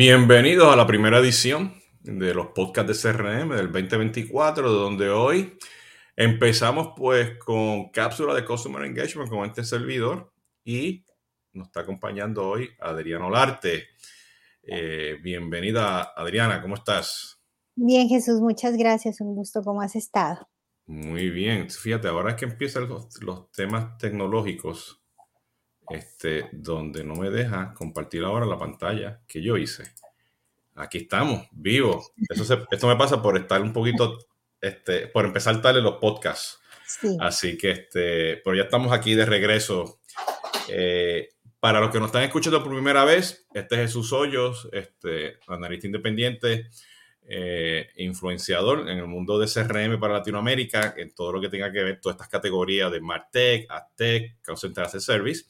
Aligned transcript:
Bienvenidos 0.00 0.72
a 0.72 0.76
la 0.76 0.86
primera 0.86 1.18
edición 1.18 1.74
de 2.02 2.32
los 2.32 2.50
podcasts 2.54 3.02
de 3.02 3.12
CRM 3.12 3.48
del 3.48 3.72
2024, 3.72 4.70
donde 4.70 5.10
hoy 5.10 5.58
empezamos 6.14 6.90
pues 6.96 7.36
con 7.38 7.90
cápsula 7.90 8.32
de 8.32 8.44
Customer 8.44 8.84
Engagement 8.84 9.28
con 9.28 9.44
este 9.44 9.64
servidor 9.64 10.32
y 10.64 11.04
nos 11.52 11.66
está 11.66 11.80
acompañando 11.80 12.48
hoy 12.48 12.70
Adriana 12.78 13.26
Olarte. 13.26 13.88
Eh, 14.62 15.16
bienvenida 15.20 16.12
Adriana, 16.14 16.62
¿cómo 16.62 16.76
estás? 16.76 17.42
Bien 17.74 18.08
Jesús, 18.08 18.40
muchas 18.40 18.76
gracias, 18.76 19.20
un 19.20 19.34
gusto, 19.34 19.62
¿cómo 19.64 19.82
has 19.82 19.96
estado? 19.96 20.48
Muy 20.86 21.28
bien, 21.28 21.68
fíjate, 21.68 22.06
ahora 22.06 22.30
es 22.30 22.36
que 22.36 22.44
empiezan 22.44 22.88
los, 22.88 23.20
los 23.20 23.50
temas 23.50 23.98
tecnológicos, 23.98 25.02
este, 25.90 26.48
donde 26.52 27.04
no 27.04 27.14
me 27.14 27.30
deja 27.30 27.74
compartir 27.74 28.24
ahora 28.24 28.46
la 28.46 28.58
pantalla 28.58 29.20
que 29.26 29.42
yo 29.42 29.56
hice. 29.56 29.84
Aquí 30.74 30.98
estamos, 30.98 31.48
vivo. 31.52 32.12
Eso 32.28 32.66
esto 32.70 32.86
me 32.86 32.96
pasa 32.96 33.20
por 33.20 33.36
estar 33.36 33.60
un 33.60 33.72
poquito, 33.72 34.18
este, 34.60 35.08
por 35.08 35.24
empezar 35.24 35.60
tarde 35.60 35.80
los 35.80 35.96
podcasts. 35.96 36.60
Así 37.20 37.58
que, 37.58 37.70
este, 37.72 38.36
pero 38.38 38.56
ya 38.56 38.62
estamos 38.62 38.92
aquí 38.92 39.14
de 39.14 39.26
regreso. 39.26 40.00
Eh, 40.68 41.30
para 41.60 41.80
los 41.80 41.90
que 41.90 41.98
nos 41.98 42.06
están 42.06 42.22
escuchando 42.22 42.62
por 42.62 42.72
primera 42.72 43.04
vez, 43.04 43.46
este 43.52 43.74
es 43.74 43.80
Jesús 43.82 44.12
Hoyos, 44.12 44.68
este, 44.72 45.38
analista 45.48 45.86
independiente, 45.86 46.70
eh, 47.30 47.88
influenciador 47.96 48.88
en 48.88 48.98
el 48.98 49.06
mundo 49.06 49.38
de 49.38 49.48
CRM 49.48 49.98
para 49.98 50.14
Latinoamérica, 50.14 50.94
en 50.96 51.12
todo 51.14 51.32
lo 51.32 51.40
que 51.40 51.48
tenga 51.48 51.72
que 51.72 51.82
ver 51.82 52.00
todas 52.00 52.14
estas 52.14 52.28
categorías 52.28 52.92
de 52.92 53.00
Martech, 53.00 53.66
AdTech, 53.68 54.40
Call 54.40 54.56
Service 54.56 55.44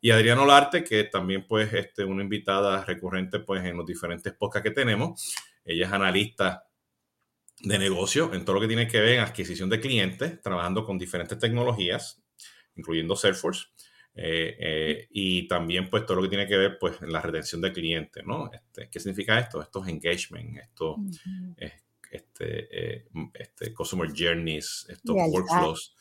y 0.00 0.10
Adriano 0.10 0.44
Larte, 0.44 0.84
que 0.84 1.04
también 1.04 1.46
pues 1.46 1.72
este, 1.72 2.04
una 2.04 2.22
invitada 2.22 2.84
recurrente 2.84 3.40
pues 3.40 3.64
en 3.64 3.76
los 3.76 3.86
diferentes 3.86 4.32
podcasts 4.34 4.68
que 4.68 4.74
tenemos. 4.74 5.34
Ella 5.64 5.86
es 5.86 5.92
analista 5.92 6.66
de 7.60 7.78
negocio 7.78 8.32
en 8.34 8.44
todo 8.44 8.56
lo 8.56 8.60
que 8.60 8.68
tiene 8.68 8.86
que 8.86 9.00
ver 9.00 9.14
en 9.14 9.20
adquisición 9.20 9.68
de 9.70 9.80
clientes, 9.80 10.40
trabajando 10.42 10.84
con 10.84 10.98
diferentes 10.98 11.38
tecnologías, 11.38 12.22
incluyendo 12.76 13.16
Salesforce. 13.16 13.66
Eh, 14.18 14.56
eh, 14.58 15.08
y 15.10 15.46
también 15.46 15.90
pues 15.90 16.06
todo 16.06 16.16
lo 16.16 16.22
que 16.22 16.30
tiene 16.30 16.46
que 16.46 16.56
ver 16.56 16.78
pues 16.78 17.02
en 17.02 17.12
la 17.12 17.20
retención 17.20 17.60
de 17.60 17.72
clientes, 17.72 18.24
¿no? 18.24 18.50
Este, 18.50 18.88
¿Qué 18.88 18.98
significa 18.98 19.38
esto? 19.38 19.60
Esto 19.60 19.84
es 19.84 19.90
engagement, 19.90 20.56
esto 20.56 20.96
es 21.58 21.72
este, 22.10 22.96
eh, 22.96 23.08
este, 23.34 23.74
customer 23.74 24.08
journeys, 24.08 24.86
estos 24.88 25.16
workflows 25.28 25.94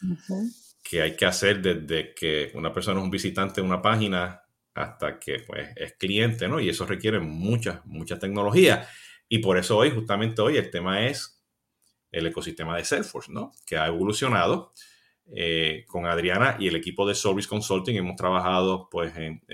que 0.88 1.02
hay 1.02 1.16
que 1.16 1.26
hacer 1.26 1.64
desde 1.64 2.14
que 2.14 2.52
una 2.54 2.72
persona 2.72 3.00
es 3.00 3.04
un 3.04 3.10
visitante 3.10 3.60
de 3.60 3.66
una 3.66 3.82
página 3.82 4.44
hasta 4.76 5.18
que 5.20 5.40
pues, 5.40 5.70
es 5.76 5.94
cliente, 5.94 6.48
¿no? 6.48 6.60
Y 6.60 6.70
eso 6.70 6.86
requiere 6.86 7.20
mucha, 7.20 7.82
mucha 7.86 8.20
tecnología. 8.20 8.88
Y 9.28 9.40
por 9.40 9.58
eso 9.58 9.78
hoy, 9.78 9.90
justamente 9.90 10.44
hoy, 10.44 10.58
el 10.58 10.70
tema 10.70 11.08
es 11.08 11.44
el 12.12 12.28
ecosistema 12.28 12.78
de 12.78 12.86
Salesforce, 12.86 13.32
¿no? 13.32 13.52
Que 13.66 13.78
ha 13.78 13.88
evolucionado. 13.88 14.74
Eh, 15.34 15.86
con 15.88 16.06
Adriana 16.06 16.56
y 16.60 16.68
el 16.68 16.76
equipo 16.76 17.08
de 17.08 17.16
Service 17.16 17.50
Consulting 17.50 17.96
hemos 17.96 18.16
trabajado 18.16 18.88
pues 18.92 19.12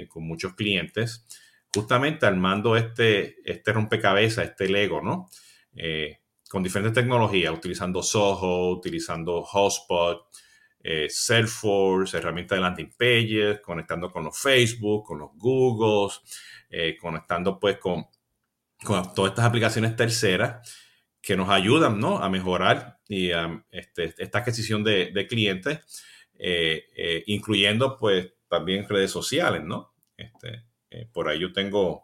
con 0.09 0.27
muchos 0.27 0.53
clientes 0.53 1.25
justamente 1.73 2.25
armando 2.25 2.75
este, 2.75 3.37
este 3.49 3.71
rompecabezas, 3.71 4.49
este 4.49 4.67
Lego, 4.67 5.01
¿no? 5.01 5.29
Eh, 5.73 6.19
con 6.49 6.63
diferentes 6.63 6.93
tecnologías, 6.93 7.53
utilizando 7.53 8.03
Soho, 8.03 8.71
utilizando 8.71 9.41
Hotspot, 9.41 10.27
eh, 10.83 11.07
Salesforce, 11.09 12.17
herramientas 12.17 12.57
de 12.57 12.61
landing 12.61 12.93
pages, 12.97 13.59
conectando 13.61 14.11
con 14.11 14.23
los 14.23 14.37
Facebook, 14.39 15.05
con 15.05 15.19
los 15.19 15.29
Googles, 15.35 16.21
eh, 16.69 16.97
conectando 16.99 17.59
pues 17.59 17.77
con, 17.77 18.07
todas 19.13 19.31
estas 19.31 19.45
aplicaciones 19.45 19.95
terceras 19.95 20.75
que 21.21 21.37
nos 21.37 21.49
ayudan 21.49 21.99
¿no? 21.99 22.17
a 22.17 22.29
mejorar 22.29 22.99
y, 23.07 23.29
este, 23.69 24.15
esta 24.17 24.39
adquisición 24.39 24.83
de, 24.83 25.27
clientes, 25.29 26.03
eh, 26.39 27.23
incluyendo 27.27 27.95
pues 27.97 28.33
también 28.47 28.89
redes 28.89 29.11
sociales, 29.11 29.63
¿no? 29.63 29.93
Este, 30.17 30.63
por 31.13 31.29
ahí 31.29 31.39
yo 31.39 31.53
tengo 31.53 32.03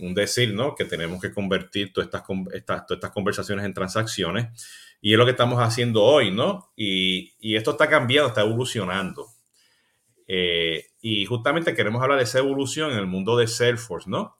un 0.00 0.14
decir, 0.14 0.54
¿no? 0.54 0.76
Que 0.76 0.84
tenemos 0.84 1.20
que 1.20 1.32
convertir 1.32 1.92
todas 1.92 2.08
estas 2.08 3.10
conversaciones 3.10 3.64
en 3.64 3.74
transacciones 3.74 4.83
y 5.04 5.12
es 5.12 5.18
lo 5.18 5.26
que 5.26 5.32
estamos 5.32 5.58
haciendo 5.58 6.02
hoy, 6.02 6.30
¿no? 6.30 6.72
Y, 6.74 7.54
esto 7.54 7.72
está 7.72 7.90
cambiando, 7.90 8.28
está 8.28 8.40
evolucionando. 8.40 9.28
Eh, 10.26 10.86
y 11.02 11.26
justamente 11.26 11.74
queremos 11.74 12.02
hablar 12.02 12.16
de 12.16 12.24
esa 12.24 12.38
evolución 12.38 12.90
en 12.90 13.00
el 13.00 13.06
mundo 13.06 13.36
de 13.36 13.46
Salesforce, 13.46 14.08
¿no? 14.08 14.34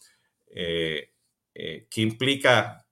Eh, 0.49 1.11
eh, 1.55 1.87
¿Qué 1.91 2.01
implica 2.01 2.87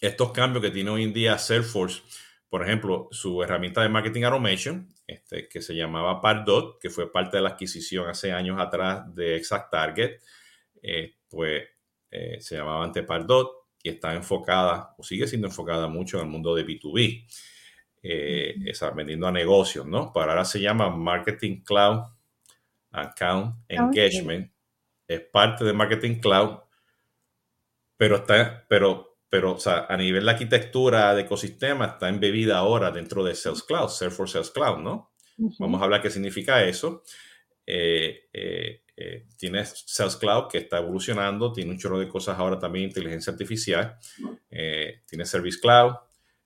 estos 0.00 0.32
cambios 0.32 0.64
que 0.64 0.70
tiene 0.70 0.88
hoy 0.88 1.02
en 1.02 1.12
día 1.12 1.36
Salesforce? 1.36 2.00
Por 2.48 2.62
ejemplo, 2.62 3.06
su 3.10 3.42
herramienta 3.42 3.82
de 3.82 3.90
marketing 3.90 4.22
automation, 4.22 4.88
este, 5.06 5.50
que 5.50 5.60
se 5.60 5.74
llamaba 5.74 6.22
Pardot, 6.22 6.80
que 6.80 6.88
fue 6.88 7.12
parte 7.12 7.36
de 7.36 7.42
la 7.42 7.50
adquisición 7.50 8.08
hace 8.08 8.32
años 8.32 8.58
atrás 8.58 9.14
de 9.14 9.36
Exact 9.36 9.70
Target, 9.70 10.20
pues 11.28 11.68
se 12.38 12.56
llamaba 12.56 12.82
ante 12.82 13.02
Pardot 13.02 13.61
y 13.82 13.90
está 13.90 14.14
enfocada, 14.14 14.94
o 14.96 15.02
sigue 15.02 15.26
siendo 15.26 15.48
enfocada 15.48 15.88
mucho 15.88 16.18
en 16.18 16.24
el 16.24 16.30
mundo 16.30 16.54
de 16.54 16.64
B2B, 16.64 17.26
eh, 18.04 18.54
vendiendo 18.94 19.26
a 19.26 19.32
negocios, 19.32 19.86
¿no? 19.86 20.12
Para 20.12 20.32
ahora 20.32 20.44
se 20.44 20.60
llama 20.60 20.90
Marketing 20.90 21.62
Cloud 21.62 22.02
Account 22.90 23.56
Engagement. 23.68 24.52
Es 25.06 25.20
parte 25.20 25.64
de 25.64 25.72
Marketing 25.72 26.20
Cloud, 26.20 26.58
pero 27.96 28.16
está, 28.16 28.64
pero, 28.68 29.18
pero, 29.28 29.54
o 29.54 29.58
sea, 29.58 29.86
a 29.88 29.96
nivel 29.96 30.24
de 30.24 30.30
arquitectura 30.30 31.14
de 31.14 31.22
ecosistema 31.22 31.86
está 31.86 32.08
embebida 32.08 32.58
ahora 32.58 32.90
dentro 32.90 33.22
de 33.24 33.34
Sales 33.34 33.62
Cloud, 33.62 33.88
Salesforce 33.88 34.34
Sales 34.34 34.50
Cloud, 34.50 34.78
¿no? 34.78 35.12
Vamos 35.58 35.80
a 35.80 35.84
hablar 35.84 36.02
qué 36.02 36.10
significa 36.10 36.62
eso. 36.64 37.02
Eh, 37.74 38.28
eh, 38.34 38.82
eh, 38.94 39.24
tienes 39.38 39.84
Sales 39.86 40.16
Cloud 40.16 40.48
que 40.50 40.58
está 40.58 40.76
evolucionando, 40.76 41.54
tiene 41.54 41.70
un 41.70 41.78
chorro 41.78 41.98
de 41.98 42.06
cosas 42.06 42.38
ahora 42.38 42.58
también, 42.58 42.84
inteligencia 42.84 43.32
artificial, 43.32 43.96
eh, 44.50 45.00
tiene 45.06 45.24
Service 45.24 45.58
Cloud 45.58 45.94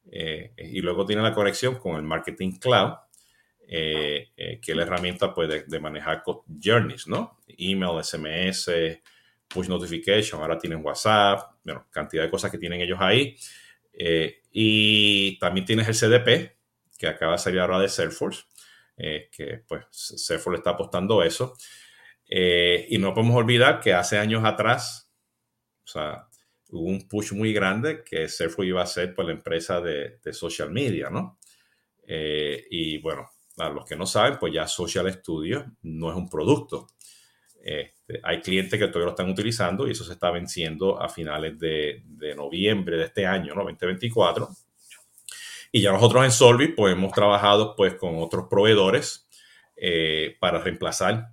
y 0.05 0.81
luego 0.83 1.05
tiene 1.05 1.23
la 1.23 1.35
conexión 1.35 1.75
con 1.75 1.97
el 1.97 2.03
Marketing 2.03 2.61
Cloud, 2.61 2.93
que 3.67 4.31
es 4.65 4.77
la 4.77 4.83
herramienta 4.85 5.35
pues, 5.35 5.67
de, 5.67 5.81
manejar 5.81 6.23
journeys, 6.63 7.09
¿no? 7.09 7.41
Email, 7.49 8.05
SMS, 8.05 8.71
push 9.49 9.67
notification, 9.67 10.41
ahora 10.41 10.57
tienen 10.57 10.81
WhatsApp, 10.85 11.57
bueno, 11.65 11.89
cantidad 11.91 12.23
de 12.23 12.31
cosas 12.31 12.53
que 12.53 12.59
tienen 12.59 12.81
ellos 12.81 12.99
ahí. 13.01 13.37
y 14.53 15.37
también 15.41 15.67
tienes 15.67 15.89
el 15.89 15.97
CDP, 15.97 16.57
que 16.97 17.09
acaba 17.09 17.33
de 17.33 17.39
salir 17.39 17.59
ahora 17.59 17.81
de 17.81 17.89
Salesforce, 17.89 18.45
que 18.97 19.63
pues 19.69 19.85
Salesforce 19.91 20.59
está 20.59 20.71
apostando 20.71 21.23
eso. 21.23 21.55
Eh, 22.29 22.87
y 22.91 22.99
no 22.99 23.15
podemos 23.15 23.37
olvidar 23.37 23.81
que 23.81 23.93
hace 23.93 24.19
años 24.19 24.45
atrás, 24.45 25.13
o 25.85 25.87
sea, 25.87 26.29
hubo 26.71 26.89
un 26.89 27.07
push 27.09 27.33
muy 27.33 27.53
grande 27.53 28.03
que 28.05 28.29
Salesforce 28.29 28.69
iba 28.69 28.83
a 28.83 28.87
ser 28.87 29.15
por 29.15 29.27
la 29.27 29.33
empresa 29.33 29.81
de, 29.81 30.19
social 30.33 30.71
media, 30.71 31.09
¿no? 31.11 31.39
Eh, 32.07 32.67
y 32.71 32.99
bueno, 32.99 33.31
a 33.59 33.69
los 33.69 33.85
que 33.85 33.97
no 33.97 34.07
saben, 34.07 34.39
pues 34.39 34.53
ya 34.53 34.67
Social 34.67 35.13
Studio 35.13 35.65
no 35.83 36.11
es 36.11 36.17
un 36.17 36.29
producto. 36.29 36.89
Este, 37.63 38.21
hay 38.23 38.41
clientes 38.41 38.79
que 38.79 38.87
todavía 38.89 39.07
lo 39.07 39.11
están 39.11 39.31
utilizando 39.31 39.87
y 39.87 39.93
eso 39.93 40.05
se 40.05 40.13
está 40.13 40.31
venciendo 40.31 41.01
a 41.01 41.09
finales 41.09 41.59
de, 41.59 42.03
noviembre 42.37 42.97
de 42.97 43.05
este 43.05 43.27
año, 43.27 43.55
¿no? 43.55 43.63
2024. 43.63 44.49
Y 45.73 45.83
ya 45.83 45.93
nosotros 45.93 46.25
en 46.25 46.33
Solvi, 46.33 46.69
pues 46.69 46.95
hemos 46.95 47.13
trabajado 47.13 47.75
pues 47.77 47.95
con 47.95 48.17
otros 48.19 48.47
proveedores 48.49 49.29
eh, 49.77 50.37
para 50.41 50.59
reemplazar 50.59 51.29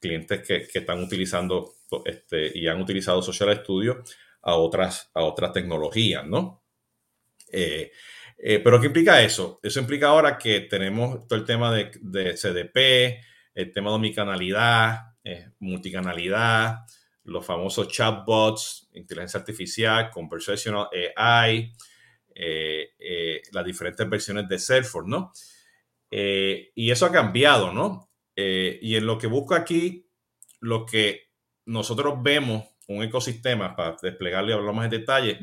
clientes 0.00 0.46
que, 0.46 0.78
están 0.78 1.02
utilizando 1.02 1.76
este, 2.04 2.56
y 2.58 2.68
han 2.68 2.80
utilizado 2.80 3.22
Social 3.22 3.56
Studio 3.62 4.02
a 4.42 4.54
otras, 4.56 5.10
a 5.14 5.22
otras 5.22 5.52
tecnologías, 5.52 6.26
¿no? 6.26 6.62
Eh, 7.50 7.90
eh, 8.36 8.58
pero 8.58 8.80
¿qué 8.80 8.88
implica 8.88 9.22
eso? 9.22 9.60
Eso 9.62 9.80
implica 9.80 10.08
ahora 10.08 10.36
que 10.36 10.60
tenemos 10.60 11.26
todo 11.26 11.38
el 11.38 11.46
tema 11.46 11.72
de, 11.72 12.34
CDP, 12.34 13.24
el 13.54 13.72
tema 13.72 13.90
de 13.90 13.96
omnicanalidad, 13.96 15.14
eh, 15.22 15.50
multicanalidad, 15.60 16.80
los 17.22 17.46
famosos 17.46 17.88
chatbots, 17.88 18.90
inteligencia 18.92 19.40
artificial, 19.40 20.10
conversational 20.10 20.88
AI, 21.16 21.72
las 22.34 23.64
diferentes 23.64 24.08
versiones 24.08 24.48
de 24.48 24.58
Salesforce, 24.58 25.08
¿no? 25.08 25.32
y 26.10 26.90
eso 26.90 27.06
ha 27.06 27.12
cambiado, 27.12 27.72
¿no? 27.72 28.08
Eh, 28.36 28.78
y 28.82 28.96
en 28.96 29.06
lo 29.06 29.18
que 29.18 29.26
busco 29.26 29.54
aquí, 29.54 30.08
lo 30.60 30.86
que 30.86 31.30
nosotros 31.66 32.22
vemos, 32.22 32.64
un 32.88 33.02
ecosistema, 33.02 33.76
para 33.76 33.96
desplegarlo 34.02 34.50
y 34.50 34.52
hablar 34.52 34.74
más 34.74 34.84
en 34.86 34.90
detalle. 34.90 35.38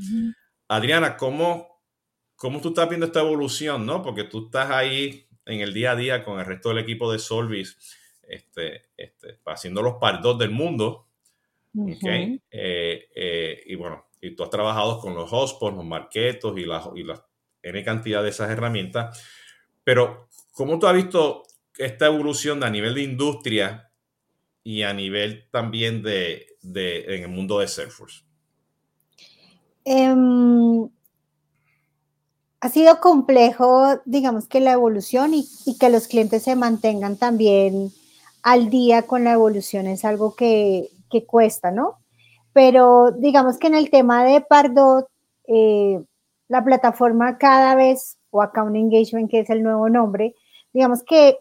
Adriana, 0.67 1.17
¿cómo, 1.17 1.81
¿cómo 2.35 2.61
tú 2.61 2.69
estás 2.69 2.89
viendo 2.89 3.07
esta 3.07 3.21
evolución? 3.21 3.85
¿no? 3.85 4.01
Porque 4.01 4.25
tú 4.25 4.45
estás 4.45 4.69
ahí 4.71 5.27
en 5.45 5.61
el 5.61 5.73
día 5.73 5.91
a 5.91 5.95
día 5.95 6.23
con 6.23 6.39
el 6.39 6.45
resto 6.45 6.69
del 6.69 6.79
equipo 6.79 7.11
de 7.11 7.19
Solvis, 7.19 7.77
este, 8.27 8.89
este, 8.97 9.39
haciendo 9.45 9.81
los 9.81 9.95
pardos 9.95 10.37
del 10.37 10.51
mundo. 10.51 11.07
¿okay? 11.75 12.41
Eh, 12.51 13.09
eh, 13.15 13.63
y 13.65 13.75
bueno, 13.75 14.05
y 14.21 14.35
tú 14.35 14.43
has 14.43 14.49
trabajado 14.49 14.99
con 14.99 15.15
los 15.15 15.31
hotspots, 15.31 15.75
los 15.75 15.85
marketos 15.85 16.57
y 16.57 16.65
las 16.65 16.87
y 16.95 17.03
la 17.03 17.25
N 17.63 17.83
cantidad 17.83 18.23
de 18.23 18.29
esas 18.29 18.49
herramientas. 18.49 19.19
Pero, 19.83 20.29
¿cómo 20.53 20.79
tú 20.79 20.87
has 20.87 20.95
visto 20.95 21.43
esta 21.77 22.05
evolución 22.05 22.63
a 22.63 22.69
nivel 22.69 22.95
de 22.95 23.03
industria 23.03 23.91
y 24.63 24.83
a 24.83 24.93
nivel 24.93 25.49
también 25.51 26.03
de, 26.03 26.57
de 26.61 27.15
en 27.15 27.23
el 27.23 27.29
mundo 27.29 27.59
de 27.59 27.67
Salesforce? 27.67 28.23
Um, 29.83 30.89
ha 32.59 32.69
sido 32.69 32.99
complejo, 32.99 33.99
digamos 34.05 34.47
que 34.47 34.59
la 34.59 34.73
evolución 34.73 35.33
y, 35.33 35.47
y, 35.65 35.79
que 35.79 35.89
los 35.89 36.07
clientes 36.07 36.43
se 36.43 36.55
mantengan 36.55 37.17
también 37.17 37.91
al 38.43 38.69
día 38.69 39.03
con 39.03 39.23
la 39.23 39.33
evolución 39.33 39.87
es 39.87 40.05
algo 40.05 40.35
que, 40.35 40.89
que 41.09 41.25
cuesta, 41.25 41.71
¿no? 41.71 42.00
Pero 42.53 43.11
digamos 43.11 43.57
que 43.57 43.67
en 43.67 43.75
el 43.75 43.89
tema 43.89 44.23
de 44.23 44.41
Pardot, 44.41 45.07
eh, 45.47 46.03
la 46.47 46.63
plataforma 46.63 47.37
cada 47.37 47.75
vez, 47.75 48.17
o 48.29 48.41
Account 48.41 48.75
Engagement, 48.75 49.29
que 49.29 49.39
es 49.39 49.49
el 49.49 49.63
nuevo 49.63 49.89
nombre, 49.89 50.35
digamos 50.73 51.03
que 51.03 51.37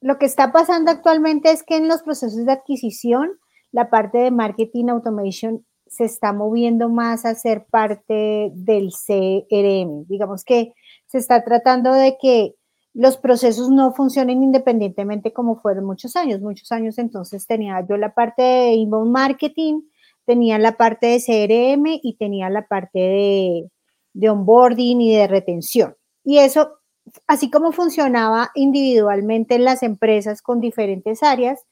lo 0.00 0.18
que 0.18 0.26
está 0.26 0.52
pasando 0.52 0.90
actualmente 0.90 1.50
es 1.50 1.62
que 1.62 1.76
en 1.76 1.88
los 1.88 2.02
procesos 2.02 2.44
de 2.44 2.52
adquisición, 2.52 3.38
la 3.72 3.90
parte 3.90 4.18
de 4.18 4.30
marketing 4.30 4.88
automation 4.88 5.64
se 5.86 6.04
está 6.04 6.32
moviendo 6.32 6.88
más 6.88 7.24
a 7.24 7.34
ser 7.34 7.66
parte 7.66 8.50
del 8.54 8.90
CRM. 8.90 10.06
Digamos 10.06 10.44
que 10.44 10.74
se 11.06 11.18
está 11.18 11.44
tratando 11.44 11.92
de 11.92 12.16
que 12.20 12.54
los 12.92 13.18
procesos 13.18 13.68
no 13.68 13.92
funcionen 13.92 14.42
independientemente 14.42 15.32
como 15.32 15.56
fueron 15.56 15.84
muchos 15.84 16.16
años. 16.16 16.40
Muchos 16.40 16.72
años 16.72 16.98
entonces 16.98 17.46
tenía 17.46 17.84
yo 17.86 17.96
la 17.96 18.14
parte 18.14 18.42
de 18.42 18.72
inbound 18.72 19.12
marketing, 19.12 19.82
tenía 20.26 20.58
la 20.58 20.76
parte 20.76 21.06
de 21.06 21.20
CRM 21.20 22.00
y 22.02 22.16
tenía 22.18 22.50
la 22.50 22.66
parte 22.66 22.98
de, 22.98 23.70
de 24.12 24.30
onboarding 24.30 25.00
y 25.00 25.14
de 25.14 25.26
retención. 25.28 25.96
Y 26.24 26.38
eso, 26.38 26.80
así 27.26 27.50
como 27.50 27.72
funcionaba 27.72 28.50
individualmente 28.54 29.54
en 29.54 29.64
las 29.64 29.82
empresas 29.82 30.42
con 30.42 30.60
diferentes 30.60 31.22
áreas, 31.22 31.64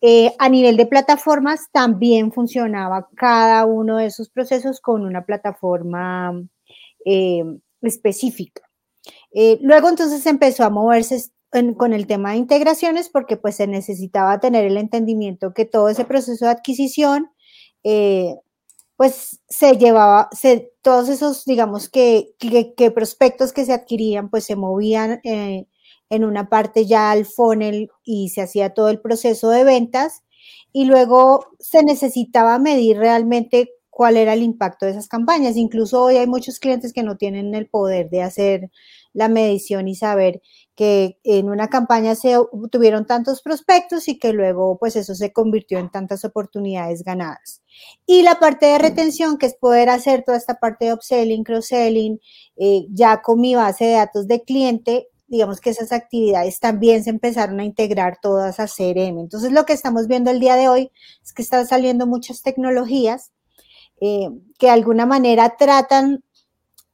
eh, 0.00 0.32
a 0.38 0.48
nivel 0.48 0.76
de 0.76 0.86
plataformas 0.86 1.70
también 1.72 2.30
funcionaba 2.30 3.08
cada 3.16 3.64
uno 3.64 3.96
de 3.96 4.06
esos 4.06 4.28
procesos 4.28 4.80
con 4.80 5.04
una 5.04 5.24
plataforma 5.24 6.40
eh, 7.04 7.42
específica. 7.82 8.62
Eh, 9.32 9.58
luego 9.60 9.88
entonces 9.88 10.24
empezó 10.26 10.64
a 10.64 10.70
moverse 10.70 11.30
con 11.76 11.94
el 11.94 12.06
tema 12.06 12.32
de 12.32 12.38
integraciones 12.38 13.08
porque 13.08 13.36
pues 13.36 13.56
se 13.56 13.66
necesitaba 13.66 14.38
tener 14.38 14.66
el 14.66 14.76
entendimiento 14.76 15.54
que 15.54 15.64
todo 15.64 15.88
ese 15.88 16.04
proceso 16.04 16.44
de 16.44 16.50
adquisición 16.50 17.30
eh, 17.84 18.34
pues 18.96 19.40
se 19.48 19.76
llevaba, 19.76 20.28
todos 20.82 21.08
esos, 21.08 21.44
digamos 21.44 21.88
que, 21.88 22.34
prospectos 22.94 23.52
que 23.52 23.64
se 23.64 23.72
adquirían, 23.72 24.28
pues 24.30 24.44
se 24.44 24.56
movían 24.56 25.20
eh, 25.24 25.66
en 26.10 26.24
una 26.24 26.48
parte 26.48 26.86
ya 26.86 27.10
al 27.12 27.24
funnel 27.24 27.90
y 28.04 28.30
se 28.30 28.42
hacía 28.42 28.74
todo 28.74 28.88
el 28.88 29.00
proceso 29.00 29.50
de 29.50 29.64
ventas 29.64 30.22
y 30.72 30.86
luego 30.86 31.46
se 31.60 31.82
necesitaba 31.82 32.58
medir 32.58 32.98
realmente 32.98 33.70
cuál 33.90 34.16
era 34.16 34.32
el 34.32 34.42
impacto 34.42 34.86
de 34.86 34.92
esas 34.92 35.08
campañas. 35.08 35.56
Incluso 35.56 36.02
hoy 36.02 36.16
hay 36.16 36.26
muchos 36.26 36.58
clientes 36.58 36.92
que 36.92 37.02
no 37.02 37.16
tienen 37.16 37.54
el 37.54 37.68
poder 37.68 38.10
de 38.10 38.22
hacer 38.22 38.70
la 39.12 39.28
medición 39.28 39.88
y 39.88 39.94
saber 39.94 40.40
que 40.78 41.18
en 41.24 41.50
una 41.50 41.66
campaña 41.66 42.14
se 42.14 42.36
tuvieron 42.70 43.04
tantos 43.04 43.42
prospectos 43.42 44.06
y 44.06 44.16
que 44.16 44.32
luego 44.32 44.78
pues 44.78 44.94
eso 44.94 45.12
se 45.16 45.32
convirtió 45.32 45.80
en 45.80 45.90
tantas 45.90 46.24
oportunidades 46.24 47.02
ganadas. 47.02 47.62
Y 48.06 48.22
la 48.22 48.38
parte 48.38 48.66
de 48.66 48.78
retención, 48.78 49.38
que 49.38 49.46
es 49.46 49.56
poder 49.56 49.88
hacer 49.88 50.22
toda 50.22 50.38
esta 50.38 50.60
parte 50.60 50.84
de 50.84 50.92
upselling, 50.92 51.42
cross-selling, 51.42 52.20
eh, 52.58 52.86
ya 52.90 53.22
con 53.22 53.40
mi 53.40 53.56
base 53.56 53.86
de 53.86 53.92
datos 53.94 54.28
de 54.28 54.44
cliente, 54.44 55.08
digamos 55.26 55.60
que 55.60 55.70
esas 55.70 55.90
actividades 55.90 56.60
también 56.60 57.02
se 57.02 57.10
empezaron 57.10 57.58
a 57.58 57.64
integrar 57.64 58.18
todas 58.22 58.60
a 58.60 58.68
CRM. 58.68 59.18
Entonces 59.18 59.50
lo 59.50 59.66
que 59.66 59.72
estamos 59.72 60.06
viendo 60.06 60.30
el 60.30 60.38
día 60.38 60.54
de 60.54 60.68
hoy 60.68 60.92
es 61.24 61.32
que 61.32 61.42
están 61.42 61.66
saliendo 61.66 62.06
muchas 62.06 62.42
tecnologías 62.42 63.32
eh, 64.00 64.28
que 64.60 64.66
de 64.66 64.72
alguna 64.72 65.06
manera 65.06 65.56
tratan 65.58 66.22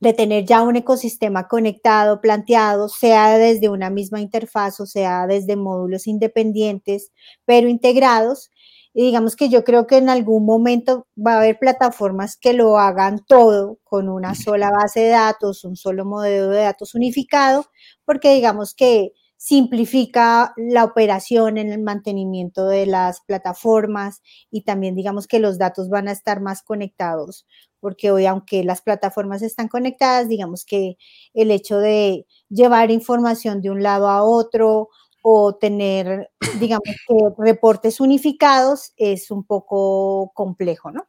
de 0.05 0.12
tener 0.15 0.45
ya 0.45 0.62
un 0.62 0.77
ecosistema 0.77 1.49
conectado, 1.49 2.21
planteado, 2.21 2.89
sea 2.89 3.37
desde 3.39 3.69
una 3.69 3.91
misma 3.91 4.21
interfaz 4.21 4.81
o 4.81 4.87
sea 4.87 5.27
desde 5.27 5.56
módulos 5.56 6.06
independientes, 6.06 7.12
pero 7.45 7.69
integrados. 7.69 8.51
Y 8.93 9.03
digamos 9.03 9.35
que 9.35 9.49
yo 9.49 9.65
creo 9.65 9.89
que 9.89 9.97
en 9.97 10.09
algún 10.09 10.47
momento 10.47 11.09
va 11.17 11.35
a 11.35 11.39
haber 11.39 11.59
plataformas 11.59 12.37
que 12.37 12.53
lo 12.53 12.79
hagan 12.79 13.25
todo 13.27 13.79
con 13.83 14.09
una 14.09 14.37
sola 14.37 14.71
base 14.71 15.01
de 15.01 15.09
datos, 15.09 15.65
un 15.65 15.77
solo 15.77 16.05
modelo 16.05 16.49
de 16.51 16.62
datos 16.62 16.95
unificado, 16.95 17.67
porque 18.05 18.35
digamos 18.35 18.75
que 18.75 19.11
simplifica 19.37 20.55
la 20.56 20.85
operación 20.85 21.59
en 21.59 21.71
el 21.71 21.83
mantenimiento 21.83 22.67
de 22.67 22.87
las 22.87 23.21
plataformas 23.21 24.23
y 24.51 24.62
también 24.62 24.95
digamos 24.95 25.27
que 25.27 25.39
los 25.39 25.59
datos 25.59 25.91
van 25.91 26.09
a 26.09 26.12
estar 26.12 26.41
más 26.41 26.62
conectados 26.62 27.47
porque 27.84 28.10
hoy 28.10 28.25
aunque 28.25 28.64
las 28.64 28.81
plataformas 28.81 29.42
están 29.42 29.69
conectadas, 29.69 30.26
digamos 30.26 30.64
que 30.64 30.96
el 31.34 31.50
hecho 31.50 31.76
de 31.76 32.25
llevar 32.48 32.90
información 32.90 33.60
de 33.60 33.69
un 33.69 33.82
lado 33.82 34.08
a 34.08 34.22
otro 34.22 34.88
o 35.20 35.56
tener, 35.56 36.31
digamos 36.60 36.84
que 37.06 37.14
reportes 37.36 38.00
unificados 38.00 38.94
es 38.96 39.31
un 39.31 39.44
poco 39.44 40.32
complejo, 40.32 40.92
¿no? 40.92 41.06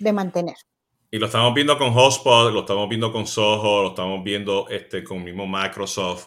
De 0.00 0.12
mantener. 0.12 0.56
Y 1.12 1.18
lo 1.18 1.26
estamos 1.26 1.54
viendo 1.54 1.78
con 1.78 1.92
Hotspot, 1.92 2.52
lo 2.52 2.60
estamos 2.60 2.88
viendo 2.88 3.12
con 3.12 3.24
Soho, 3.24 3.84
lo 3.84 3.88
estamos 3.90 4.24
viendo 4.24 4.68
este, 4.68 5.04
con 5.04 5.22
mismo 5.22 5.46
Microsoft. 5.46 6.26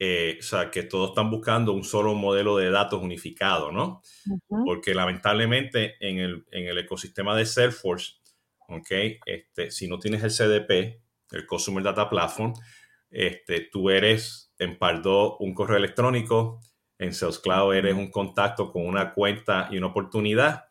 Eh, 0.00 0.38
o 0.40 0.42
sea, 0.42 0.68
que 0.68 0.82
todos 0.82 1.10
están 1.10 1.30
buscando 1.30 1.72
un 1.72 1.84
solo 1.84 2.14
modelo 2.14 2.56
de 2.56 2.70
datos 2.70 3.00
unificado, 3.00 3.70
¿no? 3.70 4.02
Uh 4.28 4.38
-huh. 4.48 4.64
Porque 4.64 4.94
lamentablemente 4.94 5.94
en 6.00 6.18
el, 6.18 6.44
en 6.50 6.66
el 6.66 6.78
ecosistema 6.78 7.36
de 7.36 7.46
Salesforce, 7.46 8.17
¿ok? 8.68 8.90
Este, 9.26 9.70
si 9.70 9.88
no 9.88 9.98
tienes 9.98 10.22
el 10.22 10.30
CDP, 10.30 11.02
el 11.32 11.46
Customer 11.46 11.82
Data 11.82 12.08
Platform, 12.08 12.54
este, 13.10 13.68
tú 13.72 13.90
eres 13.90 14.52
en 14.58 14.78
Pardo 14.78 15.36
un 15.38 15.54
correo 15.54 15.76
electrónico, 15.76 16.60
en 16.98 17.14
Sales 17.14 17.38
Cloud 17.38 17.74
eres 17.74 17.94
un 17.94 18.10
contacto 18.10 18.72
con 18.72 18.86
una 18.86 19.14
cuenta 19.14 19.68
y 19.70 19.78
una 19.78 19.88
oportunidad, 19.88 20.64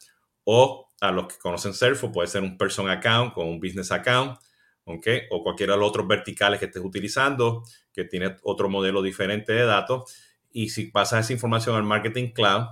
o 0.43 0.91
a 0.99 1.11
los 1.11 1.27
que 1.27 1.39
conocen 1.39 1.73
Salesforce 1.73 2.13
puede 2.13 2.27
ser 2.27 2.43
un 2.43 2.57
person 2.57 2.89
account 2.89 3.33
con 3.33 3.47
un 3.47 3.59
business 3.59 3.91
account, 3.91 4.37
¿ok? 4.85 5.07
O 5.31 5.43
cualquiera 5.43 5.73
de 5.73 5.79
los 5.79 5.89
otros 5.89 6.07
verticales 6.07 6.59
que 6.59 6.65
estés 6.65 6.83
utilizando, 6.83 7.63
que 7.93 8.05
tiene 8.05 8.35
otro 8.43 8.69
modelo 8.69 9.01
diferente 9.01 9.53
de 9.53 9.65
datos. 9.65 10.15
Y 10.51 10.69
si 10.69 10.87
pasas 10.87 11.25
esa 11.25 11.33
información 11.33 11.75
al 11.75 11.83
Marketing 11.83 12.29
Cloud, 12.31 12.67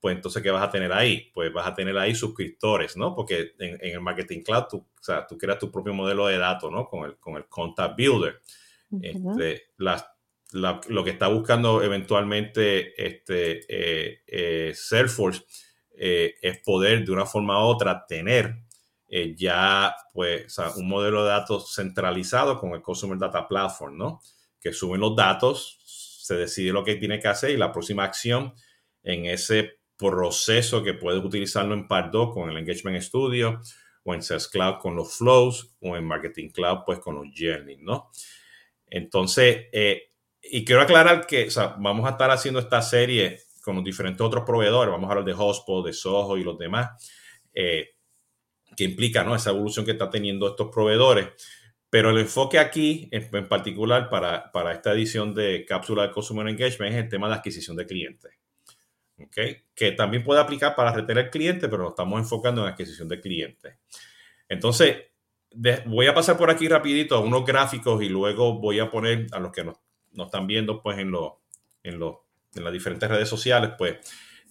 pues 0.00 0.16
entonces, 0.16 0.42
¿qué 0.42 0.50
vas 0.50 0.66
a 0.66 0.70
tener 0.70 0.92
ahí? 0.92 1.30
Pues 1.34 1.52
vas 1.52 1.66
a 1.66 1.74
tener 1.74 1.96
ahí 1.98 2.14
suscriptores, 2.14 2.96
¿no? 2.96 3.14
Porque 3.14 3.52
en, 3.58 3.78
en 3.80 3.92
el 3.92 4.00
Marketing 4.00 4.42
Cloud, 4.42 4.64
tú, 4.70 4.76
o 4.78 5.02
sea, 5.02 5.26
tú 5.26 5.36
creas 5.36 5.58
tu 5.58 5.70
propio 5.70 5.92
modelo 5.92 6.26
de 6.26 6.38
datos, 6.38 6.72
¿no? 6.72 6.86
Con 6.86 7.04
el, 7.04 7.16
con 7.18 7.36
el 7.36 7.46
Contact 7.46 7.96
Builder. 7.96 8.40
Uh 8.90 8.98
-huh. 8.98 9.40
este, 9.40 9.66
la, 9.76 10.16
la, 10.52 10.80
lo 10.88 11.04
que 11.04 11.10
está 11.10 11.28
buscando 11.28 11.82
eventualmente 11.82 12.94
este, 12.96 13.60
eh, 13.68 14.22
eh, 14.26 14.72
Salesforce 14.74 15.44
eh, 15.96 16.34
es 16.40 16.58
poder 16.64 17.04
de 17.04 17.12
una 17.12 17.26
forma 17.26 17.62
u 17.62 17.68
otra 17.68 18.06
tener 18.06 18.56
ya 19.36 19.92
pues, 20.14 20.46
o 20.46 20.48
sea, 20.48 20.70
un 20.76 20.86
modelo 20.88 21.24
de 21.24 21.30
datos 21.30 21.74
centralizado 21.74 22.60
con 22.60 22.74
el 22.74 22.80
Customer 22.80 23.18
Data 23.18 23.48
Platform, 23.48 23.98
¿no? 23.98 24.20
Que 24.60 24.72
suben 24.72 25.00
los 25.00 25.16
datos, 25.16 25.80
se 25.84 26.36
decide 26.36 26.72
lo 26.72 26.84
que 26.84 26.94
tiene 26.94 27.18
que 27.18 27.26
hacer 27.26 27.50
y 27.50 27.56
la 27.56 27.72
próxima 27.72 28.04
acción 28.04 28.54
en 29.02 29.26
ese 29.26 29.79
proceso 30.00 30.82
que 30.82 30.94
puedes 30.94 31.22
utilizarlo 31.22 31.74
en 31.74 31.86
Pardot 31.86 32.32
con 32.32 32.50
el 32.50 32.56
Engagement 32.56 33.02
Studio 33.02 33.60
o 34.04 34.14
en 34.14 34.22
Sales 34.22 34.48
Cloud 34.48 34.78
con 34.80 34.96
los 34.96 35.16
flows 35.16 35.76
o 35.80 35.96
en 35.96 36.04
Marketing 36.04 36.48
Cloud 36.48 36.80
pues 36.86 36.98
con 37.00 37.16
los 37.16 37.26
journeys, 37.36 37.80
¿no? 37.80 38.10
Entonces, 38.86 39.66
eh, 39.72 40.10
y 40.42 40.64
quiero 40.64 40.80
aclarar 40.80 41.26
que 41.26 41.48
vamos 41.78 42.06
a 42.06 42.10
estar 42.10 42.30
haciendo 42.30 42.60
esta 42.60 42.82
serie 42.82 43.40
con 43.62 43.76
los 43.76 43.84
diferentes 43.84 44.20
otros 44.20 44.44
proveedores, 44.44 44.90
vamos 44.90 45.08
a 45.08 45.12
hablar 45.12 45.24
de 45.24 45.34
Hotspot, 45.34 45.86
de 45.86 45.92
Soho 45.92 46.38
y 46.38 46.44
los 46.44 46.58
demás, 46.58 46.90
eh, 47.52 47.90
que 48.76 48.84
implica 48.84 49.22
¿no? 49.22 49.34
esa 49.34 49.50
evolución 49.50 49.84
que 49.84 49.92
está 49.92 50.08
teniendo 50.08 50.48
estos 50.48 50.70
proveedores. 50.72 51.28
Pero 51.90 52.10
el 52.10 52.18
enfoque 52.18 52.58
aquí, 52.58 53.08
en, 53.10 53.28
en 53.34 53.48
particular 53.48 54.08
para, 54.08 54.50
para, 54.52 54.72
esta 54.72 54.92
edición 54.92 55.34
de 55.34 55.64
Cápsula 55.66 56.04
de 56.04 56.12
Consumer 56.12 56.46
Engagement, 56.46 56.94
es 56.94 57.02
el 57.02 57.08
tema 57.08 57.28
de 57.28 57.34
adquisición 57.34 57.76
de 57.76 57.86
clientes. 57.86 58.39
¿Okay? 59.26 59.62
Que 59.74 59.92
también 59.92 60.22
puede 60.22 60.40
aplicar 60.40 60.74
para 60.74 60.92
retener 60.92 61.30
clientes, 61.30 61.68
pero 61.68 61.82
nos 61.82 61.92
estamos 61.92 62.20
enfocando 62.20 62.62
en 62.62 62.72
adquisición 62.72 63.08
de 63.08 63.20
clientes. 63.20 63.76
Entonces, 64.48 64.96
voy 65.86 66.06
a 66.06 66.14
pasar 66.14 66.36
por 66.36 66.50
aquí 66.50 66.68
rapidito 66.68 67.16
a 67.16 67.20
unos 67.20 67.44
gráficos 67.44 68.02
y 68.02 68.08
luego 68.08 68.58
voy 68.60 68.78
a 68.78 68.90
poner 68.90 69.26
a 69.32 69.38
los 69.38 69.52
que 69.52 69.64
nos, 69.64 69.76
nos 70.12 70.26
están 70.26 70.46
viendo 70.46 70.82
pues 70.82 70.98
en, 70.98 71.10
lo, 71.10 71.42
en, 71.82 71.98
lo, 71.98 72.26
en 72.54 72.64
las 72.64 72.72
diferentes 72.72 73.08
redes 73.08 73.28
sociales, 73.28 73.72
pues 73.76 73.98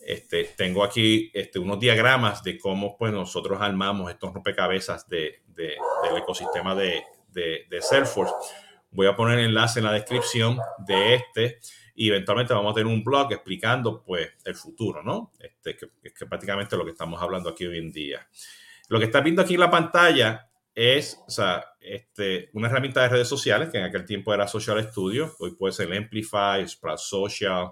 Este, 0.02 0.46
tengo 0.56 0.84
aquí 0.84 1.30
este, 1.34 1.60
unos 1.60 1.80
diagramas 1.80 2.42
de 2.42 2.58
cómo 2.58 2.98
pues, 2.98 3.12
nosotros 3.12 3.62
armamos 3.62 4.10
estos 4.10 4.34
rompecabezas 4.34 5.08
de, 5.08 5.42
del 5.56 6.18
ecosistema 6.18 6.74
de, 6.74 7.04
de, 7.28 7.82
Salesforce. 7.82 8.34
Voy 8.92 9.08
a 9.08 9.16
poner 9.16 9.40
el 9.40 9.46
enlace 9.48 9.80
en 9.80 9.86
la 9.86 9.92
descripción 9.92 10.58
de 10.80 11.16
este 11.16 11.60
y 12.00 12.08
eventualmente 12.08 12.54
vamos 12.54 12.72
a 12.72 12.76
tener 12.76 12.88
un 12.88 13.04
blog 13.04 13.34
explicando 13.34 14.02
pues 14.02 14.30
el 14.46 14.56
futuro, 14.56 15.04
¿no? 15.04 15.34
Este, 15.38 15.76
que, 15.76 16.14
que 16.14 16.26
prácticamente 16.26 16.78
lo 16.78 16.86
que 16.86 16.92
estamos 16.92 17.22
hablando 17.22 17.50
aquí 17.50 17.66
hoy 17.66 17.78
en 17.78 17.92
día. 17.92 18.26
Lo 18.88 19.00
que 19.00 19.06
estás 19.06 19.22
viendo 19.22 19.42
aquí 19.42 19.56
en 19.56 19.60
la 19.60 19.70
pantalla 19.70 20.50
es 20.74 21.22
o 21.28 21.30
sea, 21.30 21.74
este, 21.82 22.50
una 22.54 22.70
herramienta 22.70 23.02
de 23.02 23.10
redes 23.10 23.28
sociales 23.28 23.68
que 23.68 23.80
en 23.80 23.84
aquel 23.84 24.06
tiempo 24.06 24.34
era 24.34 24.48
Social 24.48 24.82
Studio, 24.82 25.36
hoy 25.40 25.56
puede 25.56 25.74
ser 25.74 25.92
Amplify, 25.92 26.66
Sprout 26.66 27.00
Social, 27.00 27.72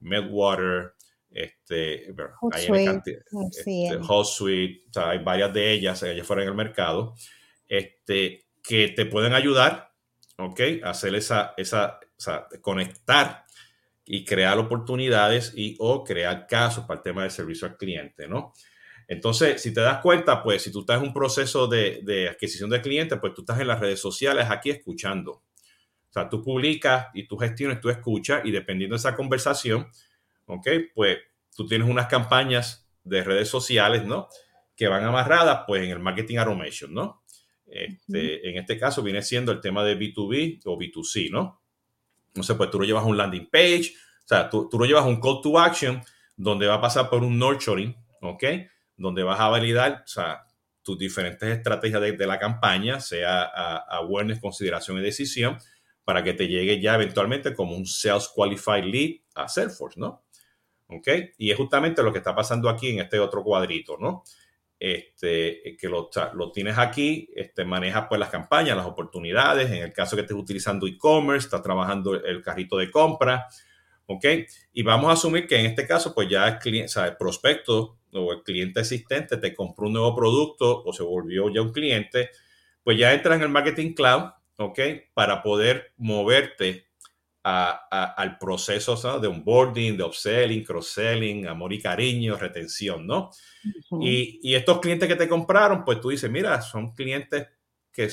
Medwater, 0.00 0.94
este, 1.28 2.14
HotSuite, 2.40 3.24
este, 3.44 4.00
Suite, 4.24 4.84
o 4.88 4.92
sea, 4.94 5.10
hay 5.10 5.18
varias 5.18 5.52
de 5.52 5.70
ellas 5.70 6.02
allá 6.02 6.24
fuera 6.24 6.42
en 6.44 6.48
el 6.48 6.54
mercado, 6.54 7.12
este, 7.68 8.46
que 8.62 8.88
te 8.88 9.04
pueden 9.04 9.34
ayudar, 9.34 9.92
¿ok? 10.38 10.60
A 10.82 10.90
hacer 10.90 11.14
esa, 11.14 11.52
esa, 11.58 12.00
o 12.00 12.20
sea, 12.20 12.48
conectar 12.62 13.45
y 14.06 14.24
crear 14.24 14.56
oportunidades 14.58 15.52
y 15.56 15.74
o 15.80 16.04
crear 16.04 16.46
casos 16.46 16.84
para 16.84 16.98
el 16.98 17.02
tema 17.02 17.24
de 17.24 17.30
servicio 17.30 17.66
al 17.66 17.76
cliente, 17.76 18.28
¿no? 18.28 18.52
Entonces, 19.08 19.60
si 19.60 19.74
te 19.74 19.80
das 19.80 20.00
cuenta, 20.00 20.42
pues 20.42 20.62
si 20.62 20.72
tú 20.72 20.80
estás 20.80 21.00
en 21.00 21.08
un 21.08 21.12
proceso 21.12 21.66
de, 21.66 22.28
adquisición 22.30 22.70
de 22.70 22.80
clientes, 22.80 23.18
pues 23.20 23.34
tú 23.34 23.42
estás 23.42 23.60
en 23.60 23.68
las 23.68 23.80
redes 23.80 24.00
sociales 24.00 24.46
aquí 24.48 24.70
escuchando. 24.70 25.32
O 25.32 26.12
sea, 26.12 26.28
tú 26.28 26.42
publicas 26.42 27.08
y 27.14 27.26
tú 27.26 27.36
gestiones, 27.36 27.80
tú 27.80 27.90
escuchas 27.90 28.42
y 28.44 28.50
dependiendo 28.50 28.94
de 28.94 28.98
esa 28.98 29.14
conversación, 29.14 29.88
¿ok? 30.46 30.68
Pues 30.94 31.18
tú 31.54 31.66
tienes 31.66 31.88
unas 31.88 32.06
campañas 32.06 32.88
de 33.04 33.22
redes 33.22 33.48
sociales, 33.48 34.04
¿no? 34.04 34.28
Que 34.76 34.88
van 34.88 35.04
amarradas, 35.04 35.64
pues, 35.66 35.82
en 35.82 35.90
el 35.90 36.00
marketing 36.00 36.38
automation, 36.38 36.94
¿no? 36.94 37.22
Este, 37.66 38.48
en 38.48 38.58
este 38.58 38.78
caso 38.78 39.02
viene 39.02 39.22
siendo 39.22 39.50
el 39.52 39.60
tema 39.60 39.84
de 39.84 39.98
B2B 39.98 40.62
o 40.64 40.78
B2C, 40.78 41.30
¿no? 41.30 41.60
No 42.36 42.42
sé, 42.42 42.54
pues 42.54 42.70
tú 42.70 42.78
lo 42.78 42.84
llevas 42.84 43.04
a 43.04 43.06
un 43.06 43.16
landing 43.16 43.48
page, 43.50 43.94
o 44.24 44.28
sea, 44.28 44.48
tú, 44.48 44.68
tú 44.68 44.78
lo 44.78 44.84
llevas 44.84 45.04
a 45.04 45.08
un 45.08 45.20
call 45.20 45.40
to 45.42 45.58
action 45.58 46.02
donde 46.36 46.66
va 46.66 46.74
a 46.74 46.80
pasar 46.80 47.08
por 47.08 47.24
un 47.24 47.38
nurturing, 47.38 47.96
¿ok? 48.20 48.44
donde 48.96 49.22
vas 49.22 49.38
a 49.40 49.48
validar 49.48 50.02
o 50.04 50.08
sea, 50.08 50.46
tus 50.82 50.98
diferentes 50.98 51.48
estrategias 51.48 52.00
de, 52.00 52.26
la 52.26 52.38
campaña, 52.38 53.00
sea 53.00 53.42
a, 53.42 53.76
awareness, 53.98 54.40
consideración 54.40 54.98
y 54.98 55.02
decisión, 55.02 55.58
para 56.04 56.22
que 56.22 56.32
te 56.32 56.48
llegue 56.48 56.80
ya 56.80 56.94
eventualmente 56.94 57.54
como 57.54 57.76
un 57.76 57.86
Sales 57.86 58.30
Qualified 58.34 58.84
Lead 58.84 59.10
a 59.34 59.48
Salesforce, 59.48 59.98
¿no? 59.98 60.24
¿Ok? 60.88 61.08
Y 61.38 61.50
es 61.50 61.56
justamente 61.56 62.02
lo 62.02 62.12
que 62.12 62.18
está 62.18 62.34
pasando 62.34 62.68
aquí 62.68 62.90
en 62.90 63.00
este 63.00 63.18
otro 63.18 63.42
cuadrito, 63.42 63.96
¿no? 63.98 64.22
Este, 64.78 65.76
que 65.80 65.88
lo, 65.88 66.10
tienes 66.52 66.76
aquí, 66.76 67.30
este, 67.34 67.64
manejas 67.64 68.06
pues 68.08 68.18
las 68.18 68.28
campañas, 68.28 68.76
las 68.76 68.86
oportunidades, 68.86 69.70
en 69.70 69.82
el 69.82 69.92
caso 69.92 70.16
que 70.16 70.22
estés 70.22 70.36
utilizando 70.36 70.86
e-commerce, 70.86 71.46
estás 71.46 71.62
trabajando 71.62 72.14
el 72.14 72.42
carrito 72.42 72.76
de 72.76 72.90
compra, 72.90 73.46
¿ok? 74.06 74.24
Y 74.74 74.82
vamos 74.82 75.08
a 75.08 75.12
asumir 75.14 75.46
que 75.46 75.58
en 75.58 75.66
este 75.66 75.86
caso, 75.86 76.14
pues 76.14 76.28
ya 76.28 76.46
el, 76.46 76.58
cliente, 76.58 76.86
o 76.86 76.90
sea, 76.90 77.06
el 77.06 77.16
prospecto 77.16 77.98
o 78.12 78.32
el 78.32 78.42
cliente 78.42 78.80
existente 78.80 79.36
te 79.38 79.54
compró 79.54 79.86
un 79.86 79.94
nuevo 79.94 80.14
producto 80.14 80.82
o 80.84 80.92
se 80.92 81.02
volvió 81.02 81.48
ya 81.50 81.62
un 81.62 81.72
cliente, 81.72 82.30
pues 82.82 82.98
ya 82.98 83.12
entras 83.12 83.36
en 83.36 83.42
el 83.42 83.48
Marketing 83.48 83.94
Cloud, 83.94 84.30
¿ok? 84.58 84.80
Para 85.14 85.42
poder 85.42 85.92
moverte 85.96 86.85
al 87.48 88.38
proceso 88.38 89.20
de 89.20 89.28
onboarding, 89.28 89.96
de 89.96 90.02
upselling, 90.02 90.64
cross-selling, 90.64 91.46
amor 91.46 91.72
y 91.72 91.80
cariño, 91.80 92.36
retención, 92.36 93.06
¿no? 93.06 93.30
y, 94.00 94.40
y, 94.42 94.54
estos 94.56 94.80
clientes 94.80 95.08
que 95.08 95.14
te 95.14 95.28
compraron, 95.28 95.84
pues 95.84 96.00
tú 96.00 96.10
dices, 96.10 96.28
mira, 96.28 96.60
son 96.60 96.92
clientes 96.92 97.46
que, 97.92 98.08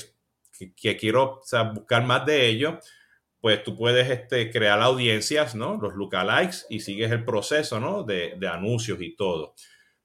que, 0.76 0.98
quiero 0.98 1.42
buscar 1.74 2.06
más 2.06 2.26
de 2.28 2.48
ellos, 2.48 2.76
pues 3.40 3.64
tú 3.64 3.76
puedes 3.76 4.10
este, 4.10 4.52
crear 4.52 4.80
audiencias, 4.82 5.56
¿no? 5.56 5.80
Los 5.82 5.96
lookalikes 5.96 6.66
y 6.70 6.80
sigues 6.80 7.12
el 7.12 7.26
proceso, 7.26 7.80
¿no? 7.80 8.04
De, 8.04 8.36
de 8.38 8.48
anuncios 8.48 9.02
y 9.02 9.16
todo. 9.16 9.56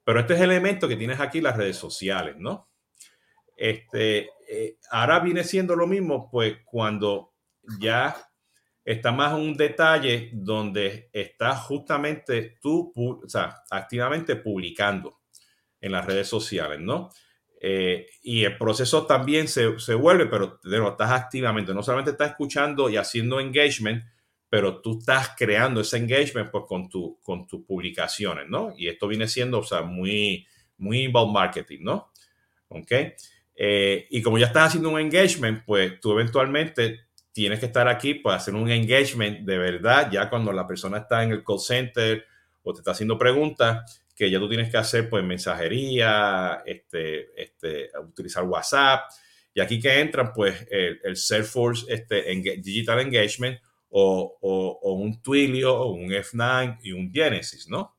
Pero 0.05 0.21
este 0.21 0.35
es 0.35 0.41
el 0.41 0.51
elemento 0.51 0.89
que 0.89 0.97
tienes 0.97 1.21
aquí, 1.21 1.41
las 1.41 1.57
redes 1.57 1.77
sociales, 1.77 2.37
¿no? 2.39 2.71
Este, 3.57 4.31
eh, 4.49 4.79
ahora 4.91 5.21
viene 5.21 5.45
siendo 5.45 5.77
lo 5.77 5.87
mismo, 5.87 6.31
pues 6.31 6.59
cuando 6.65 7.35
ya 7.79 8.28
está 8.89 9.13
más 9.13 9.35
un 9.35 9.55
detalle 9.55 10.31
donde 10.33 11.11
estás 11.13 11.61
justamente 11.61 12.57
tú, 12.63 12.91
o 12.97 13.29
sea, 13.29 13.63
activamente 13.71 14.37
publicando 14.37 15.21
en 15.79 15.93
las 15.93 16.07
redes 16.07 16.27
sociales, 16.27 16.81
¿no? 16.81 17.11
Eh, 17.61 18.07
y 18.23 18.45
el 18.45 18.57
proceso 18.57 19.05
también 19.05 19.47
se, 19.47 19.79
se 19.79 19.93
vuelve, 19.93 20.25
pero 20.25 20.59
no, 20.65 20.89
estás 20.89 21.11
activamente, 21.11 21.75
no 21.75 21.83
solamente 21.83 22.13
estás 22.13 22.31
escuchando 22.31 22.89
y 22.89 22.97
haciendo 22.97 23.41
engagement, 23.41 24.05
pero 24.49 24.81
tú 24.81 25.01
estás 25.01 25.33
creando 25.37 25.83
ese 25.83 25.99
engagement 25.99 26.51
pues, 26.51 26.65
con, 26.67 26.89
tu, 26.89 27.21
con 27.23 27.47
tus 27.47 27.67
publicaciones, 27.67 28.49
¿no? 28.49 28.73
Y 28.75 28.89
esto 28.89 29.07
viene 29.07 29.29
siendo, 29.29 29.59
o 29.59 29.65
sea, 29.65 29.83
muy, 29.83 30.47
muy 30.79 31.01
inbound 31.01 31.35
marketing, 31.35 31.81
¿no? 31.83 32.11
¿Ok? 32.69 32.93
Eh, 33.55 34.07
y 34.09 34.23
como 34.23 34.39
ya 34.39 34.47
estás 34.47 34.69
haciendo 34.69 34.89
un 34.89 34.99
engagement, 34.99 35.63
pues 35.67 36.01
tú 36.01 36.13
eventualmente 36.13 37.08
tienes 37.39 37.61
que 37.61 37.67
estar 37.67 37.87
aquí 37.87 38.15
para 38.15 38.35
hacer 38.35 38.57
un 38.57 38.69
engagement 38.69 39.47
de 39.47 39.59
verdad, 39.59 40.11
ya 40.11 40.29
cuando 40.29 40.53
la 40.53 40.67
persona 40.67 40.99
está 40.99 41.23
en 41.23 41.31
el 41.31 41.45
call 41.45 41.61
center 41.61 42.25
o 42.65 42.73
te 42.73 42.81
está 42.81 42.91
haciendo 42.91 43.17
preguntas, 43.17 44.03
que 44.17 44.29
ya 44.29 44.41
tú 44.41 44.49
tienes 44.49 44.73
que 44.73 44.77
hacer 44.77 45.09
pues 45.09 45.23
mensajería, 45.23 46.65
este, 46.67 47.41
este, 47.41 47.91
utilizar 48.03 48.43
WhatsApp. 48.43 49.09
Y 49.55 49.61
aquí 49.61 49.79
que 49.79 50.01
entran 50.01 50.33
pues 50.33 50.67
el, 50.69 51.01
el 51.05 51.17
Salesforce 51.17 51.87
este, 51.89 52.25
Digital 52.61 52.99
Engagement 52.99 53.61
o, 53.91 54.37
un 54.83 55.23
Twilio, 55.23 55.77
o 55.77 55.93
un 55.93 56.09
F9 56.09 56.81
y 56.83 56.91
un 56.91 57.13
Genesis, 57.13 57.69
¿no? 57.69 57.97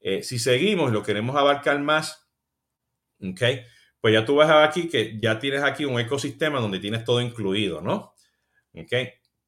Eh, 0.00 0.22
si 0.22 0.38
seguimos 0.38 0.90
y 0.90 0.92
lo 0.92 1.02
queremos 1.02 1.34
abarcar 1.34 1.80
más, 1.80 2.28
¿ok? 3.22 3.40
Pues 4.02 4.12
ya 4.12 4.26
tú 4.26 4.34
vas 4.34 4.50
a 4.50 4.56
ver 4.56 4.64
aquí 4.68 4.90
que 4.90 5.18
ya 5.18 5.38
tienes 5.38 5.62
aquí 5.62 5.86
un 5.86 5.98
ecosistema 5.98 6.60
donde 6.60 6.78
tienes 6.78 7.04
todo 7.04 7.22
incluido, 7.22 7.80
¿no? 7.80 8.12
¿Ok? 8.76 8.92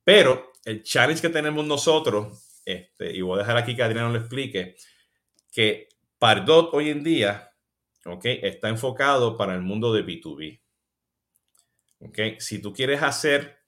Pero 0.05 0.53
el 0.65 0.83
challenge 0.83 1.23
que 1.23 1.29
tenemos 1.29 1.67
nosotros, 1.67 2.61
este, 2.65 3.15
y 3.15 3.21
voy 3.21 3.37
a 3.37 3.43
dejar 3.43 3.57
aquí 3.59 3.77
que 3.77 3.83
Adriano 3.83 4.11
lo 4.11 4.19
explique, 4.19 4.77
que 5.53 5.89
Pardot 6.19 6.71
hoy 6.73 6.91
en 6.91 7.05
día, 7.05 7.53
¿ok? 8.05 8.25
Está 8.25 8.69
enfocado 8.69 9.37
para 9.37 9.55
el 9.55 9.63
mundo 9.63 9.93
de 9.93 10.05
B2B. 10.05 10.61
¿Ok? 12.01 12.19
Si 12.39 12.61
tú 12.61 12.73
quieres 12.73 13.03
hacer 13.03 13.59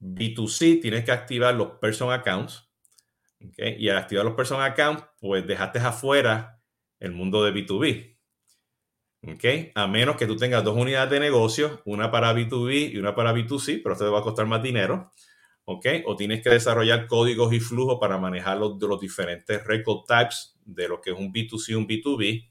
B2C 0.00 0.80
tienes 0.80 1.04
que 1.04 1.12
activar 1.12 1.54
los 1.54 1.78
person 1.78 2.12
accounts. 2.12 2.68
Y 3.38 3.88
al 3.88 3.98
activar 3.98 4.24
los 4.24 4.34
person 4.34 4.62
accounts, 4.62 5.04
pues 5.20 5.46
dejaste 5.46 5.78
afuera 5.78 6.60
el 6.98 7.12
mundo 7.12 7.44
de 7.44 7.52
B2B. 7.52 8.15
¿Okay? 9.26 9.72
A 9.74 9.86
menos 9.86 10.16
que 10.16 10.26
tú 10.26 10.36
tengas 10.36 10.62
dos 10.62 10.76
unidades 10.76 11.10
de 11.10 11.20
negocio, 11.20 11.82
una 11.84 12.10
para 12.10 12.32
B2B 12.32 12.92
y 12.92 12.98
una 12.98 13.14
para 13.14 13.34
B2C, 13.34 13.80
pero 13.82 13.94
esto 13.94 14.04
te 14.04 14.10
va 14.10 14.20
a 14.20 14.22
costar 14.22 14.46
más 14.46 14.62
dinero. 14.62 15.12
¿Okay? 15.64 16.04
O 16.06 16.14
tienes 16.14 16.42
que 16.42 16.50
desarrollar 16.50 17.06
códigos 17.06 17.52
y 17.52 17.58
flujos 17.58 17.98
para 18.00 18.18
manejar 18.18 18.58
los, 18.58 18.80
los 18.80 19.00
diferentes 19.00 19.64
record 19.64 20.04
types 20.06 20.56
de 20.64 20.88
lo 20.88 21.00
que 21.00 21.10
es 21.10 21.18
un 21.18 21.32
B2C 21.32 21.70
y 21.70 21.74
un 21.74 21.88
B2B. 21.88 22.48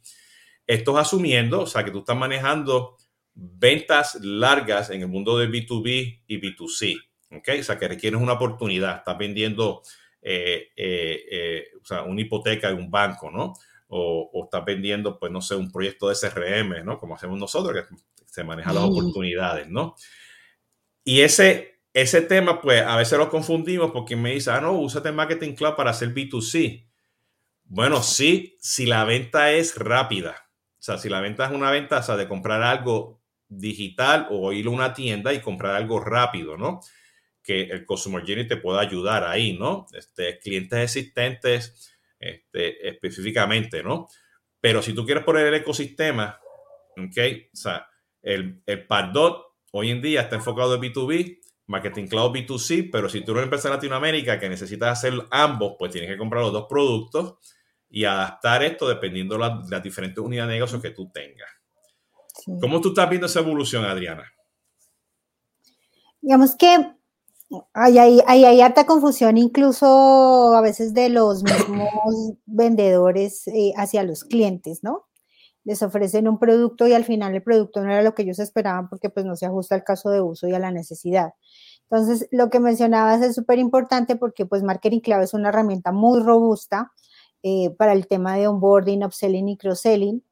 Esto 0.68 0.92
es 0.92 0.98
asumiendo, 0.98 1.62
o 1.62 1.68
sea, 1.68 1.86
que 1.86 1.92
tú 1.92 2.00
estás 2.00 2.18
manejando 2.18 2.98
ventas 3.34 4.16
largas 4.22 4.90
en 4.90 5.02
el 5.02 5.08
mundo 5.08 5.38
de 5.38 5.48
B2B 5.48 6.24
y 6.28 6.42
B2C. 6.42 6.98
O 7.32 7.64
sea, 7.64 7.78
que 7.78 7.88
requieres 7.88 8.20
una 8.20 8.34
oportunidad. 8.34 8.98
Estás 8.98 9.18
vendiendo 9.18 9.82
eh, 10.28 10.70
eh, 10.76 11.26
eh, 11.30 11.68
o 11.80 11.86
sea, 11.86 12.02
una 12.02 12.20
hipoteca 12.20 12.70
de 12.70 12.74
un 12.74 12.90
banco, 12.90 13.30
¿no? 13.30 13.54
O, 13.88 14.44
estás 14.46 14.66
vendiendo, 14.66 15.20
pues, 15.20 15.32
no 15.32 15.42
sé, 15.42 15.56
un 15.56 15.72
proyecto 15.72 16.10
de 16.10 16.16
CRM, 16.16 16.84
¿no? 16.84 17.00
Como 17.00 17.16
hacemos 17.16 17.40
nosotros, 17.40 17.86
que 17.88 17.96
se 18.26 18.44
manejan 18.44 18.76
las 18.76 18.84
oportunidades, 18.84 19.70
¿no? 19.70 19.96
Y 21.04 21.22
ese, 21.22 21.82
ese 21.94 22.22
tema, 22.22 22.62
pues, 22.62 22.82
a 22.82 22.96
veces 22.98 23.18
lo 23.18 23.30
confundimos 23.30 23.92
porque 23.92 24.16
me 24.16 24.34
dice, 24.34 24.52
ah, 24.52 24.62
no, 24.62 24.74
úsate 24.74 25.12
Marketing 25.12 25.54
Cloud 25.54 25.76
para 25.76 25.92
hacer 25.92 26.14
B2C. 26.14 26.88
Bueno, 27.66 28.02
sí, 28.02 28.58
si 28.60 28.86
la 28.86 29.06
venta 29.06 29.52
es 29.52 29.76
rápida. 29.78 30.50
O 30.80 30.84
sea, 30.86 30.98
si 30.98 31.10
la 31.10 31.22
venta 31.22 31.46
es 31.46 31.52
una 31.52 31.72
venta, 31.72 32.00
o 32.00 32.04
sea, 32.04 32.16
de 32.16 32.28
comprar 32.28 32.62
algo 32.64 33.22
digital 33.48 34.28
o 34.32 34.52
ir 34.52 34.68
a 34.68 34.72
una 34.72 34.94
tienda 34.94 35.34
y 35.34 35.42
comprar 35.42 35.76
algo 35.76 36.00
rápido, 36.00 36.58
¿no? 36.58 36.82
que 37.46 37.62
el 37.62 37.86
Customer 37.86 38.24
Journey 38.26 38.48
te 38.48 38.58
pueda 38.58 38.82
ayudar 38.82 39.24
ahí, 39.24 39.54
¿no? 39.58 39.86
Este, 39.94 40.40
clientes 40.40 40.80
existentes 40.80 41.95
este, 42.26 42.88
específicamente, 42.88 43.84
¿no? 43.84 44.08
Pero 44.60 44.82
si 44.82 44.94
tú 44.94 45.06
quieres 45.06 45.24
poner 45.24 45.48
el 45.48 45.54
ecosistema, 45.56 46.40
¿ok? 46.98 47.18
O 47.54 47.56
sea, 47.56 47.88
el, 48.22 48.62
el 48.66 48.88
Pardot 48.88 49.46
hoy 49.72 49.92
en 49.92 50.02
día 50.02 50.22
está 50.22 50.36
enfocado 50.36 50.76
en 50.76 50.82
B2B, 50.82 51.40
Marketing 51.68 52.08
Cloud 52.08 52.32
B2C, 52.32 52.90
pero 52.92 53.10
si 53.10 53.22
tú 53.22 53.32
eres 53.32 53.40
una 53.40 53.44
empresa 53.44 53.68
en 53.68 53.76
Latinoamérica 53.76 54.40
que 54.40 54.50
necesitas 54.50 54.98
hacer 54.98 55.14
ambos, 55.32 55.76
pues 55.78 55.92
tienes 55.92 56.10
que 56.10 56.18
comprar 56.18 56.44
los 56.44 56.54
dos 56.54 56.68
productos 56.70 57.38
y 57.90 58.06
adaptar 58.06 58.64
esto 58.64 58.88
dependiendo 58.88 59.36
de 59.36 59.40
las, 59.70 59.84
diferentes 59.84 60.24
unidades 60.24 60.50
de 60.50 60.56
negocio 60.56 60.82
que 60.82 60.92
tú 60.92 61.10
tengas. 61.12 61.50
¿Cómo 62.60 62.82
tú 62.82 62.90
estás 62.90 63.10
viendo 63.10 63.28
esa 63.28 63.40
evolución, 63.40 63.86
Adriana? 63.86 64.32
Digamos 66.22 66.56
que 66.58 66.96
hay, 67.74 67.98
hay, 68.00 68.22
hay, 68.26 68.62
harta 68.62 68.86
confusión 68.86 69.38
incluso 69.38 70.54
a 70.56 70.62
veces 70.62 70.94
de 70.94 71.10
los 71.10 71.44
mismos 71.44 72.34
vendedores 72.46 73.48
eh, 73.48 73.74
hacia 73.78 74.04
los 74.04 74.24
clientes, 74.24 74.84
¿no? 74.84 75.06
Les 75.64 75.82
ofrecen 75.82 76.28
un 76.28 76.40
producto 76.40 76.88
y 76.88 76.94
al 76.94 77.06
final 77.06 77.34
el 77.36 77.44
producto 77.44 77.82
no 77.82 77.92
era 77.92 78.04
lo 78.04 78.14
que 78.14 78.24
ellos 78.24 78.40
esperaban 78.40 78.90
porque 78.90 79.10
pues 79.10 79.26
no 79.26 79.36
se 79.36 79.46
ajusta 79.46 79.76
al 79.76 79.84
caso 79.84 80.10
de 80.10 80.22
uso 80.22 80.48
y 80.48 80.54
a 80.54 80.60
la 80.60 80.72
necesidad. 80.72 81.34
Entonces, 81.90 82.28
lo 82.32 82.50
que 82.50 82.60
mencionabas 82.60 83.22
es 83.22 83.36
súper 83.36 83.60
importante 83.60 84.16
porque 84.16 84.46
pues 84.46 84.64
Marketing 84.64 85.00
Cloud 85.00 85.24
es 85.24 85.34
una 85.34 85.50
herramienta 85.50 85.92
muy 85.92 86.20
robusta 86.22 86.92
eh, 87.44 87.70
para 87.78 87.94
el 87.94 88.08
tema 88.08 88.36
de 88.36 88.48
onboarding, 88.48 89.04
upselling 89.04 89.50
y 89.50 89.58
cross-selling, 89.58 90.24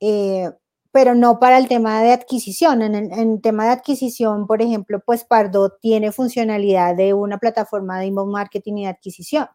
eh, 0.00 0.50
pero 0.96 1.14
no 1.14 1.38
para 1.38 1.58
el 1.58 1.68
tema 1.68 2.02
de 2.02 2.10
adquisición. 2.10 2.80
En 2.80 2.94
el 2.94 3.42
tema 3.42 3.66
de 3.66 3.72
adquisición, 3.72 4.46
por 4.46 4.62
ejemplo, 4.62 5.02
pues 5.04 5.24
Pardo 5.24 5.76
tiene 5.78 6.10
funcionalidad 6.10 6.96
de 6.96 7.12
una 7.12 7.36
plataforma 7.36 8.00
de 8.00 8.06
inbound 8.06 8.32
marketing 8.32 8.78
y 8.78 8.82
de 8.84 8.88
adquisición, 8.88 9.46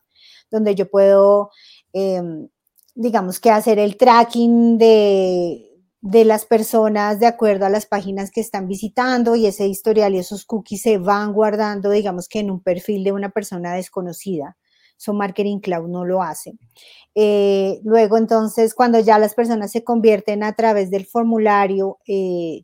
donde 0.51 0.75
yo 0.75 0.87
puedo, 0.87 1.49
em, 1.93 2.47
digamos 2.93 3.39
que 3.39 3.49
hacer 3.49 3.79
el 3.79 3.97
tracking 3.97 4.77
de, 4.77 5.67
de 6.01 6.25
las 6.25 6.45
personas 6.45 7.19
de 7.19 7.25
acuerdo 7.25 7.65
a 7.65 7.69
las 7.69 7.87
páginas 7.87 8.29
que 8.29 8.41
están 8.41 8.67
visitando 8.67 9.35
y 9.35 9.47
ese 9.47 9.65
historial 9.65 10.13
y 10.13 10.19
esos 10.19 10.45
cookies 10.45 10.83
se 10.83 10.99
van 10.99 11.33
guardando, 11.33 11.89
digamos 11.89 12.27
que 12.27 12.37
en 12.41 12.51
un 12.51 12.61
perfil 12.61 13.03
de 13.03 13.13
una 13.13 13.29
persona 13.29 13.73
desconocida. 13.73 14.57
So 15.01 15.13
Marketing 15.13 15.59
Cloud 15.59 15.87
no 15.87 16.05
lo 16.05 16.21
hace. 16.21 16.53
Eh, 17.15 17.79
luego, 17.83 18.19
entonces, 18.19 18.75
cuando 18.75 18.99
ya 18.99 19.17
las 19.17 19.33
personas 19.33 19.71
se 19.71 19.83
convierten 19.83 20.43
a 20.43 20.53
través 20.53 20.91
del 20.91 21.07
formulario, 21.07 21.97
eh, 22.05 22.61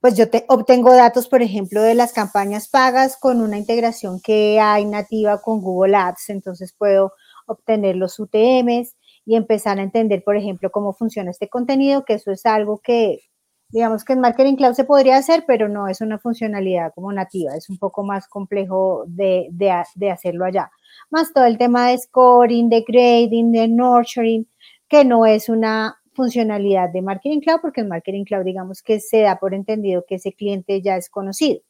pues 0.00 0.16
yo 0.16 0.30
te, 0.30 0.46
obtengo 0.48 0.94
datos, 0.94 1.28
por 1.28 1.42
ejemplo, 1.42 1.82
de 1.82 1.94
las 1.94 2.14
campañas 2.14 2.68
pagas 2.68 3.18
con 3.18 3.42
una 3.42 3.58
integración 3.58 4.20
que 4.22 4.58
hay 4.58 4.86
nativa 4.86 5.42
con 5.42 5.60
Google 5.60 5.96
Ads. 5.96 6.30
Entonces 6.30 6.72
puedo 6.72 7.12
obtener 7.46 7.96
los 7.96 8.18
UTMs 8.18 8.96
y 9.26 9.36
empezar 9.36 9.78
a 9.78 9.82
entender, 9.82 10.24
por 10.24 10.36
ejemplo, 10.36 10.70
cómo 10.70 10.94
funciona 10.94 11.30
este 11.30 11.48
contenido, 11.50 12.06
que 12.06 12.14
eso 12.14 12.30
es 12.32 12.46
algo 12.46 12.78
que, 12.78 13.20
digamos 13.68 14.04
que 14.04 14.12
en 14.12 14.20
Marketing 14.20 14.56
Cloud 14.56 14.74
se 14.74 14.84
podría 14.84 15.16
hacer, 15.16 15.44
pero 15.46 15.68
no 15.68 15.88
es 15.88 16.00
una 16.00 16.18
funcionalidad 16.18 16.92
como 16.94 17.12
nativa, 17.12 17.54
es 17.54 17.68
un 17.68 17.78
poco 17.78 18.04
más 18.04 18.28
complejo 18.28 19.04
de, 19.06 19.48
de 19.50 20.10
hacerlo 20.10 20.44
allá 20.44 20.70
más 21.10 21.32
todo 21.32 21.44
el 21.44 21.58
tema 21.58 21.88
de 21.88 21.98
scoring, 21.98 22.68
de 22.68 22.84
grading, 22.86 23.52
de 23.52 23.68
nurturing, 23.68 24.48
que 24.88 25.04
no 25.04 25.26
es 25.26 25.48
una 25.48 25.96
funcionalidad 26.14 26.90
de 26.90 27.02
Marketing 27.02 27.40
Cloud, 27.40 27.60
porque 27.60 27.82
en 27.82 27.88
Marketing 27.88 28.24
Cloud 28.24 28.44
digamos 28.44 28.82
que 28.82 29.00
se 29.00 29.22
da 29.22 29.38
por 29.38 29.54
entendido 29.54 30.04
que 30.06 30.16
ese 30.16 30.32
cliente 30.32 30.80
ya 30.80 30.96
es 30.96 31.10
conocido. 31.10 31.60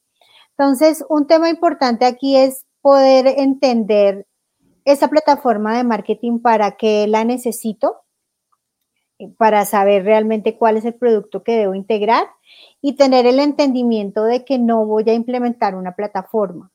Entonces, 0.51 1.05
un 1.09 1.27
tema 1.27 1.51
importante 1.51 2.05
aquí 2.05 2.37
es 2.37 2.65
poder 2.81 3.27
entender 3.39 4.27
esa 4.85 5.09
plataforma 5.09 5.77
de 5.77 5.85
marketing 5.85 6.39
para 6.39 6.77
qué 6.77 7.07
la 7.09 7.25
necesito, 7.25 7.97
para 9.39 9.65
saber 9.65 10.05
realmente 10.05 10.57
cuál 10.57 10.77
es 10.77 10.85
el 10.85 10.95
producto 10.95 11.43
que 11.43 11.57
debo 11.57 11.75
integrar 11.75 12.27
y 12.81 12.97
tener 12.97 13.27
el 13.27 13.39
entendimiento 13.39 14.25
de 14.25 14.45
que 14.45 14.59
no 14.59 14.85
voy 14.87 15.05
a 15.09 15.15
implementar 15.15 15.75
una 15.75 15.95
plataforma. 15.95 16.71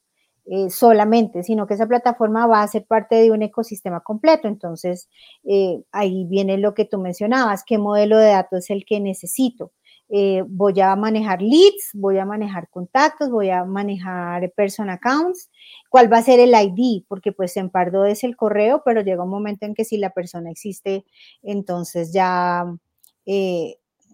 Eh, 0.45 0.71
solamente, 0.71 1.43
sino 1.43 1.67
que 1.67 1.75
esa 1.75 1.87
plataforma 1.87 2.47
va 2.47 2.63
a 2.63 2.67
ser 2.67 2.85
parte 2.85 3.15
de 3.15 3.31
un 3.31 3.43
ecosistema 3.43 4.01
completo. 4.01 4.47
Entonces, 4.47 5.07
eh, 5.43 5.83
ahí 5.91 6.25
viene 6.25 6.57
lo 6.57 6.73
que 6.73 6.83
tú 6.83 6.97
mencionabas, 6.99 7.63
qué 7.63 7.77
modelo 7.77 8.17
de 8.17 8.29
datos 8.29 8.59
es 8.65 8.69
el 8.71 8.83
que 8.83 8.99
necesito. 8.99 9.71
Eh, 10.13 10.43
voy 10.47 10.79
a 10.81 10.95
manejar 10.97 11.41
leads, 11.41 11.91
voy 11.93 12.17
a 12.17 12.25
manejar 12.25 12.69
contactos, 12.69 13.29
voy 13.31 13.49
a 13.49 13.63
manejar 13.65 14.51
person 14.53 14.89
accounts, 14.89 15.49
cuál 15.89 16.11
va 16.11 16.17
a 16.17 16.23
ser 16.23 16.39
el 16.41 16.51
ID, 16.53 17.05
porque 17.07 17.31
pues 17.31 17.55
en 17.57 17.69
Pardo 17.69 18.05
es 18.05 18.23
el 18.25 18.35
correo, 18.35 18.81
pero 18.85 19.01
llega 19.01 19.23
un 19.23 19.29
momento 19.29 19.65
en 19.65 19.73
que 19.75 19.85
si 19.85 19.97
la 19.97 20.09
persona 20.11 20.51
existe, 20.51 21.05
entonces 21.43 22.11
ya 22.13 22.65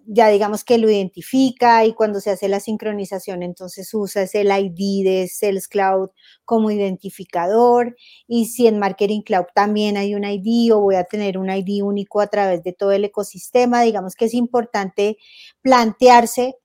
ya 0.08 0.30
digamos 0.30 0.64
que 0.64 0.78
lo 0.78 0.90
identifica 0.90 1.86
y 1.86 1.94
cuando 1.94 2.22
se 2.22 2.32
hace 2.32 2.48
la 2.48 2.62
sincronización, 2.62 3.44
entonces 3.44 3.94
usa 3.94 4.26
el 4.34 4.48
ID 4.48 5.04
de 5.06 5.28
Sales 5.28 5.68
Cloud 5.68 6.10
como 6.46 6.72
identificador. 6.72 7.96
Y 8.28 8.46
si 8.46 8.68
en 8.68 8.80
Marketing 8.80 9.22
Cloud 9.22 9.46
también 9.54 9.98
hay 9.98 10.16
un 10.16 10.24
ID 10.24 10.74
o 10.74 10.80
voy 10.80 10.96
a 10.96 11.04
tener 11.04 11.38
un 11.38 11.50
ID 11.50 11.84
único 11.84 12.22
a 12.22 12.28
través 12.28 12.64
de 12.64 12.74
todo 12.74 12.92
el 12.94 13.06
ecosistema, 13.06 13.82
digamos 13.82 14.16
que 14.16 14.26
es 14.26 14.34
importante 14.34 15.18
plantearse 15.62 16.56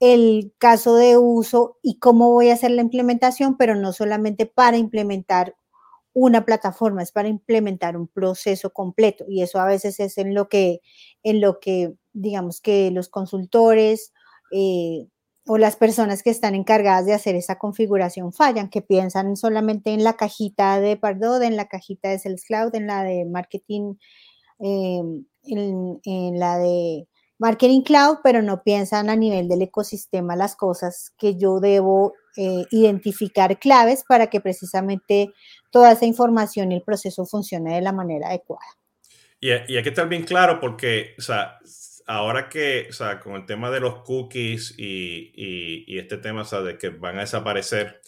el 0.00 0.54
caso 0.58 0.96
de 0.96 1.18
uso 1.18 1.78
y 1.82 1.98
cómo 1.98 2.32
voy 2.32 2.50
a 2.50 2.54
hacer 2.54 2.70
la 2.70 2.82
implementación, 2.82 3.56
pero 3.56 3.74
no 3.76 3.92
solamente 3.92 4.46
para 4.46 4.76
implementar 4.78 5.54
una 6.12 6.44
plataforma, 6.44 7.02
es 7.02 7.12
para 7.12 7.28
implementar 7.28 7.96
un 7.96 8.08
proceso 8.08 8.70
completo 8.70 9.24
y 9.28 9.42
eso 9.42 9.60
a 9.60 9.66
veces 9.66 10.00
es 10.00 10.18
en 10.18 10.34
lo 10.34 10.48
que, 10.48 10.80
en 11.22 11.40
lo 11.40 11.60
que 11.60 11.94
digamos 12.12 12.60
que 12.60 12.90
los 12.90 13.08
consultores 13.08 14.12
eh, 14.52 15.06
o 15.46 15.58
las 15.58 15.76
personas 15.76 16.22
que 16.22 16.30
están 16.30 16.54
encargadas 16.54 17.06
de 17.06 17.14
hacer 17.14 17.34
esa 17.34 17.58
configuración 17.58 18.32
fallan, 18.32 18.68
que 18.70 18.82
piensan 18.82 19.36
solamente 19.36 19.92
en 19.92 20.04
la 20.04 20.14
cajita 20.14 20.80
de 20.80 20.96
Pardot, 20.96 21.42
en 21.42 21.56
la 21.56 21.66
cajita 21.66 22.10
de 22.10 22.18
Sales 22.18 22.44
Cloud, 22.44 22.74
en 22.74 22.86
la 22.86 23.02
de 23.04 23.24
marketing, 23.24 23.94
em, 24.58 25.24
en, 25.44 26.38
la 26.38 26.58
de 26.58 27.08
Marketing 27.38 27.82
Cloud, 27.82 28.18
pero 28.22 28.42
no 28.42 28.62
piensan 28.62 29.08
a 29.10 29.16
nivel 29.16 29.48
del 29.48 29.62
ecosistema 29.62 30.36
las 30.36 30.56
cosas 30.56 31.12
que 31.16 31.36
yo 31.36 31.58
debo 31.58 32.12
eh, 32.36 32.64
identificar 32.70 33.58
claves 33.58 34.04
para 34.06 34.28
que 34.28 34.40
precisamente 34.40 35.32
toda 35.70 35.92
esa 35.92 36.06
información 36.06 36.72
y 36.72 36.76
el 36.76 36.82
proceso 36.82 37.24
funcione 37.26 37.74
de 37.74 37.80
la 37.80 37.92
manera 37.92 38.28
adecuada. 38.28 38.66
Y, 39.40 39.50
hay 39.50 39.82
que 39.82 39.88
estar 39.88 40.08
bien 40.08 40.24
claro 40.24 40.60
porque, 40.60 41.14
o 41.18 41.22
sea, 41.22 41.58
ahora 42.06 42.48
que, 42.48 42.88
o 42.90 42.92
sea, 42.92 43.20
con 43.20 43.34
el 43.34 43.46
tema 43.46 43.70
de 43.70 43.80
los 43.80 44.02
cookies 44.02 44.74
y, 44.76 45.96
este 45.98 46.18
tema, 46.18 46.42
o 46.42 46.44
sea, 46.44 46.60
de 46.60 46.76
que 46.76 46.90
van 46.90 47.16
a 47.16 47.20
desaparecer, 47.20 48.00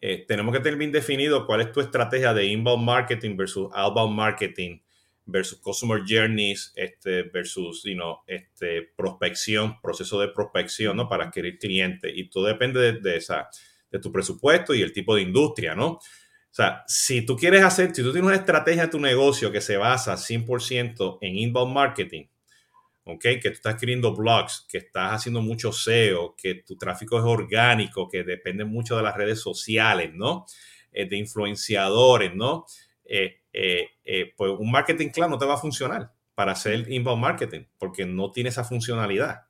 eh, 0.00 0.24
tenemos 0.26 0.52
que 0.52 0.60
tener 0.60 0.78
bien 0.78 0.92
definido 0.92 1.46
cuál 1.46 1.60
es 1.60 1.72
tu 1.72 1.80
estrategia 1.80 2.34
de 2.34 2.46
inbound 2.46 2.84
marketing 2.84 3.36
versus 3.36 3.68
outbound 3.72 4.14
marketing 4.14 4.80
versus 5.26 5.58
customer 5.60 6.02
journeys 6.06 6.72
este, 6.76 7.22
versus 7.24 7.82
you 7.84 7.94
know, 7.94 8.18
este, 8.26 8.82
prospección, 8.96 9.80
proceso 9.80 10.20
de 10.20 10.28
prospección 10.28 10.96
¿no? 10.96 11.08
para 11.08 11.26
adquirir 11.26 11.58
clientes. 11.58 12.12
Y 12.14 12.28
todo 12.28 12.46
depende 12.46 12.92
de, 12.92 13.16
esa, 13.16 13.48
de 13.90 13.98
tu 13.98 14.12
presupuesto 14.12 14.74
y 14.74 14.82
el 14.82 14.92
tipo 14.92 15.14
de 15.14 15.22
industria, 15.22 15.74
¿no? 15.74 15.98
O 16.54 16.56
sea, 16.56 16.84
si 16.86 17.26
tú 17.26 17.34
quieres 17.34 17.64
hacer, 17.64 17.92
si 17.92 18.00
tú 18.00 18.12
tienes 18.12 18.28
una 18.28 18.36
estrategia 18.36 18.82
de 18.82 18.88
tu 18.88 19.00
negocio 19.00 19.50
que 19.50 19.60
se 19.60 19.76
basa 19.76 20.16
100% 20.16 21.18
en 21.20 21.36
inbound 21.36 21.74
marketing, 21.74 22.26
¿ok? 23.02 23.20
Que 23.20 23.50
tú 23.50 23.54
estás 23.54 23.74
escribiendo 23.74 24.14
blogs, 24.14 24.64
que 24.68 24.78
estás 24.78 25.14
haciendo 25.14 25.42
mucho 25.42 25.72
SEO, 25.72 26.36
que 26.36 26.62
tu 26.64 26.76
tráfico 26.76 27.18
es 27.18 27.24
orgánico, 27.24 28.08
que 28.08 28.22
depende 28.22 28.64
mucho 28.64 28.96
de 28.96 29.02
las 29.02 29.16
redes 29.16 29.40
sociales, 29.40 30.12
¿no? 30.14 30.46
Eh, 30.92 31.08
de 31.08 31.16
influenciadores, 31.16 32.32
¿no? 32.36 32.66
Eh, 33.04 33.40
eh, 33.52 34.32
pues 34.36 34.52
un 34.56 34.70
marketing 34.70 35.08
cloud 35.08 35.30
no 35.30 35.38
te 35.38 35.46
va 35.46 35.54
a 35.54 35.58
funcionar 35.58 36.12
para 36.36 36.52
hacer 36.52 36.88
inbound 36.88 37.20
marketing 37.20 37.64
porque 37.78 38.06
no 38.06 38.30
tiene 38.30 38.50
esa 38.50 38.62
funcionalidad. 38.62 39.40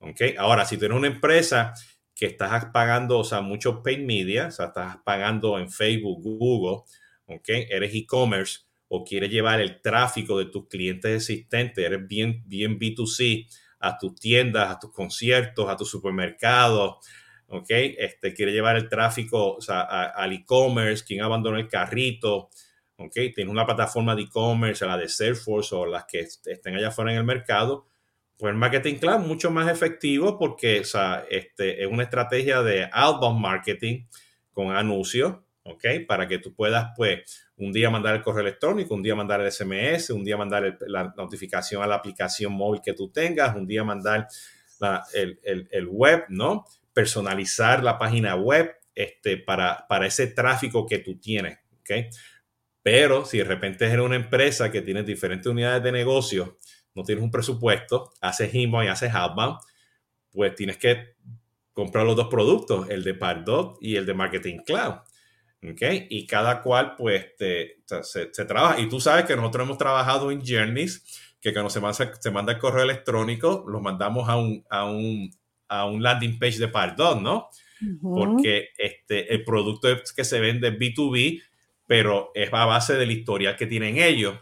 ¿Ok? 0.00 0.20
Ahora, 0.36 0.66
si 0.66 0.76
tienes 0.76 0.98
una 0.98 1.06
empresa 1.06 1.72
que 2.16 2.26
estás 2.26 2.66
pagando, 2.72 3.18
o 3.18 3.24
sea, 3.24 3.42
mucho 3.42 3.82
paid 3.82 3.98
media, 3.98 4.46
o 4.46 4.50
sea, 4.50 4.66
estás 4.66 4.96
pagando 5.04 5.58
en 5.58 5.70
Facebook, 5.70 6.22
Google, 6.22 6.84
¿ok? 7.26 7.48
Eres 7.68 7.94
e-commerce, 7.94 8.60
o 8.88 9.04
quieres 9.04 9.30
llevar 9.30 9.60
el 9.60 9.82
tráfico 9.82 10.38
de 10.38 10.46
tus 10.46 10.66
clientes 10.66 11.14
existentes, 11.14 11.84
eres 11.84 12.08
bien, 12.08 12.42
bien 12.46 12.78
B2C 12.78 13.46
a 13.80 13.98
tus 13.98 14.14
tiendas, 14.18 14.70
a 14.70 14.78
tus 14.78 14.92
conciertos, 14.92 15.68
a 15.68 15.76
tus 15.76 15.90
supermercados, 15.90 16.96
¿ok? 17.48 17.68
Este, 17.68 18.32
quiere 18.32 18.52
llevar 18.52 18.76
el 18.76 18.88
tráfico 18.88 19.58
al 19.68 20.32
e-commerce, 20.32 21.04
quien 21.04 21.20
abandonó 21.20 21.58
el 21.58 21.68
carrito, 21.68 22.48
¿ok? 22.96 23.12
Tienes 23.12 23.48
una 23.48 23.66
plataforma 23.66 24.16
de 24.16 24.22
e-commerce, 24.22 24.86
la 24.86 24.96
de 24.96 25.10
Salesforce 25.10 25.74
o 25.74 25.84
las 25.84 26.06
que 26.06 26.20
estén 26.20 26.76
allá 26.76 26.88
afuera 26.88 27.12
en 27.12 27.18
el 27.18 27.24
mercado, 27.24 27.88
pues 28.38 28.52
el 28.52 28.58
Marketing 28.58 28.96
Cloud 28.96 29.20
mucho 29.20 29.50
más 29.50 29.70
efectivo 29.70 30.38
porque 30.38 30.82
este, 31.30 31.82
es 31.82 31.90
una 31.90 32.02
estrategia 32.02 32.62
de 32.62 32.88
outbound 32.92 33.40
marketing 33.40 34.04
con 34.52 34.74
anuncios, 34.74 35.36
¿ok? 35.64 35.84
Para 36.06 36.26
que 36.28 36.38
tú 36.38 36.54
puedas, 36.54 36.92
pues, 36.96 37.48
un 37.56 37.72
día 37.72 37.90
mandar 37.90 38.14
el 38.14 38.22
correo 38.22 38.42
electrónico, 38.42 38.94
un 38.94 39.02
día 39.02 39.14
mandar 39.14 39.40
el 39.40 39.50
SMS, 39.50 40.10
un 40.10 40.24
día 40.24 40.36
mandar 40.36 40.78
la 40.86 41.14
notificación 41.16 41.82
a 41.82 41.86
la 41.86 41.96
aplicación 41.96 42.52
móvil 42.52 42.80
que 42.84 42.92
tú 42.92 43.10
tengas, 43.10 43.56
un 43.56 43.66
día 43.66 43.84
mandar 43.84 44.28
el, 45.14 45.88
web, 45.88 46.24
¿no? 46.28 46.64
Personalizar 46.92 47.82
la 47.82 47.98
página 47.98 48.34
web 48.34 48.74
este, 48.94 49.38
para, 49.38 49.86
para 49.88 50.06
ese 50.06 50.26
tráfico 50.28 50.86
que 50.86 50.98
tú 50.98 51.18
tienes, 51.18 51.58
¿ok? 51.80 51.90
Pero 52.82 53.24
si 53.24 53.38
de 53.38 53.44
repente 53.44 53.86
eres 53.86 54.04
una 54.04 54.16
empresa 54.16 54.70
que 54.70 54.82
tiene 54.82 55.02
diferentes 55.02 55.46
unidades 55.46 55.82
de 55.82 55.92
negocio, 55.92 56.58
no 56.96 57.04
tienes 57.04 57.22
un 57.22 57.30
presupuesto, 57.30 58.10
haces 58.20 58.52
inbound 58.54 58.86
y 58.86 58.88
haces 58.88 59.14
outbound, 59.14 59.58
pues 60.32 60.54
tienes 60.54 60.78
que 60.78 61.14
comprar 61.72 62.06
los 62.06 62.16
dos 62.16 62.28
productos, 62.28 62.88
el 62.88 63.04
de 63.04 63.14
Pardot 63.14 63.76
y 63.82 63.96
el 63.96 64.06
de 64.06 64.14
Marketing 64.14 64.58
Cloud. 64.64 64.94
¿Okay? 65.72 66.06
Y 66.10 66.26
cada 66.26 66.62
cual, 66.62 66.94
pues, 66.96 67.26
se, 67.36 68.44
trabaja. 68.46 68.80
Y 68.80 68.88
tú 68.88 69.00
sabes 69.00 69.24
que 69.24 69.36
nosotros 69.36 69.66
hemos 69.66 69.78
trabajado 69.78 70.30
en 70.30 70.40
Journeys, 70.44 71.34
que 71.40 71.52
cuando 71.52 71.70
se 71.70 71.80
manda, 71.80 72.14
se 72.18 72.30
manda 72.30 72.52
el 72.52 72.58
correo 72.58 72.84
electrónico, 72.84 73.64
lo 73.68 73.80
mandamos 73.80 74.28
a 74.28 74.36
un, 74.36 74.64
a 74.70 74.84
un, 74.84 75.30
a 75.68 75.86
un 75.86 76.02
landing 76.02 76.38
page 76.38 76.58
de 76.58 76.68
Pardot, 76.68 77.20
¿no? 77.20 77.48
Porque 78.00 78.70
este, 78.78 79.34
el 79.34 79.44
producto 79.44 79.88
que 80.14 80.24
se 80.24 80.40
vende 80.40 80.78
B2B, 80.78 81.42
pero 81.86 82.30
es 82.34 82.52
a 82.52 82.64
base 82.64 82.94
del 82.94 83.10
historial 83.10 83.56
que 83.56 83.66
tienen 83.66 83.98
ellos. 83.98 84.38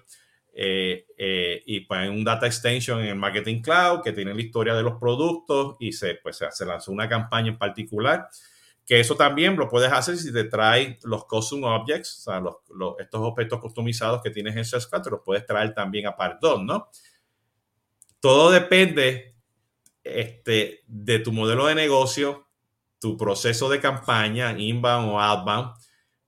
Eh, 0.57 1.07
eh, 1.19 1.62
y 1.67 1.81
pues 1.81 2.09
un 2.09 2.23
data 2.23 2.47
extension 2.47 3.01
en 3.01 3.07
el 3.07 3.17
Marketing 3.17 3.61
Cloud 3.61 4.03
que 4.03 4.12
tiene 4.12 4.33
la 4.33 4.40
historia 4.40 4.75
de 4.75 4.85
los 4.85 5.01
productos 5.01 5.77
y 5.81 5.93
se, 5.93 6.14
pues, 6.14 6.40
se 6.49 6.64
lanzó 6.64 6.93
una 6.93 7.09
campaña 7.09 7.49
en 7.49 7.59
particular. 7.59 8.29
Que 8.87 9.01
eso 9.01 9.17
también 9.17 9.57
lo 9.57 9.69
puedes 9.69 9.90
hacer 9.90 10.17
si 10.17 10.33
te 10.33 10.45
trae 10.45 10.99
los 11.05 11.25
custom 11.25 11.64
objects, 11.64 12.19
o 12.19 12.31
sea, 12.31 12.40
los, 12.40 12.57
estos 12.99 13.21
objetos 13.23 13.59
customizados 13.59 14.23
que 14.23 14.31
tienes 14.31 14.55
en 14.57 14.64
SalesCloud, 14.64 15.03
te 15.03 15.11
los 15.11 15.21
puedes 15.25 15.45
traer 15.47 15.73
también 15.75 16.07
a 16.07 16.14
Pardot, 16.14 16.62
¿no? 16.62 16.88
Todo 18.21 18.51
depende 18.51 19.35
este, 20.05 20.85
de 20.87 21.19
tu 21.19 21.33
modelo 21.33 21.67
de 21.67 21.75
negocio, 21.75 22.47
tu 23.01 23.17
proceso 23.17 23.71
de 23.71 23.81
campaña, 23.81 24.53
inbound 24.57 25.11
o 25.11 25.21
outbound, 25.21 25.73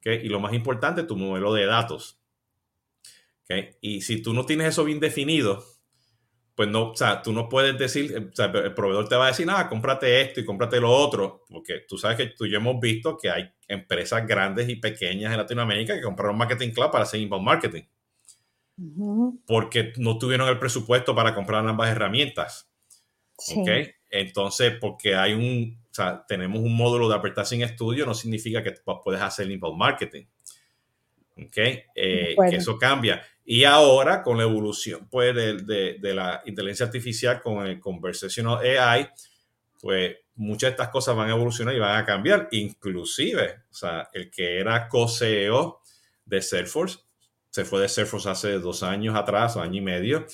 y 0.03 0.29
lo 0.29 0.41
más 0.41 0.55
importante, 0.55 1.03
tu 1.03 1.17
modelo 1.17 1.53
de 1.53 1.67
datos. 1.67 2.19
Y 3.81 4.01
si 4.01 4.23
tú 4.23 4.35
no 4.35 4.45
tienes 4.45 4.69
eso 4.69 4.85
bien 4.85 5.01
definido, 5.01 5.65
pues 6.57 6.69
no, 6.71 6.91
o 6.91 6.97
sea, 6.97 7.23
tú 7.23 7.33
no 7.33 7.49
puedes 7.49 7.79
decir, 7.79 8.31
o 8.33 8.35
sea, 8.35 8.47
el 8.47 8.73
proveedor 8.73 9.09
te 9.09 9.17
va 9.17 9.27
a 9.27 9.29
decir, 9.29 9.47
nada, 9.47 9.69
cómprate 9.69 10.23
esto 10.23 10.41
y 10.41 10.45
cómprate 10.45 10.81
lo 10.81 10.91
otro, 10.91 11.45
porque 11.49 11.81
tú 11.87 11.99
sabes 11.99 12.17
que 12.17 12.27
tú 12.29 12.47
y 12.47 12.51
yo 12.51 12.57
hemos 12.57 12.81
visto 12.81 13.19
que 13.19 13.31
hay 13.31 13.53
empresas 13.69 14.27
grandes 14.27 14.69
y 14.69 14.77
pequeñas 14.77 15.33
en 15.33 15.39
Latinoamérica 15.39 15.95
que 15.95 16.03
compraron 16.03 16.39
Marketing 16.39 16.71
Cloud 16.71 16.91
para 16.91 17.05
hacer 17.05 17.21
inbound 17.21 17.45
marketing. 17.45 17.83
Porque 19.47 19.93
no 19.97 20.19
tuvieron 20.19 20.49
el 20.49 20.59
presupuesto 20.59 21.15
para 21.15 21.35
comprar 21.35 21.67
ambas 21.67 21.91
herramientas. 21.91 22.71
Entonces, 24.11 24.75
porque 24.81 25.15
hay 25.15 25.35
un, 25.35 25.79
o 25.91 25.95
sea, 25.95 26.25
tenemos 26.27 26.61
un 26.61 26.75
módulo 26.75 27.09
de 27.09 27.17
advertising 27.17 27.63
estudio, 27.63 28.07
no 28.07 28.15
significa 28.15 28.63
que 28.63 28.73
puedes 29.05 29.21
hacer 29.21 29.51
inbound 29.51 29.79
marketing. 29.79 30.25
¿Ok? 31.37 31.57
Eh, 31.57 32.35
que 32.49 32.57
eso 32.57 32.79
cambia. 32.79 33.23
Y 33.45 33.65
ahora, 33.65 34.23
con 34.23 34.39
la 34.39 34.45
evolución 34.45 35.07
pues, 35.11 35.35
de, 35.35 35.99
de, 36.01 36.15
la 36.15 36.43
inteligencia 36.47 36.87
artificial 36.87 37.41
con 37.41 37.67
el 37.67 37.79
conversational 37.79 38.59
AI, 38.59 39.09
pues 39.81 40.17
muchas 40.35 40.69
de 40.69 40.73
estas 40.73 40.89
cosas 40.89 41.15
van 41.15 41.29
a 41.29 41.35
evolucionar 41.35 41.75
y 41.75 41.79
van 41.79 42.01
a 42.01 42.05
cambiar. 42.05 42.49
Inclusive, 42.51 43.65
o 43.71 43.75
sea, 43.75 44.09
el 44.13 44.31
que 44.31 44.59
era 44.59 44.89
co-CEO 44.89 45.81
de 46.25 46.43
Salesforce, 46.43 46.99
se 47.51 47.65
fue 47.65 47.81
de 47.81 47.89
Salesforce 47.89 48.29
hace 48.29 48.59
dos 48.59 48.83
años 48.83 49.15
atrás, 49.17 49.57
año 49.57 49.79
y 49.79 49.81
medio, 49.81 50.27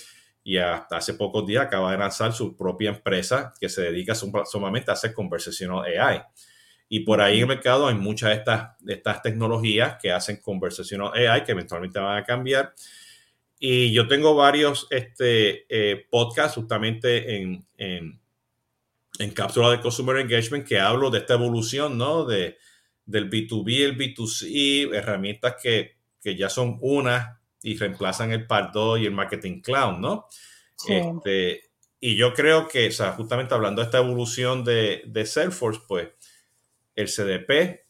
y 0.43 0.57
hasta 0.57 0.97
hace 0.97 1.15
pocos 1.15 1.47
días 1.47 1.67
acaba 1.67 1.93
de 1.93 1.99
lanzar 1.99 2.33
su 2.33 2.57
propia 2.57 2.91
empresa 2.91 3.53
que 3.61 3.69
se 3.69 3.83
dedica 3.83 4.15
sumamente 4.15 4.91
a 4.91 4.95
hacer 4.95 5.15
conversational 5.15 5.85
AI. 5.85 6.23
Y 6.95 7.01
por 7.01 7.23
ahí 7.23 7.37
en 7.37 7.41
el 7.41 7.47
mercado 7.47 7.89
hay 7.89 7.95
muchas 7.95 8.29
de 8.29 8.37
estas, 8.37 8.79
de 8.81 8.93
estas 8.93 9.23
tecnologías 9.23 9.97
que 9.99 10.13
hacen 10.13 10.43
conversational 10.43 11.11
AI 11.15 11.43
que 11.43 11.53
eventualmente 11.53 11.99
van 11.99 12.19
a 12.19 12.23
cambiar. 12.23 12.75
Y 13.59 13.95
yo 13.95 14.07
tengo 14.09 14.35
varios 14.35 14.89
este, 14.91 15.65
eh, 15.71 16.07
podcasts 16.11 16.57
justamente 16.57 17.37
en, 17.37 17.67
en, 17.79 18.21
en, 19.19 19.31
cápsula 19.31 19.71
de 19.71 19.81
Consumer 19.81 20.19
Engagement 20.19 20.69
que 20.69 20.81
hablo 20.81 21.09
de 21.09 21.21
esta 21.21 21.33
evolución, 21.33 21.97
¿no? 21.97 22.27
De, 22.27 22.59
del 23.07 23.31
B2B, 23.31 23.85
el 23.85 23.97
B2C, 23.97 24.95
herramientas 24.95 25.55
que, 25.63 25.97
que 26.21 26.37
ya 26.37 26.51
son 26.51 26.77
una 26.83 27.41
y 27.63 27.79
reemplazan 27.79 28.33
el 28.33 28.47
Pardo 28.47 28.99
y 28.99 29.07
el 29.07 29.13
Marketing 29.13 29.63
Cloud, 29.63 29.97
¿no? 29.97 30.27
Este, 30.87 31.71
y 32.01 32.17
yo 32.17 32.35
creo 32.35 32.69
que, 32.69 32.89
o 32.89 32.93
sea, 32.93 33.13
justamente 33.13 33.55
hablando 33.55 33.81
de 33.81 33.87
esta 33.87 33.97
evolución 33.97 34.63
de, 34.63 35.05
de 35.07 35.25
Salesforce, 35.25 35.81
pues 35.89 36.09
el 36.95 37.09
CDP 37.09 37.83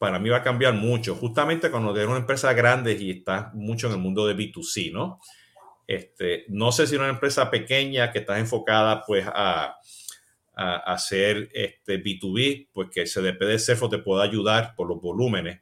para 0.00 0.18
mí 0.18 0.30
va 0.30 0.38
a 0.38 0.42
cambiar 0.42 0.72
mucho, 0.72 1.14
justamente 1.14 1.70
cuando 1.70 1.94
eres 1.94 2.08
una 2.08 2.16
empresa 2.16 2.54
grande 2.54 2.96
y 2.98 3.10
estás 3.10 3.52
mucho 3.52 3.86
en 3.86 3.92
el 3.92 3.98
mundo 3.98 4.26
de 4.26 4.34
B2C, 4.34 4.90
¿no? 4.92 5.20
Este, 5.86 6.46
no 6.48 6.72
sé 6.72 6.86
si 6.86 6.96
una 6.96 7.10
empresa 7.10 7.50
pequeña 7.50 8.10
que 8.10 8.20
estás 8.20 8.38
enfocada 8.38 9.04
pues 9.04 9.26
a, 9.26 9.76
a, 10.54 10.76
hacer 10.94 11.50
este 11.52 12.02
B2B, 12.02 12.68
pues 12.72 12.88
que 12.88 13.02
el 13.02 13.08
CDP 13.08 13.40
de 13.40 13.58
Salesforce 13.58 13.98
te 13.98 14.02
pueda 14.02 14.22
ayudar 14.22 14.74
por 14.74 14.88
los 14.88 15.02
volúmenes, 15.02 15.60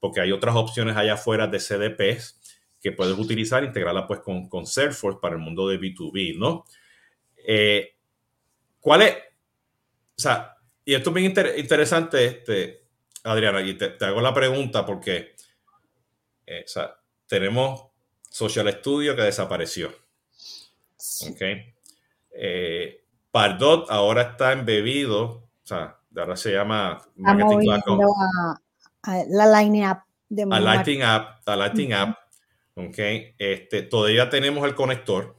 porque 0.00 0.22
hay 0.22 0.32
otras 0.32 0.56
opciones 0.56 0.96
allá 0.96 1.14
afuera 1.14 1.46
de 1.46 1.58
CDPs 1.58 2.40
que 2.80 2.92
puedes 2.92 3.18
utilizar, 3.18 3.64
integrarla 3.64 4.06
pues 4.06 4.20
con, 4.20 4.48
con 4.48 4.66
Salesforce 4.66 5.18
para 5.20 5.34
el 5.34 5.42
mundo 5.42 5.68
de 5.68 5.78
B2B, 5.78 6.38
¿no? 6.38 6.64
Eh, 7.46 7.96
¿Cuál 8.80 9.02
es? 9.02 9.14
O 10.16 10.20
sea, 10.22 10.53
y 10.84 10.94
esto 10.94 11.10
es 11.10 11.14
bien 11.14 11.34
interesante, 11.56 12.24
este, 12.26 12.84
Adriana, 13.24 13.62
y 13.62 13.74
te, 13.74 13.96
hago 14.04 14.20
la 14.20 14.34
pregunta 14.34 14.84
porque 14.84 15.34
eh, 16.46 16.64
tenemos 17.26 17.86
Social 18.28 18.70
Studio 18.72 19.16
que 19.16 19.22
desapareció. 19.22 19.88
Ok. 21.30 21.42
Eh, 22.32 23.04
Pardot 23.30 23.90
ahora 23.90 24.22
está 24.22 24.52
embebido, 24.52 25.22
o 25.24 25.50
sea, 25.62 25.98
ahora 26.16 26.36
se 26.36 26.52
llama 26.52 27.00
Marketing 27.16 27.70
a, 27.70 28.60
a, 29.02 29.24
la 29.28 29.46
Lightning 29.46 29.84
App. 29.84 30.04
De 30.28 30.42
a 30.42 30.60
Lighting 30.60 31.02
App, 31.02 31.48
a 31.48 31.56
Lighting 31.56 31.92
App. 31.92 32.18
Ok. 32.74 32.98
Este, 33.38 33.82
todavía 33.82 34.28
tenemos 34.28 34.66
el 34.66 34.74
conector. 34.74 35.36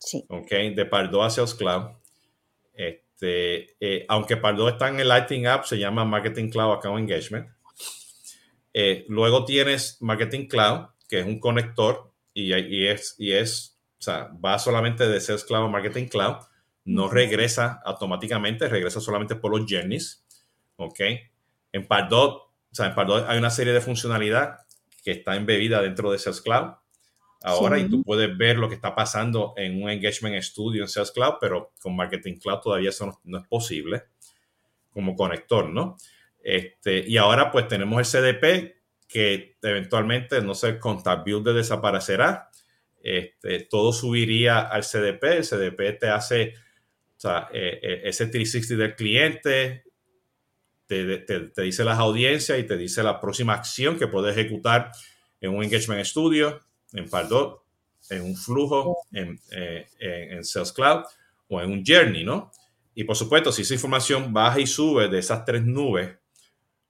Sí. 0.00 0.24
Ok. 0.28 0.50
De 0.74 0.86
Pardot 0.86 1.22
a 1.22 1.30
Sales 1.30 1.54
Cloud. 1.54 1.92
Este, 2.72 3.07
este, 3.18 3.76
eh, 3.80 4.06
aunque 4.08 4.36
Pardo 4.36 4.68
está 4.68 4.88
en 4.88 5.00
el 5.00 5.08
Lighting 5.08 5.48
App, 5.48 5.64
se 5.64 5.76
llama 5.76 6.04
Marketing 6.04 6.50
Cloud 6.50 6.74
Account 6.74 7.00
Engagement. 7.00 7.48
Eh, 8.72 9.06
luego 9.08 9.44
tienes 9.44 10.00
Marketing 10.00 10.46
Cloud, 10.46 10.90
que 11.08 11.18
es 11.20 11.26
un 11.26 11.40
conector 11.40 12.12
y, 12.32 12.52
es, 12.86 13.16
y 13.18 13.32
es, 13.32 13.76
o 13.98 14.02
sea, 14.02 14.30
va 14.44 14.56
solamente 14.60 15.08
de 15.08 15.20
Sales 15.20 15.42
Cloud 15.42 15.64
a 15.64 15.68
Marketing 15.68 16.06
Cloud, 16.06 16.36
no 16.84 17.08
regresa 17.08 17.80
automáticamente, 17.84 18.68
regresa 18.68 19.00
solamente 19.00 19.34
por 19.34 19.50
los 19.50 19.68
journeys, 19.68 20.24
¿ok? 20.76 21.00
En 21.72 21.88
Pardot, 21.88 22.34
o 22.36 22.52
sea, 22.70 22.86
en 22.86 22.94
Pardot 22.94 23.28
hay 23.28 23.36
una 23.36 23.50
serie 23.50 23.72
de 23.72 23.80
funcionalidad 23.80 24.58
que 25.02 25.10
está 25.10 25.34
embebida 25.34 25.82
dentro 25.82 26.12
de 26.12 26.20
Sales 26.20 26.40
Cloud, 26.40 26.74
ahora 27.42 27.78
y 27.78 27.88
tú 27.88 28.02
puedes 28.02 28.36
ver 28.36 28.58
lo 28.58 28.68
que 28.68 28.74
está 28.74 28.94
pasando 28.94 29.54
en 29.56 29.82
un 29.82 29.90
Engagement 29.90 30.42
Studio 30.42 30.82
en 30.82 30.88
Sales 30.88 31.12
Cloud, 31.12 31.34
pero 31.40 31.72
con 31.80 31.94
Marketing 31.94 32.36
Cloud 32.36 32.60
todavía 32.60 32.90
eso 32.90 33.20
no, 33.24 33.38
es 33.38 33.46
posible 33.46 34.04
como 34.92 35.14
conector, 35.14 35.68
¿no? 35.68 35.96
Este, 36.42 37.04
y 37.06 37.16
ahora 37.16 37.50
pues 37.50 37.68
tenemos 37.68 37.98
el 37.98 38.06
CDP 38.06 38.76
que 39.06 39.56
eventualmente, 39.62 40.40
no 40.42 40.54
sé, 40.54 40.78
Contact 40.78 41.24
Builder 41.24 41.54
desaparecerá. 41.54 42.50
Este, 43.00 43.60
todo 43.60 43.92
subiría 43.92 44.60
al 44.60 44.82
CDP. 44.82 45.24
El 45.24 45.44
CDP 45.44 45.98
te 45.98 46.08
hace 46.08 46.54
o 47.18 47.20
sea, 47.20 47.48
eh, 47.52 47.80
eh, 47.82 48.00
ese 48.04 48.26
360 48.26 48.80
del 48.80 48.94
cliente, 48.94 49.82
te, 50.86 51.18
te, 51.18 51.62
dice 51.62 51.82
las 51.82 51.98
audiencias 51.98 52.60
y 52.60 52.62
te 52.62 52.76
dice 52.76 53.02
la 53.02 53.20
próxima 53.20 53.54
acción 53.54 53.98
que 53.98 54.06
puedes 54.06 54.36
ejecutar 54.36 54.92
en 55.40 55.50
un 55.50 55.64
Engagement 55.64 56.04
Studio 56.06 56.60
en 56.92 57.08
Pardot, 57.08 57.62
en 58.10 58.22
un 58.22 58.36
flujo 58.36 58.98
eh, 59.12 59.36
en, 60.00 60.32
en, 60.32 60.44
Sales 60.44 60.72
Cloud 60.72 61.04
o 61.48 61.60
en 61.60 61.70
un 61.70 61.84
Journey, 61.84 62.24
¿no? 62.24 62.50
Y 62.94 63.04
por 63.04 63.16
supuesto, 63.16 63.52
si 63.52 63.62
esa 63.62 63.74
información 63.74 64.32
baja 64.32 64.60
y 64.60 64.66
sube 64.66 65.08
de 65.08 65.18
esas 65.18 65.44
tres 65.44 65.64
nubes, 65.64 66.16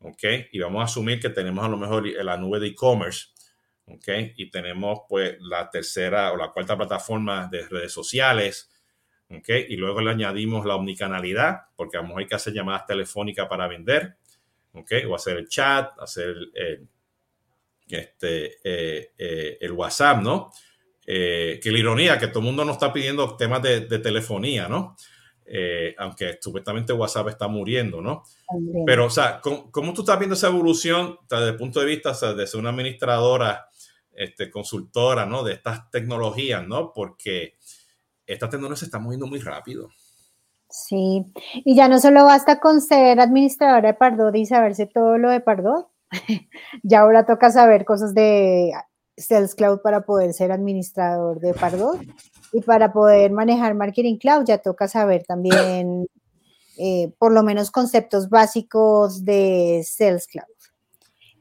¿ok? 0.00 0.24
Y 0.52 0.58
vamos 0.60 0.80
a 0.80 0.84
asumir 0.84 1.20
que 1.20 1.30
tenemos 1.30 1.64
a 1.64 1.68
lo 1.68 1.76
mejor 1.76 2.06
la 2.06 2.36
nube 2.36 2.60
de 2.60 2.68
e-commerce, 2.68 3.28
¿ok? 3.86 4.08
Y 4.36 4.50
tenemos 4.50 5.00
pues 5.08 5.36
la 5.40 5.68
tercera 5.70 6.32
o 6.32 6.36
la 6.36 6.50
cuarta 6.50 6.76
plataforma 6.76 7.48
de 7.50 7.66
redes 7.66 7.92
sociales, 7.92 8.70
¿ok? 9.30 9.48
Y 9.68 9.76
luego 9.76 10.00
le 10.00 10.10
añadimos 10.10 10.64
la 10.64 10.76
omnicanalidad, 10.76 11.62
porque 11.76 11.96
a 11.96 12.00
lo 12.00 12.08
mejor 12.08 12.22
hay 12.22 12.28
que 12.28 12.36
hacer 12.36 12.54
llamadas 12.54 12.86
telefónicas 12.86 13.46
para 13.48 13.68
vender, 13.68 14.16
¿ok? 14.72 14.92
O 15.08 15.14
hacer 15.14 15.36
el 15.36 15.48
chat, 15.48 15.90
hacer 15.98 16.34
el 16.54 16.88
este, 17.96 18.58
eh, 18.64 19.12
eh, 19.18 19.58
el 19.60 19.72
WhatsApp, 19.72 20.22
¿no? 20.22 20.52
Eh, 21.06 21.58
que 21.62 21.70
la 21.70 21.78
ironía, 21.78 22.18
que 22.18 22.28
todo 22.28 22.40
el 22.40 22.46
mundo 22.46 22.64
nos 22.64 22.76
está 22.76 22.92
pidiendo 22.92 23.36
temas 23.36 23.62
de, 23.62 23.80
telefonía, 23.80 24.68
¿no? 24.68 24.96
aunque 25.96 26.38
supuestamente 26.42 26.92
WhatsApp 26.92 27.28
está 27.28 27.48
muriendo, 27.48 28.02
¿no? 28.02 28.22
Pero, 28.84 29.06
o 29.06 29.10
sea, 29.10 29.40
¿cómo, 29.40 29.94
tú 29.94 30.02
estás 30.02 30.18
viendo 30.18 30.34
esa 30.34 30.48
evolución 30.48 31.16
desde 31.26 31.48
el 31.48 31.56
punto 31.56 31.80
de 31.80 31.86
vista 31.86 32.12
de 32.34 32.46
ser 32.46 32.60
una 32.60 32.68
administradora, 32.68 33.66
este, 34.12 34.50
consultora, 34.50 35.24
¿no? 35.24 35.42
De 35.42 35.54
estas 35.54 35.90
tecnologías, 35.90 36.68
¿no? 36.68 36.92
Porque 36.92 37.56
esta 38.26 38.50
tecnología 38.50 38.80
se 38.80 38.84
está 38.84 38.98
moviendo 38.98 39.26
muy 39.26 39.38
rápido. 39.38 39.88
Sí, 40.70 41.24
y 41.64 41.74
ya 41.74 41.88
no 41.88 41.98
solo 41.98 42.24
basta 42.26 42.60
con 42.60 42.82
ser 42.82 43.20
administradora 43.20 43.88
de 43.88 43.94
Pardot 43.94 44.36
y 44.36 44.44
saberse 44.44 44.86
todo 44.86 45.16
lo 45.16 45.30
de 45.30 45.40
Pardot, 45.40 45.88
ya 46.82 47.00
ahora 47.00 47.26
toca 47.26 47.50
saber 47.50 47.84
cosas 47.84 48.14
de 48.14 48.72
Sales 49.16 49.54
Cloud 49.54 49.80
para 49.82 50.02
poder 50.02 50.32
ser 50.32 50.52
administrador 50.52 51.40
de 51.40 51.54
Pardot 51.54 52.00
y 52.52 52.60
para 52.62 52.92
poder 52.92 53.32
manejar 53.32 53.74
Marketing 53.74 54.16
Cloud 54.16 54.44
ya 54.46 54.58
toca 54.58 54.88
saber 54.88 55.24
también 55.24 56.06
eh, 56.78 57.12
por 57.18 57.32
lo 57.32 57.42
menos 57.42 57.70
conceptos 57.70 58.28
básicos 58.28 59.24
de 59.24 59.84
Sales 59.84 60.26
Cloud. 60.26 60.46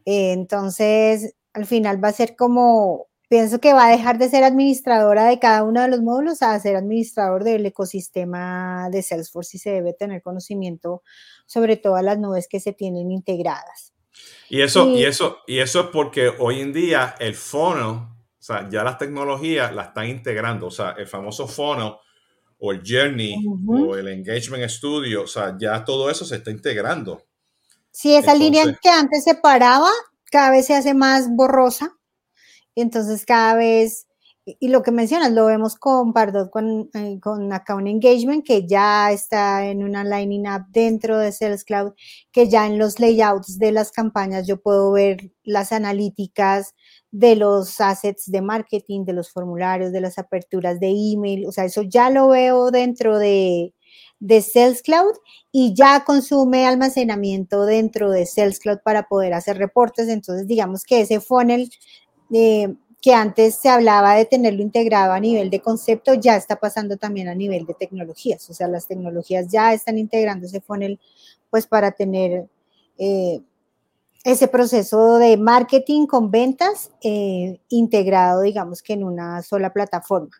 entonces, 0.05 1.35
al 1.53 1.65
final 1.65 2.03
va 2.03 2.09
a 2.09 2.13
ser 2.13 2.35
como 2.35 3.07
pienso 3.29 3.59
que 3.59 3.73
va 3.73 3.87
a 3.87 3.91
dejar 3.91 4.17
de 4.17 4.29
ser 4.29 4.43
administradora 4.43 5.25
de 5.25 5.39
cada 5.39 5.63
uno 5.63 5.81
de 5.81 5.89
los 5.89 6.01
módulos 6.01 6.41
a 6.41 6.59
ser 6.59 6.75
administrador 6.75 7.43
del 7.43 7.65
ecosistema 7.65 8.89
de 8.89 9.03
Salesforce 9.03 9.57
y 9.57 9.59
se 9.59 9.71
debe 9.71 9.93
tener 9.93 10.21
conocimiento 10.21 11.03
sobre 11.45 11.77
todas 11.77 12.03
las 12.03 12.17
nubes 12.19 12.47
que 12.47 12.59
se 12.59 12.73
tienen 12.73 13.11
integradas. 13.11 13.93
Y 14.49 14.61
eso, 14.61 14.89
y, 14.91 15.03
eso, 15.03 15.39
y 15.45 15.59
eso 15.59 15.81
es 15.81 15.87
porque 15.87 16.31
hoy 16.39 16.61
en 16.61 16.71
día 16.71 17.15
el 17.19 17.35
fono, 17.35 18.17
o 18.39 18.41
sea, 18.41 18.69
ya 18.69 18.83
las 18.83 18.97
tecnologías 18.97 19.73
la 19.73 19.83
están 19.83 20.07
integrando, 20.07 20.67
o 20.67 20.71
sea, 20.71 20.91
el 20.91 21.07
famoso 21.07 21.47
fono 21.47 21.99
o 22.59 22.71
el 22.71 22.81
journey 22.85 23.35
o 23.67 23.95
el 23.95 24.07
engagement 24.07 24.69
studio, 24.69 25.23
o 25.23 25.27
sea, 25.27 25.55
ya 25.59 25.83
todo 25.83 26.09
eso 26.09 26.25
se 26.25 26.37
está 26.37 26.49
integrando. 26.49 27.23
Sí, 27.91 28.15
esa 28.15 28.33
línea 28.35 28.63
que 28.81 28.89
antes 28.89 29.23
se 29.23 29.35
paraba, 29.35 29.89
cada 30.31 30.51
vez 30.51 30.65
se 30.67 30.75
hace 30.75 30.93
más 30.93 31.29
borrosa. 31.29 31.97
Entonces 32.75 33.25
cada 33.25 33.55
vez, 33.55 34.06
y 34.59 34.69
lo 34.69 34.81
que 34.81 34.91
mencionas, 34.91 35.33
lo 35.33 35.45
vemos 35.45 35.75
con 35.75 36.13
Pardot, 36.13 36.49
con, 36.49 36.89
eh, 36.93 37.19
con 37.21 37.51
Account 37.51 37.87
Engagement, 37.87 38.45
que 38.45 38.65
ya 38.65 39.11
está 39.11 39.65
en 39.65 39.83
una 39.83 40.05
Lining 40.05 40.47
Up 40.47 40.67
dentro 40.69 41.17
de 41.17 41.33
Sales 41.33 41.65
Cloud, 41.65 41.93
que 42.31 42.47
ya 42.47 42.65
en 42.65 42.77
los 42.77 42.99
layouts 42.99 43.59
de 43.59 43.73
las 43.73 43.91
campañas 43.91 44.47
yo 44.47 44.61
puedo 44.61 44.93
ver 44.93 45.31
las 45.43 45.73
analíticas 45.73 46.75
de 47.11 47.35
los 47.35 47.81
assets 47.81 48.31
de 48.31 48.41
marketing, 48.41 49.03
de 49.03 49.13
los 49.13 49.31
formularios, 49.31 49.91
de 49.91 50.01
las 50.01 50.17
aperturas 50.17 50.79
de 50.79 50.89
email, 50.89 51.45
o 51.45 51.51
sea, 51.51 51.65
eso 51.65 51.81
ya 51.81 52.09
lo 52.09 52.29
veo 52.29 52.71
dentro 52.71 53.19
de, 53.19 53.73
de 54.19 54.41
Sales 54.41 54.81
Cloud 54.81 55.13
y 55.51 55.73
ya 55.73 56.05
consume 56.05 56.65
almacenamiento 56.65 57.65
dentro 57.65 58.11
de 58.11 58.25
Sales 58.25 58.59
Cloud 58.59 58.79
para 58.83 59.07
poder 59.07 59.33
hacer 59.33 59.57
reportes. 59.57 60.07
Entonces, 60.07 60.47
digamos 60.47 60.83
que 60.83 61.01
ese 61.01 61.19
funnel 61.19 61.69
que 63.01 63.13
antes 63.13 63.55
se 63.55 63.69
hablaba 63.69 64.15
de 64.15 64.25
tenerlo 64.25 64.61
integrado 64.61 65.13
a 65.13 65.19
nivel 65.19 65.49
de 65.49 65.61
concepto, 65.61 66.13
ya 66.15 66.35
está 66.35 66.55
pasando 66.55 66.97
también 66.97 67.27
a 67.27 67.35
nivel 67.35 67.65
de 67.65 67.73
tecnologías. 67.73 68.49
O 68.49 68.53
sea, 68.53 68.67
las 68.67 68.87
tecnologías 68.87 69.47
ya 69.49 69.73
están 69.73 69.97
integrándose 69.97 70.61
con 70.61 70.81
el, 70.81 70.99
pues 71.49 71.67
para 71.67 71.91
tener 71.91 72.47
eh, 72.97 73.41
ese 74.23 74.47
proceso 74.47 75.17
de 75.19 75.37
marketing 75.37 76.07
con 76.07 76.31
ventas 76.31 76.91
eh, 77.01 77.59
integrado, 77.69 78.41
digamos 78.41 78.81
que 78.81 78.93
en 78.93 79.03
una 79.03 79.41
sola 79.43 79.71
plataforma. 79.71 80.31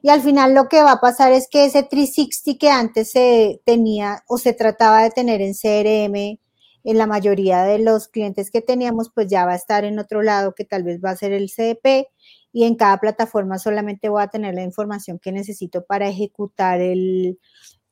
Y 0.00 0.10
al 0.10 0.20
final 0.20 0.54
lo 0.54 0.68
que 0.68 0.82
va 0.82 0.92
a 0.92 1.00
pasar 1.00 1.32
es 1.32 1.48
que 1.48 1.64
ese 1.64 1.82
360 1.82 2.58
que 2.58 2.70
antes 2.70 3.10
se 3.10 3.60
tenía 3.64 4.22
o 4.28 4.38
se 4.38 4.52
trataba 4.52 5.02
de 5.02 5.10
tener 5.10 5.40
en 5.40 5.54
CRM, 5.54 6.38
en 6.84 6.98
la 6.98 7.06
mayoría 7.06 7.62
de 7.62 7.78
los 7.78 8.08
clientes 8.08 8.50
que 8.50 8.60
teníamos, 8.60 9.10
pues 9.14 9.28
ya 9.28 9.44
va 9.44 9.52
a 9.52 9.56
estar 9.56 9.84
en 9.84 9.98
otro 9.98 10.22
lado 10.22 10.54
que 10.54 10.64
tal 10.64 10.82
vez 10.82 11.00
va 11.04 11.10
a 11.10 11.16
ser 11.16 11.32
el 11.32 11.50
CDP 11.50 12.08
y 12.52 12.64
en 12.64 12.74
cada 12.74 12.98
plataforma 12.98 13.58
solamente 13.58 14.08
voy 14.08 14.22
a 14.22 14.28
tener 14.28 14.54
la 14.54 14.62
información 14.62 15.18
que 15.18 15.32
necesito 15.32 15.84
para 15.84 16.08
ejecutar 16.08 16.80
el, 16.80 17.38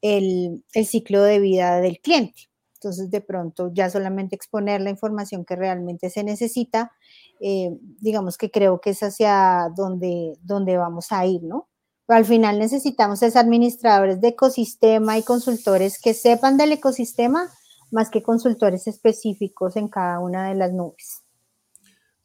el, 0.03 0.63
ciclo 0.87 1.23
de 1.23 1.41
vida 1.41 1.81
del 1.81 2.01
cliente. 2.01 2.49
Entonces, 2.75 3.11
de 3.11 3.21
pronto, 3.21 3.71
ya 3.75 3.91
solamente 3.91 4.35
exponer 4.35 4.81
la 4.81 4.91
información 4.91 5.45
que 5.45 5.55
realmente 5.55 6.09
se 6.09 6.25
necesita, 6.25 6.93
eh, 7.39 7.71
digamos 8.01 8.39
que 8.39 8.51
creo 8.51 8.81
que 8.81 8.91
es 8.91 9.03
hacia 9.03 9.69
donde, 9.77 10.39
donde 10.43 10.79
vamos 10.79 11.13
a 11.13 11.27
ir, 11.27 11.43
¿no? 11.43 11.69
Al 12.09 12.25
final 12.25 12.59
necesitamos 12.59 13.23
es 13.23 13.37
administradores 13.37 14.21
de 14.21 14.29
ecosistema 14.29 15.17
y 15.17 15.23
consultores 15.23 16.01
que 16.01 16.13
sepan 16.13 16.57
del 16.57 16.73
ecosistema 16.73 17.51
más 17.91 18.11
que 18.11 18.23
consultores 18.23 18.87
específicos 18.87 19.77
en 19.77 19.89
cada 19.89 20.21
una 20.21 20.49
de 20.49 20.55
las 20.55 20.73
nubes. 20.73 21.23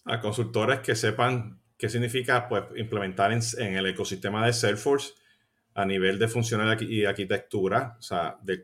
A 0.06 0.20
consultores 0.20 0.80
que 0.80 0.96
sepan 0.96 1.60
qué 1.78 1.90
significa 1.90 2.48
pues, 2.48 2.64
implementar 2.76 3.32
en, 3.32 3.42
el 3.76 3.86
ecosistema 3.88 4.46
de 4.46 4.54
Salesforce 4.54 5.14
a 5.74 5.86
nivel 5.86 6.18
de 6.18 6.28
funcionalidad 6.28 6.80
y 6.82 7.04
arquitectura, 7.04 7.98
o 8.00 8.02
sea, 8.02 8.38
de, 8.44 8.64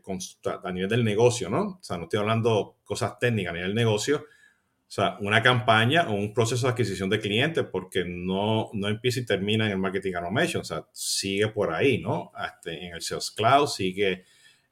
a 0.64 0.72
nivel 0.72 0.88
del 0.88 1.04
negocio, 1.04 1.50
¿no? 1.50 1.62
O 1.62 1.78
sea, 1.82 1.98
no 1.98 2.04
estoy 2.04 2.20
hablando 2.20 2.78
cosas 2.84 3.18
técnicas 3.18 3.50
a 3.50 3.54
nivel 3.54 3.70
del 3.70 3.84
negocio, 3.84 4.16
o 4.16 4.94
sea, 4.94 5.18
una 5.20 5.42
campaña 5.42 6.08
o 6.08 6.14
un 6.14 6.32
proceso 6.32 6.66
de 6.66 6.72
adquisición 6.72 7.10
de 7.10 7.20
clientes, 7.20 7.64
porque 7.70 8.04
no, 8.06 8.70
no 8.72 8.88
empieza 8.88 9.20
y 9.20 9.26
termina 9.26 9.66
en 9.66 9.72
el 9.72 9.78
marketing 9.78 10.14
automation, 10.14 10.62
o 10.62 10.64
sea, 10.64 10.86
sigue 10.92 11.48
por 11.48 11.72
ahí, 11.72 11.98
¿no? 11.98 12.30
Hasta 12.34 12.72
en 12.72 12.94
el 12.94 13.02
Sales 13.02 13.30
Cloud, 13.30 13.66
sigue 13.66 14.24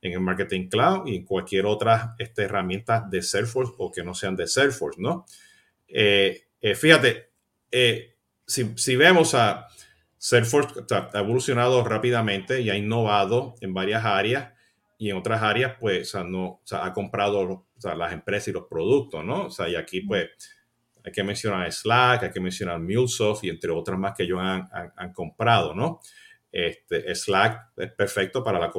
en 0.02 0.12
el 0.12 0.20
Marketing 0.20 0.68
Cloud 0.68 1.06
y 1.06 1.16
en 1.16 1.24
cualquier 1.24 1.66
otra 1.66 2.14
este, 2.18 2.42
herramienta 2.42 3.06
de 3.08 3.22
Salesforce 3.22 3.74
o 3.78 3.90
que 3.90 4.02
no 4.02 4.14
sean 4.14 4.36
de 4.36 4.46
Salesforce, 4.46 5.00
¿no? 5.00 5.26
Eh, 5.88 6.44
eh, 6.60 6.74
fíjate, 6.74 7.30
eh, 7.70 8.16
si, 8.46 8.96
vemos 8.96 9.34
a 9.34 9.66
Salesforce 10.16 10.84
ha 10.90 11.18
evolucionado 11.18 11.84
rápidamente 11.84 12.60
y 12.60 12.70
ha 12.70 12.76
innovado 12.76 13.54
en 13.60 13.74
varias 13.74 14.04
áreas 14.04 14.52
y 14.98 15.10
en 15.10 15.16
otras 15.16 15.42
áreas, 15.42 15.76
pues, 15.78 16.14
no, 16.26 16.60
ha 16.72 16.92
comprado 16.92 17.66
las 17.82 18.12
empresas 18.12 18.48
y 18.48 18.52
los 18.52 18.64
productos, 18.68 19.24
¿no? 19.24 19.46
O 19.46 19.50
sea, 19.50 19.68
y 19.68 19.76
aquí, 19.76 20.02
pues, 20.02 20.28
hay 21.02 21.12
que 21.12 21.24
mencionar 21.24 21.72
Slack, 21.72 22.24
hay 22.24 22.30
que 22.30 22.40
mencionar 22.40 22.78
MuleSoft 22.78 23.44
y 23.44 23.48
entre 23.48 23.70
otras 23.70 23.98
más 23.98 24.14
que 24.14 24.24
ellos 24.24 24.40
han, 24.42 24.68
han 24.94 25.12
comprado, 25.14 25.74
¿no? 25.74 26.00
Este, 26.52 27.14
Slack 27.14 27.70
es 27.76 27.92
perfecto 27.92 28.42
para 28.42 28.58
la, 28.58 28.72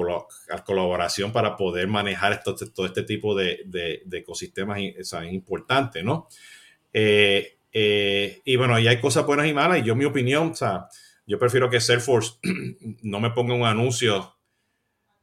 colaboración, 0.66 1.32
para 1.32 1.56
poder 1.56 1.88
manejar 1.88 2.44
todo 2.44 2.86
este 2.86 3.04
tipo 3.04 3.34
de, 3.36 4.04
ecosistemas 4.12 4.80
es 4.80 5.14
importante, 5.30 6.04
¿no? 6.04 6.28
Eh, 6.94 7.58
eh, 7.72 8.42
y 8.44 8.56
bueno, 8.58 8.78
y 8.80 8.88
hay 8.88 9.00
cosas 9.00 9.26
buenas 9.26 9.48
y 9.48 9.54
malas, 9.54 9.80
y 9.80 9.84
yo, 9.84 9.96
mi 9.96 10.06
opinión, 10.06 10.52
o 10.52 10.56
sea, 10.56 10.88
yo 11.26 11.40
prefiero 11.40 11.70
que 11.70 11.80
Salesforce 11.80 12.34
no 13.04 13.20
me 13.20 13.32
ponga 13.32 13.54
un 13.54 13.66
anuncio 13.66 14.36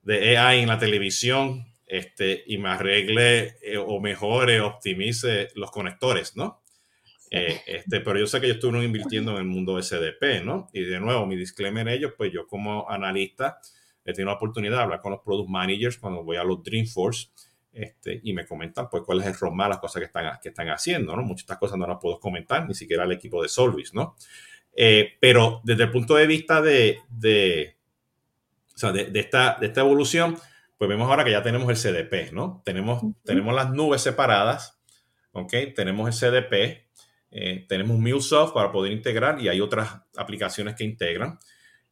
de 0.03 0.39
AI 0.39 0.61
en 0.61 0.69
la 0.69 0.79
televisión 0.79 1.67
este, 1.87 2.45
y 2.47 2.57
me 2.59 2.71
arregle 2.71 3.59
eh, 3.63 3.77
o 3.77 4.01
mejore, 4.01 4.61
optimice 4.61 5.49
los 5.55 5.71
conectores, 5.71 6.37
¿no? 6.37 6.63
Eh, 7.31 7.61
este, 7.67 8.01
pero 8.01 8.19
yo 8.19 8.27
sé 8.27 8.41
que 8.41 8.47
ellos 8.47 8.57
estuvieron 8.57 8.85
invirtiendo 8.85 9.33
en 9.33 9.39
el 9.39 9.45
mundo 9.45 9.81
SDP, 9.81 10.45
¿no? 10.45 10.69
Y 10.73 10.83
de 10.83 11.01
nuevo, 11.01 11.27
mi 11.27 11.37
disclaimer 11.37 11.87
en 11.87 11.95
ellos, 11.95 12.13
pues 12.17 12.33
yo 12.33 12.47
como 12.47 12.89
analista 12.89 13.59
he 14.05 14.13
tenido 14.13 14.31
la 14.31 14.37
oportunidad 14.37 14.77
de 14.79 14.83
hablar 14.83 15.01
con 15.01 15.13
los 15.13 15.21
product 15.21 15.51
managers 15.51 15.99
cuando 15.99 16.25
voy 16.25 16.37
a 16.37 16.45
los 16.45 16.63
Dreamforce 16.63 17.29
este, 17.73 18.21
y 18.25 18.33
me 18.33 18.47
comentan 18.47 18.89
pues 18.89 19.03
cuál 19.05 19.21
es 19.21 19.27
el 19.27 19.35
roadmap, 19.35 19.69
las 19.69 19.79
cosas 19.79 20.01
que 20.01 20.07
están, 20.07 20.39
que 20.43 20.49
están 20.49 20.69
haciendo, 20.69 21.15
¿no? 21.15 21.23
Muchas 21.23 21.37
de 21.37 21.53
estas 21.53 21.59
cosas 21.59 21.79
no 21.79 21.87
las 21.87 21.99
puedo 22.01 22.19
comentar, 22.19 22.67
ni 22.67 22.75
siquiera 22.75 23.05
al 23.05 23.13
equipo 23.13 23.43
de 23.43 23.49
Solvis, 23.49 23.95
¿no? 23.95 24.17
Eh, 24.75 25.17
pero 25.21 25.61
desde 25.65 25.85
el 25.85 25.91
punto 25.91 26.15
de 26.15 26.27
vista 26.27 26.63
de, 26.63 27.01
de, 27.09 27.77
o 28.75 28.79
sea, 28.79 28.93
de, 28.93 29.11
esta, 29.15 29.59
de 29.61 29.67
esta 29.67 29.81
evolución, 29.81 30.39
pues 30.77 30.89
vemos 30.89 31.09
ahora 31.09 31.25
que 31.25 31.33
ya 31.33 31.43
tenemos 31.43 31.69
el 31.69 31.77
CDP, 31.77 32.33
¿no? 32.33 32.63
Tenemos, 32.65 33.03
tenemos 33.25 33.55
las 33.55 33.71
nubes 33.71 34.01
separadas, 34.01 34.81
¿ok? 35.33 35.53
Tenemos 35.75 36.09
el 36.09 36.31
CDP, 36.31 36.88
eh, 37.31 37.67
tenemos 37.69 37.99
MuleSoft 37.99 38.55
para 38.55 38.73
poder 38.73 38.93
integrar 38.93 39.41
y 39.41 39.49
hay 39.49 39.61
otras 39.61 40.03
aplicaciones 40.17 40.75
que 40.75 40.85
integran. 40.85 41.39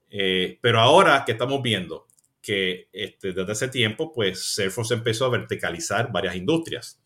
Eh, 0.09 0.59
pero 0.63 0.81
ahora 0.81 1.25
que 1.25 1.33
estamos 1.33 1.63
viendo 1.63 2.07
que 2.41 2.89
este, 2.93 3.33
desde 3.33 3.53
ese 3.53 3.69
tiempo, 3.69 4.13
pues 4.13 4.55
Salesforce 4.55 4.95
empezó 4.95 5.27
a 5.27 5.31
verticalizar 5.31 6.13
varias 6.13 6.37
industrias. 6.37 7.03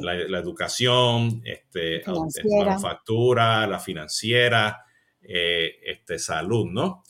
La, 0.00 0.14
educación, 0.38 1.42
este, 1.44 2.02
la 2.06 2.64
manufactura, 2.64 3.66
la 3.66 3.78
financiera, 3.78 4.82
eh, 5.20 5.76
este, 5.84 6.18
salud, 6.18 6.66
¿no? 6.70 7.04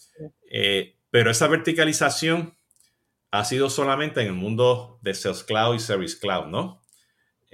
pero 1.11 1.31
esa 1.31 1.49
verticalización 1.49 2.57
ha 3.31 3.45
sido 3.45 3.71
solamente 3.71 4.21
en 4.21 4.29
el 4.29 4.33
mundo 4.35 4.99
de 5.03 5.15
Sales 5.15 5.43
Cloud 5.43 5.75
y 5.77 5.81
Service 5.81 6.19
Cloud, 6.21 6.47
¿no? 6.47 6.84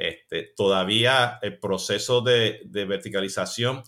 Este, 0.01 0.55
todavía 0.57 1.39
el 1.43 1.59
proceso 1.59 2.23
de, 2.23 2.63
verticalización 2.73 3.83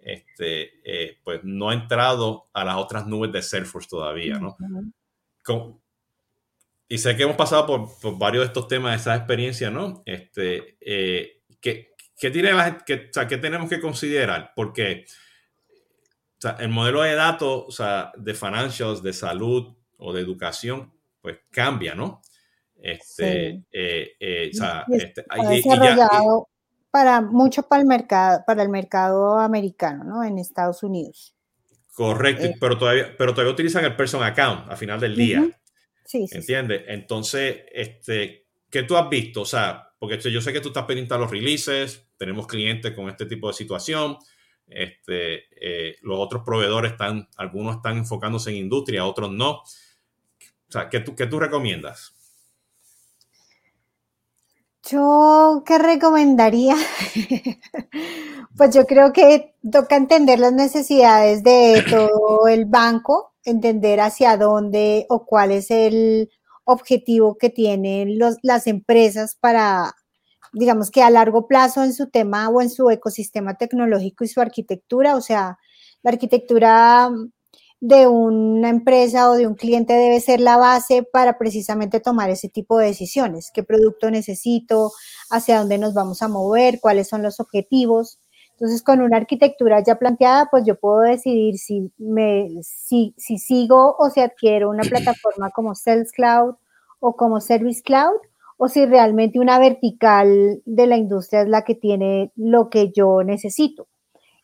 este, 0.00 0.80
eh, 0.84 1.20
pues 1.22 1.44
no 1.44 1.70
ha 1.70 1.74
entrado 1.74 2.48
a 2.52 2.64
las 2.64 2.78
otras 2.78 3.06
nubes 3.06 3.30
de 3.30 3.42
Salesforce 3.42 3.88
todavía, 3.88 4.40
¿no? 4.40 4.56
y 6.88 6.98
sé 6.98 7.16
que 7.16 7.22
hemos 7.22 7.36
pasado 7.36 7.64
por, 8.00 8.18
varios 8.18 8.42
de 8.42 8.46
estos 8.48 8.66
temas, 8.66 9.00
esas 9.00 9.18
experiencias, 9.18 9.72
¿no? 9.72 10.02
Este, 10.04 10.78
eh, 10.80 11.42
¿qué, 11.60 11.94
tiene 12.18 12.52
la, 12.52 12.78
que, 12.78 13.08
o 13.08 13.12
sea, 13.12 13.28
¿Qué 13.28 13.38
tenemos 13.38 13.70
que 13.70 13.80
considerar? 13.80 14.52
Porque 14.56 15.04
o 15.68 16.40
sea, 16.40 16.56
el 16.58 16.70
modelo 16.70 17.02
de 17.02 17.14
datos 17.14 17.66
o 17.68 17.70
sea, 17.70 18.10
de 18.16 18.34
financials, 18.34 19.00
de 19.00 19.12
salud 19.12 19.76
o 19.96 20.12
de 20.12 20.22
educación, 20.22 20.92
pues 21.20 21.38
cambia, 21.52 21.94
¿no? 21.94 22.20
Este, 22.82 23.62
eh, 23.70 24.16
eh, 24.18 24.50
o 24.52 24.56
sea, 24.56 24.84
este, 24.90 25.24
desarrollado 25.48 26.48
para 26.90 27.20
mucho 27.20 27.62
para 27.62 27.80
el 27.80 27.86
mercado, 27.86 28.42
para 28.44 28.62
el 28.64 28.68
mercado 28.68 29.38
americano, 29.38 30.02
¿no? 30.02 30.24
En 30.24 30.36
Estados 30.36 30.82
Unidos. 30.82 31.36
Correcto, 31.94 32.48
pero 32.58 32.76
todavía, 32.76 33.14
pero 33.16 33.32
todavía 33.32 33.52
utilizan 33.52 33.84
el 33.84 33.94
person 33.94 34.22
account 34.24 34.68
a 34.68 34.76
final 34.76 34.98
del 34.98 35.14
día. 35.14 35.48
Sí, 36.04 36.26
sí. 36.26 36.36
¿Entiendes? 36.36 36.82
Entonces, 36.88 37.60
este, 37.72 38.46
¿qué 38.68 38.82
tú 38.82 38.96
has 38.96 39.08
visto? 39.08 39.42
O 39.42 39.46
sea, 39.46 39.92
porque 39.98 40.18
yo 40.18 40.40
sé 40.40 40.52
que 40.52 40.60
tú 40.60 40.68
estás 40.68 40.84
pendiente 40.84 41.14
a 41.14 41.18
los 41.18 41.30
releases, 41.30 42.08
tenemos 42.16 42.48
clientes 42.48 42.92
con 42.92 43.08
este 43.08 43.26
tipo 43.26 43.46
de 43.46 43.54
situación. 43.54 44.18
Este, 44.66 45.44
eh, 45.60 45.96
los 46.02 46.18
otros 46.18 46.42
proveedores 46.44 46.92
están, 46.92 47.28
algunos 47.36 47.76
están 47.76 47.98
enfocándose 47.98 48.50
en 48.50 48.56
industria, 48.56 49.04
otros 49.04 49.30
no. 49.30 49.50
O 49.52 49.64
sea, 50.68 50.88
¿qué 50.88 51.00
tú, 51.00 51.14
qué 51.14 51.26
tú 51.26 51.38
recomiendas? 51.38 52.14
Yo, 54.84 55.62
¿qué 55.64 55.78
recomendaría? 55.78 56.74
pues 58.56 58.74
yo 58.74 58.84
creo 58.84 59.12
que 59.12 59.54
toca 59.70 59.96
entender 59.96 60.40
las 60.40 60.52
necesidades 60.52 61.42
de 61.44 61.84
todo 61.90 62.48
el 62.48 62.66
banco 62.66 63.32
entender 63.44 64.00
hacia 64.00 64.36
dónde 64.36 65.06
o 65.08 65.24
cuál 65.24 65.52
es 65.52 65.70
el 65.70 66.30
objetivo 66.64 67.36
que 67.38 67.50
tienen 67.50 68.18
las 68.42 68.66
empresas 68.66 69.36
para, 69.40 69.94
digamos 70.52 70.90
que 70.90 71.02
a 71.02 71.10
largo 71.10 71.48
plazo 71.48 71.82
en 71.82 71.92
su 71.92 72.08
tema 72.08 72.48
o 72.48 72.60
en 72.60 72.70
su 72.70 72.88
ecosistema 72.90 73.54
tecnológico 73.54 74.24
y 74.24 74.28
su 74.28 74.40
arquitectura, 74.40 75.16
o 75.16 75.20
sea, 75.20 75.58
la 76.02 76.10
arquitectura 76.10 77.10
de 77.82 78.06
una 78.06 78.68
empresa 78.68 79.28
o 79.28 79.34
de 79.34 79.48
un 79.48 79.56
cliente 79.56 79.92
debe 79.92 80.20
ser 80.20 80.38
la 80.38 80.56
base 80.56 81.02
para 81.02 81.36
precisamente 81.36 81.98
tomar 81.98 82.30
ese 82.30 82.48
tipo 82.48 82.78
de 82.78 82.86
decisiones. 82.86 83.50
¿Qué 83.52 83.64
producto 83.64 84.08
necesito? 84.08 84.92
¿Hacia 85.30 85.58
dónde 85.58 85.78
nos 85.78 85.92
vamos 85.92 86.22
a 86.22 86.28
mover? 86.28 86.78
¿Cuáles 86.80 87.08
son 87.08 87.24
los 87.24 87.40
objetivos? 87.40 88.20
Entonces, 88.52 88.84
con 88.84 89.00
una 89.00 89.16
arquitectura 89.16 89.82
ya 89.82 89.98
planteada, 89.98 90.46
pues 90.48 90.64
yo 90.64 90.78
puedo 90.78 91.00
decidir 91.00 91.58
si, 91.58 91.90
me, 91.98 92.50
si, 92.62 93.14
si 93.18 93.38
sigo 93.38 93.96
o 93.98 94.10
si 94.10 94.20
adquiero 94.20 94.70
una 94.70 94.82
plataforma 94.88 95.50
como 95.50 95.74
Sales 95.74 96.12
Cloud 96.12 96.54
o 97.00 97.16
como 97.16 97.40
Service 97.40 97.82
Cloud, 97.82 98.20
o 98.58 98.68
si 98.68 98.86
realmente 98.86 99.40
una 99.40 99.58
vertical 99.58 100.62
de 100.64 100.86
la 100.86 100.96
industria 100.96 101.42
es 101.42 101.48
la 101.48 101.62
que 101.62 101.74
tiene 101.74 102.30
lo 102.36 102.70
que 102.70 102.92
yo 102.92 103.24
necesito. 103.24 103.88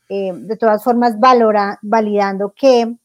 Eh, 0.08 0.32
de 0.34 0.56
todas 0.56 0.82
formas, 0.82 1.20
valora, 1.20 1.78
validando 1.82 2.52
que 2.52 2.96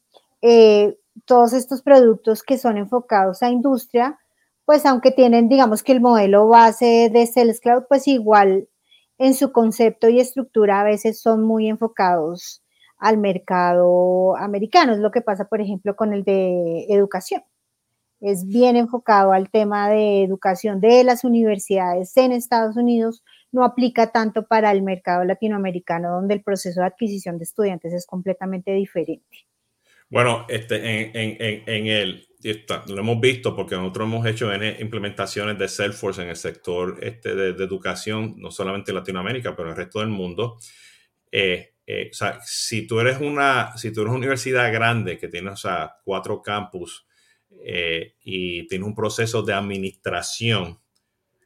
eh, 0.46 0.98
todos 1.24 1.54
estos 1.54 1.80
productos 1.80 2.42
que 2.42 2.58
son 2.58 2.76
enfocados 2.76 3.42
a 3.42 3.48
industria, 3.48 4.18
pues 4.66 4.84
aunque 4.84 5.10
tienen, 5.10 5.48
digamos 5.48 5.82
que 5.82 5.92
el 5.92 6.02
modelo 6.02 6.48
base 6.48 7.08
de 7.10 7.26
Sales 7.26 7.60
Cloud, 7.60 7.84
pues 7.88 8.06
igual 8.06 8.68
en 9.16 9.32
su 9.32 9.52
concepto 9.52 10.10
y 10.10 10.20
estructura 10.20 10.80
a 10.80 10.84
veces 10.84 11.18
son 11.22 11.44
muy 11.44 11.66
enfocados 11.68 12.62
al 12.98 13.16
mercado 13.16 14.36
americano. 14.36 14.92
Es 14.92 14.98
lo 14.98 15.10
que 15.10 15.22
pasa, 15.22 15.46
por 15.46 15.62
ejemplo, 15.62 15.96
con 15.96 16.12
el 16.12 16.24
de 16.24 16.88
educación. 16.90 17.42
Es 18.20 18.46
bien 18.46 18.76
enfocado 18.76 19.32
al 19.32 19.50
tema 19.50 19.88
de 19.88 20.24
educación 20.24 20.78
de 20.78 21.04
las 21.04 21.24
universidades 21.24 22.14
en 22.18 22.32
Estados 22.32 22.76
Unidos, 22.76 23.22
no 23.50 23.64
aplica 23.64 24.12
tanto 24.12 24.46
para 24.46 24.70
el 24.72 24.82
mercado 24.82 25.24
latinoamericano, 25.24 26.10
donde 26.10 26.34
el 26.34 26.42
proceso 26.42 26.80
de 26.80 26.86
adquisición 26.88 27.38
de 27.38 27.44
estudiantes 27.44 27.94
es 27.94 28.06
completamente 28.06 28.72
diferente. 28.72 29.46
Bueno, 30.14 30.46
este, 30.48 30.76
en, 30.76 31.10
en, 31.40 31.64
en, 31.66 31.86
el, 31.88 32.28
lo 32.86 33.00
hemos 33.00 33.20
visto 33.20 33.56
porque 33.56 33.74
nosotros 33.74 34.06
hemos 34.06 34.24
hecho 34.24 34.48
implementaciones 34.54 35.58
de 35.58 35.66
Salesforce 35.66 36.22
en 36.22 36.28
el 36.28 36.36
sector 36.36 37.00
este 37.02 37.34
de, 37.34 37.64
educación, 37.64 38.36
no 38.36 38.52
solamente 38.52 38.92
en 38.92 38.98
Latinoamérica, 38.98 39.56
pero 39.56 39.70
en 39.70 39.72
el 39.72 39.76
resto 39.76 39.98
del 39.98 40.10
mundo. 40.10 40.56
Eh, 41.32 41.74
eh, 41.84 42.10
o 42.12 42.14
sea, 42.14 42.38
si 42.44 42.86
tú 42.86 43.00
eres 43.00 43.20
una, 43.20 43.76
si 43.76 43.92
tú 43.92 44.02
eres 44.02 44.10
una 44.10 44.18
universidad 44.18 44.72
grande 44.72 45.18
que 45.18 45.26
tiene 45.26 45.50
o 45.50 45.56
sea, 45.56 45.96
cuatro 46.04 46.40
campus 46.40 47.08
eh, 47.64 48.14
y 48.22 48.68
tienes 48.68 48.86
un 48.86 48.94
proceso 48.94 49.42
de 49.42 49.52
administración, 49.52 50.78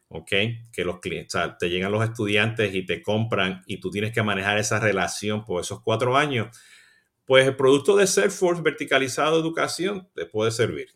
¿ok? 0.08 0.30
Que 0.70 0.84
los 0.84 1.00
clientes, 1.00 1.34
o 1.34 1.38
sea, 1.38 1.56
te 1.56 1.70
llegan 1.70 1.90
los 1.90 2.04
estudiantes 2.04 2.74
y 2.74 2.84
te 2.84 3.00
compran 3.00 3.62
y 3.66 3.80
tú 3.80 3.90
tienes 3.90 4.12
que 4.12 4.22
manejar 4.22 4.58
esa 4.58 4.78
relación 4.78 5.46
por 5.46 5.62
esos 5.62 5.80
cuatro 5.80 6.18
años 6.18 6.48
pues 7.28 7.46
el 7.46 7.56
producto 7.56 7.94
de 7.94 8.06
Salesforce 8.06 8.62
verticalizado 8.62 9.38
educación 9.38 10.08
te 10.14 10.24
puede 10.24 10.50
servir. 10.50 10.88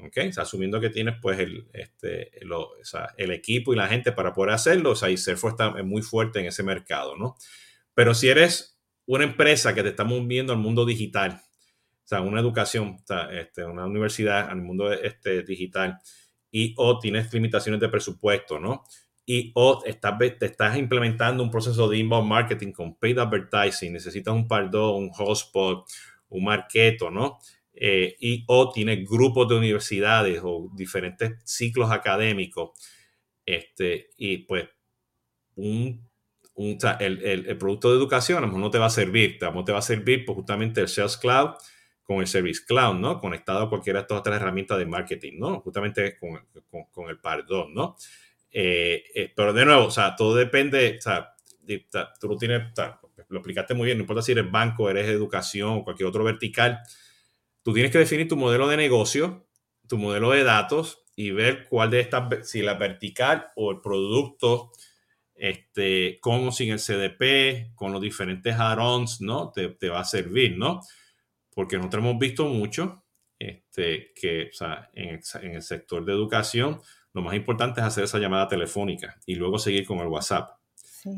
¿Ok? 0.00 0.16
asumiendo 0.36 0.80
que 0.80 0.90
tienes 0.90 1.14
pues 1.22 1.38
el, 1.38 1.68
este, 1.72 2.30
el 3.16 3.30
equipo 3.30 3.72
y 3.72 3.76
la 3.76 3.86
gente 3.86 4.10
para 4.10 4.32
poder 4.32 4.52
hacerlo, 4.52 4.90
o 4.90 4.96
sea, 4.96 5.10
y 5.10 5.16
Salesforce 5.16 5.54
está 5.54 5.82
muy 5.84 6.02
fuerte 6.02 6.40
en 6.40 6.46
ese 6.46 6.64
mercado, 6.64 7.16
¿no? 7.16 7.36
Pero 7.94 8.14
si 8.14 8.28
eres 8.28 8.80
una 9.06 9.24
empresa 9.24 9.74
que 9.74 9.84
te 9.84 9.90
está 9.90 10.02
moviendo 10.02 10.52
al 10.52 10.58
mundo 10.58 10.84
digital, 10.84 11.40
o 11.40 12.08
sea, 12.08 12.20
una 12.20 12.40
educación, 12.40 12.96
este, 13.30 13.64
una 13.64 13.86
universidad 13.86 14.50
al 14.50 14.60
mundo 14.60 14.92
este, 14.92 15.44
digital, 15.44 15.98
y 16.50 16.74
o 16.78 16.98
tienes 16.98 17.32
limitaciones 17.32 17.80
de 17.80 17.88
presupuesto, 17.88 18.58
¿no? 18.58 18.84
Y 19.30 19.52
o 19.54 19.82
estás, 19.84 20.18
te 20.18 20.46
estás 20.46 20.78
implementando 20.78 21.42
un 21.42 21.50
proceso 21.50 21.86
de 21.86 21.98
inbound 21.98 22.26
marketing 22.26 22.72
con 22.72 22.94
paid 22.94 23.18
advertising, 23.18 23.92
necesitas 23.92 24.32
un 24.32 24.48
pardon, 24.48 25.02
un 25.02 25.10
hotspot, 25.10 25.86
un 26.30 26.44
marketo, 26.44 27.10
¿no? 27.10 27.38
Eh, 27.74 28.16
y 28.20 28.42
o 28.46 28.72
tienes 28.72 29.06
grupos 29.06 29.46
de 29.46 29.56
universidades 29.56 30.40
o 30.42 30.70
diferentes 30.74 31.42
ciclos 31.44 31.90
académicos, 31.90 32.70
este, 33.44 34.08
y 34.16 34.38
pues 34.38 34.66
un, 35.56 36.08
el, 36.98 37.58
producto 37.58 37.90
de 37.90 37.98
educación 37.98 38.38
a 38.38 38.40
lo 38.40 38.46
mejor 38.46 38.62
no 38.62 38.70
te 38.70 38.78
va 38.78 38.86
a 38.86 38.90
servir, 38.90 39.38
no 39.42 39.62
te 39.62 39.72
va 39.72 39.80
a 39.80 39.82
servir 39.82 40.24
pues 40.24 40.36
justamente 40.36 40.80
el 40.80 40.88
Sales 40.88 41.18
Cloud 41.18 41.50
con 42.02 42.20
el 42.20 42.26
Service 42.26 42.62
Cloud, 42.66 42.94
¿no? 42.94 43.18
Conectado 43.20 43.64
a 43.64 43.68
cualquiera 43.68 43.98
de 43.98 44.04
estas 44.04 44.20
otras 44.20 44.36
herramientas 44.36 44.78
de 44.78 44.86
marketing, 44.86 45.34
¿no? 45.38 45.60
Justamente 45.60 46.16
con, 46.16 46.30
con, 46.70 46.84
con 46.90 47.10
el 47.10 47.20
pardon, 47.20 47.74
¿no? 47.74 47.94
Eh, 48.50 49.04
eh, 49.14 49.32
pero 49.34 49.52
de 49.52 49.64
nuevo, 49.64 49.86
o 49.86 49.90
sea, 49.90 50.16
todo 50.16 50.34
depende, 50.34 50.96
o 50.98 51.00
sea, 51.00 51.34
tú 52.20 52.28
lo 52.28 52.36
tienes, 52.36 52.72
lo 53.28 53.38
explicaste 53.38 53.74
muy 53.74 53.86
bien, 53.86 53.98
no 53.98 54.02
importa 54.02 54.22
si 54.22 54.32
eres 54.32 54.50
banco, 54.50 54.88
eres 54.88 55.08
educación 55.08 55.70
o 55.70 55.84
cualquier 55.84 56.08
otro 56.08 56.24
vertical, 56.24 56.80
tú 57.62 57.74
tienes 57.74 57.92
que 57.92 57.98
definir 57.98 58.28
tu 58.28 58.36
modelo 58.36 58.68
de 58.68 58.76
negocio, 58.76 59.46
tu 59.86 59.98
modelo 59.98 60.30
de 60.30 60.44
datos 60.44 61.04
y 61.14 61.30
ver 61.30 61.66
cuál 61.68 61.90
de 61.90 62.00
estas, 62.00 62.48
si 62.48 62.62
la 62.62 62.74
vertical 62.74 63.48
o 63.56 63.70
el 63.70 63.80
producto, 63.80 64.72
este, 65.34 66.18
con 66.20 66.48
o 66.48 66.52
sin 66.52 66.72
el 66.72 66.80
CDP, 66.80 67.74
con 67.74 67.92
los 67.92 68.00
diferentes 68.00 68.54
add-ons, 68.58 69.20
¿no? 69.20 69.50
Te, 69.52 69.68
te, 69.68 69.88
va 69.88 70.00
a 70.00 70.04
servir, 70.04 70.56
¿no? 70.58 70.80
Porque 71.50 71.76
nosotros 71.76 72.02
hemos 72.02 72.18
visto 72.18 72.46
mucho 72.46 73.04
este, 73.38 74.12
que, 74.14 74.48
o 74.50 74.52
sea, 74.52 74.90
en 74.94 75.20
en 75.42 75.54
el 75.54 75.62
sector 75.62 76.04
de 76.04 76.12
educación, 76.12 76.80
lo 77.18 77.24
más 77.24 77.34
importante 77.34 77.80
es 77.80 77.86
hacer 77.86 78.04
esa 78.04 78.20
llamada 78.20 78.46
telefónica 78.46 79.18
y 79.26 79.34
luego 79.34 79.58
seguir 79.58 79.84
con 79.84 79.98
el 79.98 80.06
WhatsApp. 80.06 80.52
Sí. 80.76 81.10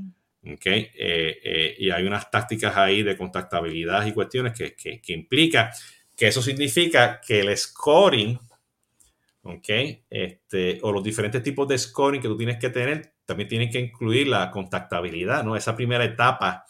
Okay. 0.43 0.89
Eh, 0.95 1.39
eh, 1.45 1.77
y 1.79 1.91
hay 1.91 2.05
unas 2.05 2.31
tácticas 2.31 2.75
ahí 2.75 3.03
de 3.03 3.19
contactabilidad 3.19 4.07
y 4.07 4.15
cuestiones 4.15 4.55
que, 4.55 4.75
que, 4.75 4.99
que, 5.03 5.13
implica 5.13 5.71
que 6.17 6.29
eso 6.29 6.41
significa 6.41 7.21
que 7.21 7.41
el 7.41 7.55
scoring. 7.57 8.39
Este, 9.43 10.79
o 10.83 10.93
los 10.93 11.03
diferentes 11.03 11.43
tipos 11.43 11.69
de 11.69 11.77
scoring 11.77 12.23
que 12.23 12.29
tú 12.29 12.37
tienes 12.37 12.59
que 12.59 12.71
tener, 12.71 13.15
también 13.27 13.49
tienen 13.49 13.71
que 13.71 13.81
incluir 13.81 14.29
la 14.29 14.51
contactabilidad, 14.51 15.45
¿no? 15.45 15.57
Esa 15.57 15.75
primera 15.77 16.05
etapa 16.05 16.65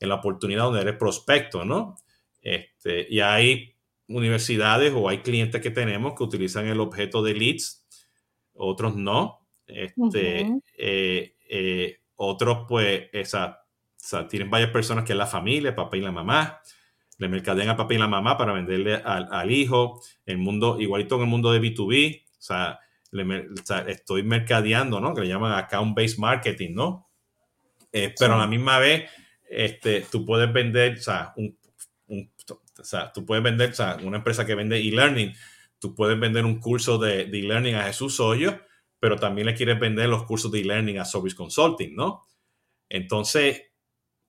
en 0.00 0.08
la 0.08 0.16
oportunidad 0.16 0.64
donde 0.64 0.80
eres 0.80 0.96
prospecto, 0.96 1.64
¿no? 1.64 1.96
Este, 2.40 3.06
y 3.08 3.20
hay 3.20 3.76
universidades 4.08 4.92
o 4.94 5.08
hay 5.08 5.18
clientes 5.18 5.60
que 5.60 5.70
tenemos 5.70 6.14
que 6.16 6.24
utilizan 6.24 6.66
el 6.66 6.80
objeto 6.80 7.22
de 7.22 7.34
leads 7.34 7.81
otros 8.54 8.96
no. 8.96 9.40
Este, 9.66 10.40
eh, 10.76 11.36
eh, 11.48 12.00
otros, 12.16 12.66
pues, 12.68 13.04
esa, 13.12 13.64
tienen 14.28 14.50
varias 14.50 14.70
personas 14.70 15.04
que 15.04 15.12
es 15.12 15.18
la 15.18 15.26
familia, 15.26 15.74
papá 15.74 15.96
y 15.96 16.00
la 16.00 16.12
mamá. 16.12 16.60
Le 17.18 17.28
mercadean 17.28 17.68
a 17.68 17.76
papá 17.76 17.94
y 17.94 17.98
la 17.98 18.08
mamá 18.08 18.36
para 18.36 18.52
venderle 18.52 18.96
al, 18.96 19.50
hijo. 19.50 20.00
El 20.26 20.38
mundo, 20.38 20.80
igualito 20.80 21.16
en 21.16 21.22
el 21.22 21.28
mundo 21.28 21.52
de 21.52 21.60
B2B, 21.60 22.22
o 22.24 22.42
sea, 22.42 22.80
estoy 23.86 24.22
mercadeando, 24.22 25.00
¿no? 25.00 25.14
Que 25.14 25.22
le 25.22 25.28
llaman 25.28 25.52
account-based 25.52 26.18
marketing, 26.18 26.74
¿no? 26.74 27.08
Eh, 27.92 28.14
pero 28.18 28.34
a 28.34 28.38
la 28.38 28.46
misma 28.46 28.78
vez, 28.78 29.10
este, 29.48 30.00
tú 30.10 30.24
puedes 30.24 30.50
vender, 30.52 30.94
o 30.94 31.02
sea, 31.02 31.34
un, 31.36 31.56
o 32.78 32.84
sea, 32.84 33.12
tú 33.12 33.24
puedes 33.24 33.44
vender, 33.44 33.70
o 33.70 33.74
sea, 33.74 33.98
una 34.02 34.18
empresa 34.18 34.46
que 34.46 34.54
vende 34.54 34.78
e-learning, 34.78 35.32
tú 35.82 35.96
puedes 35.96 36.18
vender 36.18 36.44
un 36.44 36.60
curso 36.60 36.96
de 36.96 37.22
e-learning 37.22 37.74
a 37.74 37.82
Jesús 37.82 38.20
Hoyo, 38.20 38.56
pero 39.00 39.16
también 39.16 39.48
le 39.48 39.54
quieres 39.56 39.80
vender 39.80 40.08
los 40.08 40.22
cursos 40.22 40.52
de 40.52 40.60
e-learning 40.60 40.98
a 40.98 41.04
Service 41.04 41.34
Consulting, 41.34 41.96
¿no? 41.96 42.22
Entonces, 42.88 43.72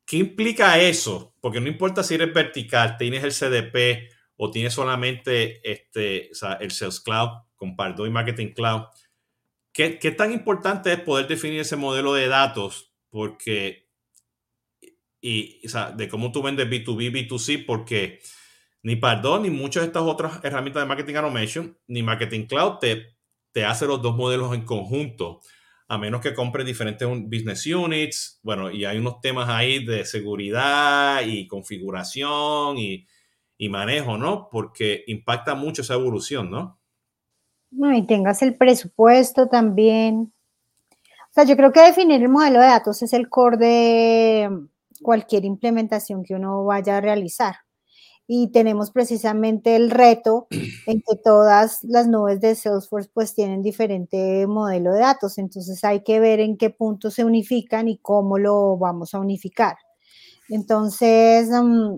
¿qué 0.04 0.18
implica 0.18 0.80
eso? 0.80 1.36
Porque 1.40 1.62
no 1.62 1.68
importa 1.68 2.02
si 2.02 2.16
eres 2.16 2.34
vertical, 2.34 2.98
tienes 2.98 3.24
el 3.24 3.32
CDP 3.32 4.10
o 4.36 4.50
tienes 4.50 4.74
solamente 4.74 5.62
este, 5.70 6.32
el 6.60 6.72
Sales 6.72 7.00
Cloud 7.02 7.30
con 7.56 7.76
Pardot 7.76 8.08
y 8.08 8.10
Marketing 8.10 8.54
Cloud. 8.54 8.86
¿Qué, 9.72 10.00
¿Qué 10.00 10.10
tan 10.10 10.34
importante 10.34 10.92
es 10.92 11.02
poder 11.02 11.28
definir 11.28 11.60
ese 11.60 11.76
modelo 11.76 12.16
de 12.16 12.30
datos? 12.30 12.96
Porque, 13.12 13.92
y, 15.22 15.64
o 15.64 15.70
sea, 15.70 15.92
de 15.92 16.10
cómo 16.10 16.32
tú 16.32 16.42
vendes 16.42 16.68
B2B, 16.68 17.12
B2C, 17.12 17.64
porque 17.64 18.22
ni 18.84 18.98
Pardot 18.98 19.42
ni 19.42 19.50
muchas 19.50 19.84
de 19.84 19.88
estas 19.88 20.04
otras 20.04 20.44
herramientas 20.44 20.84
de 20.84 20.88
marketing 20.88 21.16
automation, 21.16 21.78
ni 21.88 22.04
Marketing 22.04 22.46
Cloud 22.46 22.80
te, 22.80 23.16
te 23.54 23.66
hace 23.66 23.88
los 23.88 24.02
dos 24.02 24.16
modelos 24.16 24.54
en 24.54 24.66
conjunto, 24.66 25.40
a 25.88 25.98
menos 25.98 26.22
que 26.22 26.34
compres 26.34 26.66
diferentes 26.66 27.08
business 27.08 27.66
units. 27.66 28.40
Bueno, 28.44 28.70
y 28.70 28.84
hay 28.86 28.98
unos 28.98 29.22
temas 29.22 29.50
ahí 29.50 29.86
de 29.86 30.06
seguridad 30.06 31.22
y 31.26 31.48
configuración 31.48 32.78
y, 32.78 33.08
y 33.58 33.70
manejo, 33.70 34.18
¿no? 34.18 34.50
Porque 34.52 35.04
impacta 35.08 35.56
mucho 35.56 35.82
esa 35.82 35.94
evolución, 35.94 36.52
¿no? 36.52 36.80
No, 37.72 37.96
y 37.96 38.06
tengas 38.06 38.42
el 38.42 38.56
presupuesto 38.56 39.48
también. 39.48 40.34
O 40.92 41.34
sea, 41.34 41.46
yo 41.46 41.56
creo 41.56 41.72
que 41.72 41.82
definir 41.82 42.22
el 42.22 42.30
modelo 42.30 42.60
de 42.60 42.68
datos 42.68 43.02
es 43.02 43.14
el 43.14 43.30
core 43.30 43.58
de 43.58 44.50
cualquier 45.02 45.46
implementación 45.46 46.24
que 46.24 46.36
uno 46.36 46.66
vaya 46.66 46.98
a 46.98 47.02
realizar 47.02 47.56
y 48.28 48.48
tenemos 48.52 48.92
precisamente 48.92 49.76
el 49.76 49.92
reto 49.92 50.48
en 50.88 51.02
que 51.02 51.16
todas 51.24 51.84
las 51.84 52.08
nubes 52.08 52.40
de 52.42 52.56
Salesforce 52.56 53.10
pues 53.14 53.34
tienen 53.36 53.62
diferente 53.62 54.48
modelo 54.48 54.94
de 54.94 55.02
datos, 55.02 55.38
entonces 55.38 55.84
hay 55.84 56.04
que 56.04 56.20
ver 56.20 56.40
en 56.40 56.58
qué 56.58 56.70
punto 56.70 57.12
se 57.12 57.26
unifican 57.26 57.88
y 57.88 57.98
cómo 57.98 58.38
lo 58.38 58.78
vamos 58.78 59.14
a 59.14 59.20
unificar. 59.20 59.76
Entonces, 60.50 61.50
mm, 61.50 61.98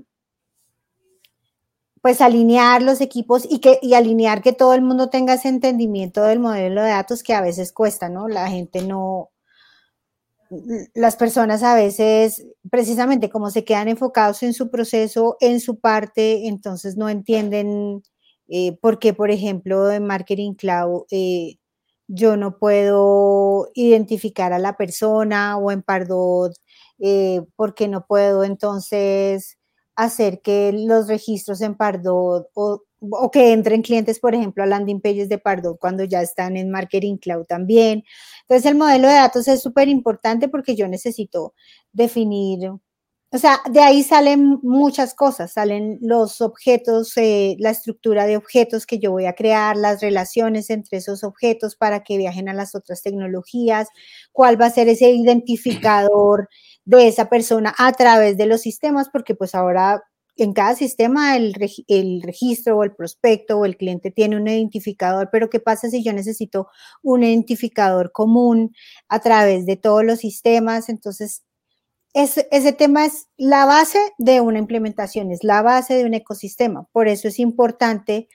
pues 2.02 2.22
alinear 2.22 2.84
los 2.84 3.02
equipos 3.02 3.48
y, 3.50 3.60
que, 3.60 3.80
y 3.82 3.96
alinear 3.96 4.44
que 4.44 4.54
todo 4.54 4.76
el 4.76 4.82
mundo 4.84 5.10
tenga 5.10 5.34
ese 5.34 5.50
entendimiento 5.50 6.22
del 6.24 6.40
modelo 6.40 6.84
de 6.84 6.90
datos 6.90 7.24
que 7.24 7.34
a 7.34 7.42
veces 7.42 7.72
cuesta, 7.72 8.10
¿no? 8.10 8.28
La 8.28 8.48
gente 8.48 8.84
no, 8.84 9.32
las 10.94 11.16
personas 11.16 11.64
a 11.64 11.76
veces, 11.76 12.46
precisamente 12.70 13.30
como 13.30 13.50
se 13.50 13.64
quedan 13.64 13.88
enfocados 13.88 14.44
en 14.44 14.54
su 14.54 14.70
proceso, 14.70 15.38
en 15.40 15.60
su 15.60 15.80
parte, 15.80 16.48
entonces 16.48 16.98
no 16.98 17.10
entienden 17.10 18.04
eh, 18.48 18.78
por 18.82 19.00
qué, 19.00 19.14
por 19.14 19.32
ejemplo, 19.32 19.92
en 19.92 20.06
Marketing 20.06 20.54
Cloud 20.54 21.04
eh, 21.12 21.58
yo 22.08 22.38
no 22.38 22.58
puedo 22.60 23.70
identificar 23.74 24.54
a 24.54 24.60
la 24.60 24.78
persona 24.78 25.58
o 25.58 25.72
en 25.72 25.82
Pardot, 25.82 26.54
eh, 27.00 27.42
porque 27.56 27.88
no 27.88 28.06
puedo 28.06 28.44
entonces 28.44 29.58
hacer 29.96 30.42
que 30.42 30.72
los 30.74 31.08
registros 31.08 31.62
en 31.62 31.76
Pardot 31.76 32.48
o, 32.54 32.84
o 33.12 33.32
que 33.32 33.54
entren 33.54 33.82
clientes, 33.82 34.20
por 34.20 34.36
ejemplo, 34.36 34.64
a 34.64 34.68
landing 34.68 35.02
pages 35.02 35.30
de 35.30 35.38
Pardot 35.38 35.78
cuando 35.80 36.04
ya 36.04 36.22
están 36.22 36.58
en 36.58 36.70
Marketing 36.72 37.18
Cloud 37.18 37.46
también. 37.46 38.04
Entonces, 38.42 38.72
el 38.72 38.78
modelo 38.78 39.08
de 39.08 39.16
datos 39.16 39.48
es 39.48 39.62
súper 39.62 39.88
importante 39.88 40.48
porque 40.50 40.76
yo 40.76 40.88
necesito 40.88 41.54
definir, 41.92 42.70
o 43.32 43.38
sea, 43.38 43.60
de 43.70 43.82
ahí 43.82 44.04
salen 44.04 44.60
muchas 44.64 45.14
cosas, 45.14 45.54
salen 45.54 45.98
los 46.02 46.42
objetos, 46.42 47.18
eh, 47.18 47.56
la 47.60 47.72
estructura 47.72 48.26
de 48.26 48.38
objetos 48.38 48.86
que 48.86 49.00
yo 49.00 49.12
voy 49.12 49.26
a 49.26 49.34
crear, 49.34 49.76
las 49.78 50.02
relaciones 50.02 50.70
entre 50.70 51.00
esos 51.00 51.24
objetos 51.24 51.76
para 51.76 52.04
que 52.04 52.18
viajen 52.18 52.50
a 52.50 52.54
las 52.54 52.76
otras 52.76 53.02
tecnologías, 53.02 53.90
cuál 54.32 54.60
va 54.62 54.68
a 54.68 54.72
ser 54.72 54.88
ese 54.90 55.12
identificador 55.12 56.50
de 56.86 57.08
esa 57.08 57.30
persona 57.30 57.74
a 57.78 57.92
través 57.94 58.38
de 58.38 58.46
los 58.46 58.62
sistemas, 58.62 59.10
porque 59.12 59.36
pues 59.36 59.56
ahora 59.56 60.04
en 60.38 60.54
cada 60.54 60.76
sistema 60.76 61.38
el, 61.38 61.54
registro 61.54 62.78
o 62.78 62.84
el 62.84 62.94
prospecto 62.94 63.58
o 63.58 63.66
el 63.66 63.78
cliente 63.78 64.12
tiene 64.12 64.36
un 64.36 64.48
identificador, 64.48 65.30
pero 65.32 65.50
¿qué 65.50 65.60
pasa 65.60 65.90
si 65.90 66.04
yo 66.04 66.14
necesito 66.14 66.68
un 67.02 67.24
identificador 67.24 68.12
común 68.12 68.76
a 69.08 69.20
través 69.20 69.66
de 69.66 69.78
todos 69.78 70.04
los 70.04 70.20
sistemas? 70.20 70.90
Entonces, 70.90 71.44
ese, 72.14 72.48
ese 72.52 72.74
tema 72.74 73.06
es 73.06 73.28
la 73.38 73.66
base 73.66 74.00
de 74.18 74.42
una 74.42 74.60
implementación, 74.60 75.32
es 75.32 75.44
la 75.44 75.62
base 75.62 75.96
de 75.96 76.06
un 76.06 76.14
ecosistema. 76.14 76.88
Por 76.92 77.08
eso 77.08 77.28
es 77.28 77.40
importante 77.40 78.28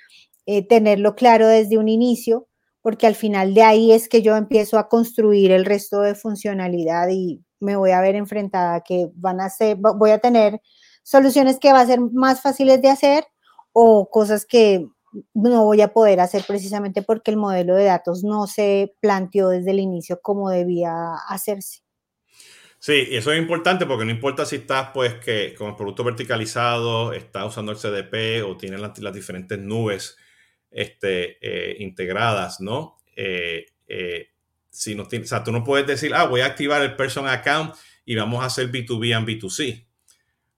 eh, 0.46 0.66
tenerlo 0.66 1.14
claro 1.14 1.48
desde 1.48 1.78
un 1.78 1.88
inicio, 1.88 2.48
porque 2.82 3.07
al 3.07 3.14
final 3.14 3.55
de 3.55 3.62
ahí 3.62 3.92
es 3.92 4.09
que 4.09 4.22
yo 4.22 4.36
empiezo 4.36 4.78
a 4.78 4.88
construir 4.88 5.53
el 5.53 5.64
resto 5.64 6.01
de 6.01 6.14
funcionalidad 6.14 7.09
y 7.11 7.44
me 7.61 7.76
voy 7.76 7.90
a 7.90 8.01
ver 8.01 8.16
enfrentada 8.16 8.80
que 8.80 9.11
van 9.14 9.40
a 9.40 9.51
ser, 9.51 9.76
voy 9.76 10.11
a 10.11 10.18
tener 10.18 10.61
soluciones 11.03 11.59
que 11.59 11.72
va 11.72 11.80
a 11.80 11.86
ser 11.86 12.01
más 12.01 12.42
fáciles 12.42 12.80
de 12.82 12.90
hacer 12.90 13.24
o 13.72 14.09
cosas 14.11 14.46
que 14.46 14.86
no 15.34 15.64
voy 15.64 15.80
a 15.80 15.92
poder 15.92 16.20
hacer 16.20 16.44
precisamente 16.46 17.03
porque 17.03 17.30
el 17.30 17.36
modelo 17.36 17.74
de 17.74 17.84
datos 17.84 18.22
no 18.22 18.46
se 18.46 18.94
planteó 19.01 19.48
desde 19.48 19.72
el 19.72 19.80
inicio 19.80 20.20
como 20.20 20.51
debía 20.51 21.14
hacerse. 21.28 21.80
Sí, 22.78 23.09
eso 23.11 23.30
es 23.30 23.38
importante 23.38 23.84
porque 23.84 24.07
no 24.07 24.11
importa 24.11 24.46
si 24.46 24.57
estás 24.57 24.90
pues 24.94 25.14
que 25.16 25.55
con 25.55 25.68
el 25.68 25.76
producto 25.76 26.03
verticalizado, 26.03 27.12
estás 27.12 27.46
usando 27.46 27.72
el 27.72 27.78
CDP 27.78 28.42
o 28.48 28.57
tienes 28.57 28.80
las, 28.80 29.12
diferentes 29.12 29.59
nubes 29.59 30.16
este, 30.70 31.36
eh, 31.42 31.76
integradas, 31.80 32.61
¿no? 32.61 32.96
Eh, 33.14 33.66
eh, 33.86 34.28
si 34.70 34.94
no 34.94 35.03
o 35.03 35.24
sea, 35.24 35.44
tú 35.44 35.53
no 35.53 35.62
puedes 35.62 35.86
decir, 35.86 36.14
ah, 36.14 36.24
voy 36.24 36.40
a 36.40 36.46
activar 36.46 36.80
el 36.80 36.96
person 36.96 37.28
account 37.28 37.74
y 38.07 38.14
vamos 38.14 38.42
a 38.42 38.46
hacer 38.46 38.70
B2B 38.70 39.09
y 39.09 39.38
B2C. 39.38 39.86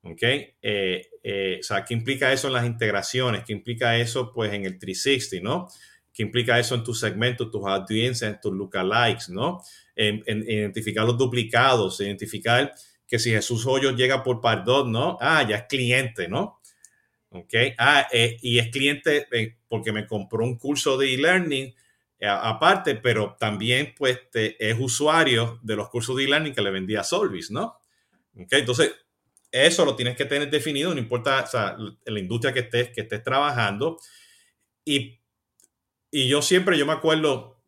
¿Ok? 0.05 0.23
Eh, 0.23 1.07
eh, 1.23 1.59
o 1.61 1.63
sea, 1.63 1.85
¿qué 1.85 1.95
implica 1.95 2.33
eso 2.33 2.49
en 2.49 2.55
las 2.55 2.67
integraciones? 2.67 3.45
¿Qué 3.45 3.53
implica 3.53 3.97
eso 3.97 4.33
pues 4.33 4.53
en 4.53 4.65
el 4.65 4.79
360, 4.79 5.49
¿no? 5.49 5.69
¿Qué 6.13 6.23
implica 6.23 6.59
eso 6.59 6.75
en 6.75 6.83
tus 6.83 6.99
segmentos, 7.01 7.51
tus 7.51 7.65
audiencias, 7.67 8.31
en 8.31 8.41
tus 8.41 8.53
lookalikes, 8.53 9.31
¿no? 9.31 9.63
En, 9.95 10.23
identificar 10.27 11.05
los 11.07 11.17
duplicados, 11.17 12.01
identificar 12.01 12.75
que 13.07 13.19
si 13.19 13.31
Jesús 13.31 13.65
Hoyo 13.67 13.93
llega 13.93 14.23
por 14.25 14.41
Pardot, 14.41 14.89
¿no? 14.89 15.19
Ah, 15.21 15.47
ya 15.49 15.57
es 15.57 15.65
cliente, 15.69 16.29
¿no? 16.29 16.61
¿Ok? 17.31 17.55
Ah, 17.79 18.09
eh, 18.13 18.37
y 18.43 18.59
es 18.59 18.69
cliente 18.71 19.27
porque 19.69 19.93
me 19.93 20.07
compró 20.07 20.45
un 20.45 20.59
curso 20.59 20.99
de 20.99 21.15
e-learning 21.15 21.75
aparte, 22.25 22.97
pero 22.97 23.37
también 23.39 23.95
pues 23.97 24.21
es 24.33 24.77
usuario 24.79 25.59
de 25.63 25.77
los 25.77 25.89
cursos 25.89 26.17
de 26.17 26.25
e-learning 26.25 26.55
que 26.55 26.63
le 26.63 26.71
vendía 26.71 27.03
Solvis, 27.03 27.51
¿no? 27.51 27.79
¿Ok? 28.37 28.53
Entonces, 28.53 28.93
eso 29.53 29.85
lo 29.85 29.95
tienes 29.95 30.17
que 30.17 30.25
tener 30.25 30.51
definido, 30.51 30.93
no 30.93 30.99
importa 30.99 31.43
o 31.43 31.47
sea, 31.47 31.77
la 32.07 32.19
industria 32.19 32.53
que 32.53 32.61
estés, 32.61 32.91
que 32.91 33.03
estés 33.03 33.23
trabajando. 33.23 33.99
Y, 34.85 35.21
y 36.11 36.27
yo 36.27 36.41
siempre, 36.43 36.79
yo 36.79 36.87
me 36.87 36.95
acuerdo, 36.95 37.63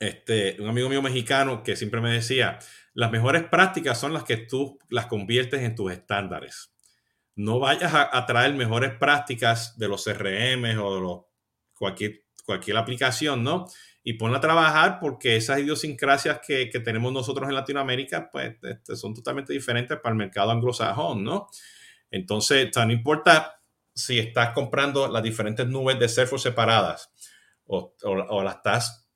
este, 0.00 0.56
un 0.60 0.68
amigo 0.68 0.88
mío 0.88 1.02
mexicano 1.02 1.62
que 1.62 1.76
siempre 1.76 2.00
me 2.00 2.10
decía, 2.10 2.58
las 2.94 3.10
mejores 3.10 3.44
prácticas 3.44 4.00
son 4.00 4.14
las 4.14 4.24
que 4.24 4.38
tú 4.38 4.78
las 4.88 5.06
conviertes 5.06 5.60
en 5.60 5.74
tus 5.74 5.92
estándares. 5.92 6.72
No 7.36 7.58
vayas 7.58 7.92
a, 7.94 8.26
traer 8.26 8.54
mejores 8.54 8.92
prácticas 8.94 9.78
de 9.78 9.88
los 9.88 10.04
CRM 10.04 10.78
o 10.78 10.94
de 10.94 11.00
los, 11.00 11.20
cualquier, 11.74 12.24
cualquier 12.44 12.76
aplicación, 12.78 13.44
¿no? 13.44 13.66
Y 14.02 14.14
ponla 14.14 14.38
a 14.38 14.40
trabajar 14.40 14.98
porque 14.98 15.36
esas 15.36 15.60
idiosincrasias 15.60 16.40
que, 16.46 16.70
que 16.70 16.80
tenemos 16.80 17.12
nosotros 17.12 17.48
en 17.48 17.54
Latinoamérica 17.54 18.30
pues 18.30 18.56
este, 18.62 18.96
son 18.96 19.14
totalmente 19.14 19.52
diferentes 19.52 19.98
para 19.98 20.12
el 20.12 20.18
mercado 20.18 20.50
anglosajón, 20.50 21.22
¿no? 21.22 21.48
Entonces, 22.10 22.70
no 22.76 22.92
importa 22.92 23.60
si 23.94 24.18
estás 24.18 24.50
comprando 24.50 25.06
las 25.08 25.22
diferentes 25.22 25.66
nubes 25.66 25.98
de 25.98 26.08
Salesforce 26.08 26.48
separadas 26.48 27.12
o, 27.66 27.94
o, 28.02 28.42
las 28.42 28.56
estás 28.56 29.08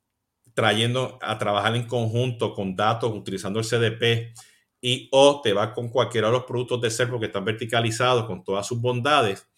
trayendo 0.53 1.19
a 1.21 1.37
trabajar 1.37 1.75
en 1.75 1.87
conjunto 1.87 2.53
con 2.53 2.75
datos 2.75 3.11
utilizando 3.13 3.59
el 3.59 3.65
CDP 3.65 4.33
y 4.79 5.09
o 5.11 5.41
te 5.41 5.51
vas 5.51 5.73
con 5.73 5.89
cualquiera 5.89 6.27
de 6.27 6.33
los 6.33 6.45
productos 6.45 6.79
de 6.81 6.91
Salesforce 6.91 7.21
que 7.21 7.25
están 7.25 7.43
verticalizados 7.43 8.25
con 8.25 8.43
todas 8.43 8.65
sus 8.65 8.79
bondades. 8.79 9.49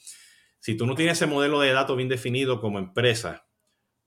Si 0.60 0.76
tú 0.76 0.88
no 0.88 0.96
tienes 0.96 1.18
ese 1.18 1.28
modelo 1.28 1.60
de 1.60 1.74
datos 1.74 1.96
bien 1.96 2.10
definido 2.10 2.60
como 2.60 2.80
empresa, 2.80 3.47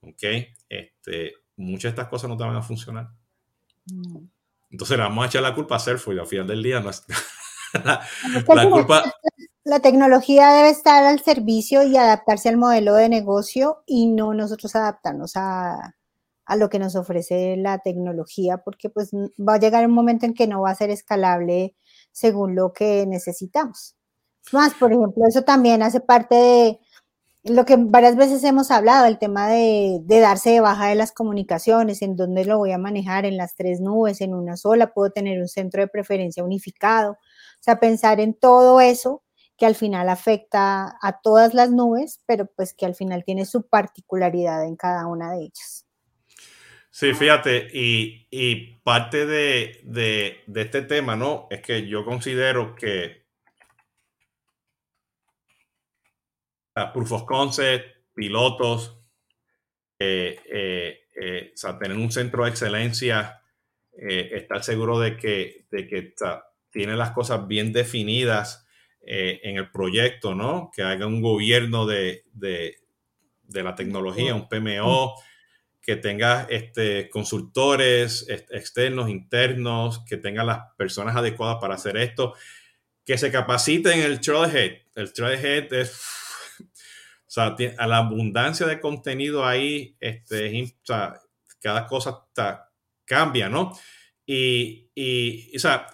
¿ok? 0.01 0.23
Este, 0.69 1.33
muchas 1.55 1.83
de 1.83 1.89
estas 1.89 2.07
cosas 2.07 2.29
no 2.29 2.37
te 2.37 2.43
van 2.43 2.55
a 2.55 2.61
funcionar. 2.61 3.09
Entonces 4.69 4.97
le 4.97 5.03
vamos 5.03 5.23
a 5.23 5.27
echar 5.27 5.41
la 5.41 5.55
culpa 5.55 5.75
a 5.75 5.79
Salesforce 5.79 6.17
y 6.17 6.19
al 6.19 6.27
final 6.27 6.47
del 6.47 6.63
día 6.63 6.79
no 6.79 6.89
es, 6.89 7.03
la, 7.83 8.69
culpa... 8.69 9.03
La 9.63 9.79
tecnología 9.79 10.51
debe 10.53 10.69
estar 10.69 11.03
al 11.03 11.19
servicio 11.21 11.83
y 11.83 11.97
adaptarse 11.97 12.49
al 12.49 12.57
modelo 12.57 12.95
de 12.95 13.09
negocio 13.09 13.83
y 13.85 14.07
no 14.07 14.33
nosotros 14.33 14.75
adaptarnos 14.75 15.33
a, 15.35 15.95
a 16.45 16.55
lo 16.55 16.69
que 16.69 16.79
nos 16.79 16.95
ofrece 16.95 17.55
la 17.57 17.79
tecnología, 17.79 18.57
porque 18.57 18.89
pues 18.89 19.11
va 19.13 19.53
a 19.53 19.59
llegar 19.59 19.85
un 19.85 19.93
momento 19.93 20.25
en 20.25 20.33
que 20.33 20.47
no 20.47 20.61
va 20.61 20.71
a 20.71 20.75
ser 20.75 20.89
escalable 20.89 21.75
según 22.11 22.55
lo 22.55 22.73
que 22.73 23.05
necesitamos. 23.07 23.95
Más, 24.51 24.73
por 24.73 24.91
ejemplo, 24.91 25.23
eso 25.27 25.43
también 25.43 25.83
hace 25.83 26.01
parte 26.01 26.35
de, 26.35 26.79
lo 27.43 27.65
que 27.65 27.75
varias 27.77 28.15
veces 28.15 28.43
hemos 28.43 28.69
hablado, 28.69 29.07
el 29.07 29.17
tema 29.17 29.47
de, 29.49 30.01
darse 30.05 30.51
de 30.51 30.59
baja 30.59 30.87
de 30.87 30.95
las 30.95 31.11
comunicaciones, 31.11 32.01
en 32.01 32.15
dónde 32.15 32.45
lo 32.45 32.59
voy 32.59 32.71
a 32.71 32.77
manejar, 32.77 33.25
en 33.25 33.37
las 33.37 33.55
tres 33.55 33.79
nubes, 33.79 34.21
en 34.21 34.35
una 34.35 34.57
sola, 34.57 34.93
puedo 34.93 35.11
tener 35.11 35.39
un 35.39 35.47
centro 35.47 35.81
de 35.81 35.87
preferencia 35.87 36.43
unificado. 36.43 37.13
O 37.13 37.63
sea, 37.63 37.79
pensar 37.79 38.19
en 38.19 38.35
todo 38.35 38.79
eso 38.79 39.23
que 39.57 39.65
al 39.65 39.75
final 39.75 40.09
afecta 40.09 40.97
a 41.01 41.21
todas 41.21 41.53
las 41.53 41.71
nubes, 41.71 42.21
pero 42.25 42.47
pues 42.55 42.73
que 42.73 42.85
al 42.85 42.95
final 42.95 43.23
tiene 43.23 43.45
su 43.45 43.67
particularidad 43.67 44.65
en 44.65 44.75
cada 44.75 45.07
una 45.07 45.31
de 45.31 45.43
ellas. 45.43 45.85
Sí, 46.89 47.13
fíjate, 47.13 47.69
y, 47.73 48.79
parte 48.83 49.25
de, 49.25 49.81
de, 49.85 50.61
este 50.61 50.81
tema, 50.81 51.15
¿no? 51.15 51.47
Es 51.49 51.61
que 51.61 51.87
yo 51.87 52.03
considero 52.03 52.75
que 52.75 53.20
proof 56.93 57.11
of 57.11 57.25
concept, 57.25 57.85
pilotos, 58.13 58.97
eh, 59.99 60.39
eh, 60.51 60.99
eh, 61.15 61.51
o 61.53 61.57
sea, 61.57 61.77
tener 61.77 61.97
un 61.97 62.11
centro 62.11 62.43
de 62.43 62.49
excelencia, 62.49 63.37
estar 63.93 64.63
seguro 64.63 64.99
de 64.99 65.17
que, 65.17 65.65
de 65.69 65.85
que 65.85 66.13
tiene 66.71 66.95
las 66.95 67.11
cosas 67.11 67.45
bien 67.47 67.71
definidas 67.71 68.65
en 69.01 69.57
el 69.57 69.69
proyecto, 69.69 70.33
¿no? 70.33 70.71
Que 70.73 70.81
haga 70.81 71.05
un 71.05 71.21
gobierno 71.21 71.85
de, 71.85 72.23
de, 72.31 72.77
de 73.43 73.63
la 73.63 73.75
tecnología, 73.75 74.33
un 74.33 74.47
PMO 74.47 75.15
que 75.81 75.97
tenga 75.97 76.47
este, 76.49 77.09
consultores 77.09 78.25
externos, 78.29 79.09
internos, 79.09 80.03
que 80.07 80.17
tenga 80.17 80.43
las 80.43 80.73
personas 80.77 81.15
adecuadas 81.15 81.57
para 81.59 81.75
hacer 81.75 81.97
esto, 81.97 82.33
que 83.05 83.17
se 83.17 83.31
capaciten 83.31 83.99
en 83.99 84.05
el 84.05 84.21
Trailhead. 84.21 84.77
El 84.95 85.11
Trailhead 85.11 85.73
es, 85.73 85.99
o 87.27 87.29
sea, 87.29 87.55
a 87.77 87.87
la 87.87 87.97
abundancia 87.97 88.65
de 88.67 88.79
contenido 88.79 89.45
ahí, 89.45 89.95
este, 89.99 90.63
o 90.63 90.85
sea, 90.85 91.19
cada 91.59 91.87
cosa 91.87 92.25
cambia, 93.05 93.49
¿no? 93.49 93.71
Y, 94.25 94.89
y, 94.95 95.55
o 95.55 95.59
sea, 95.59 95.87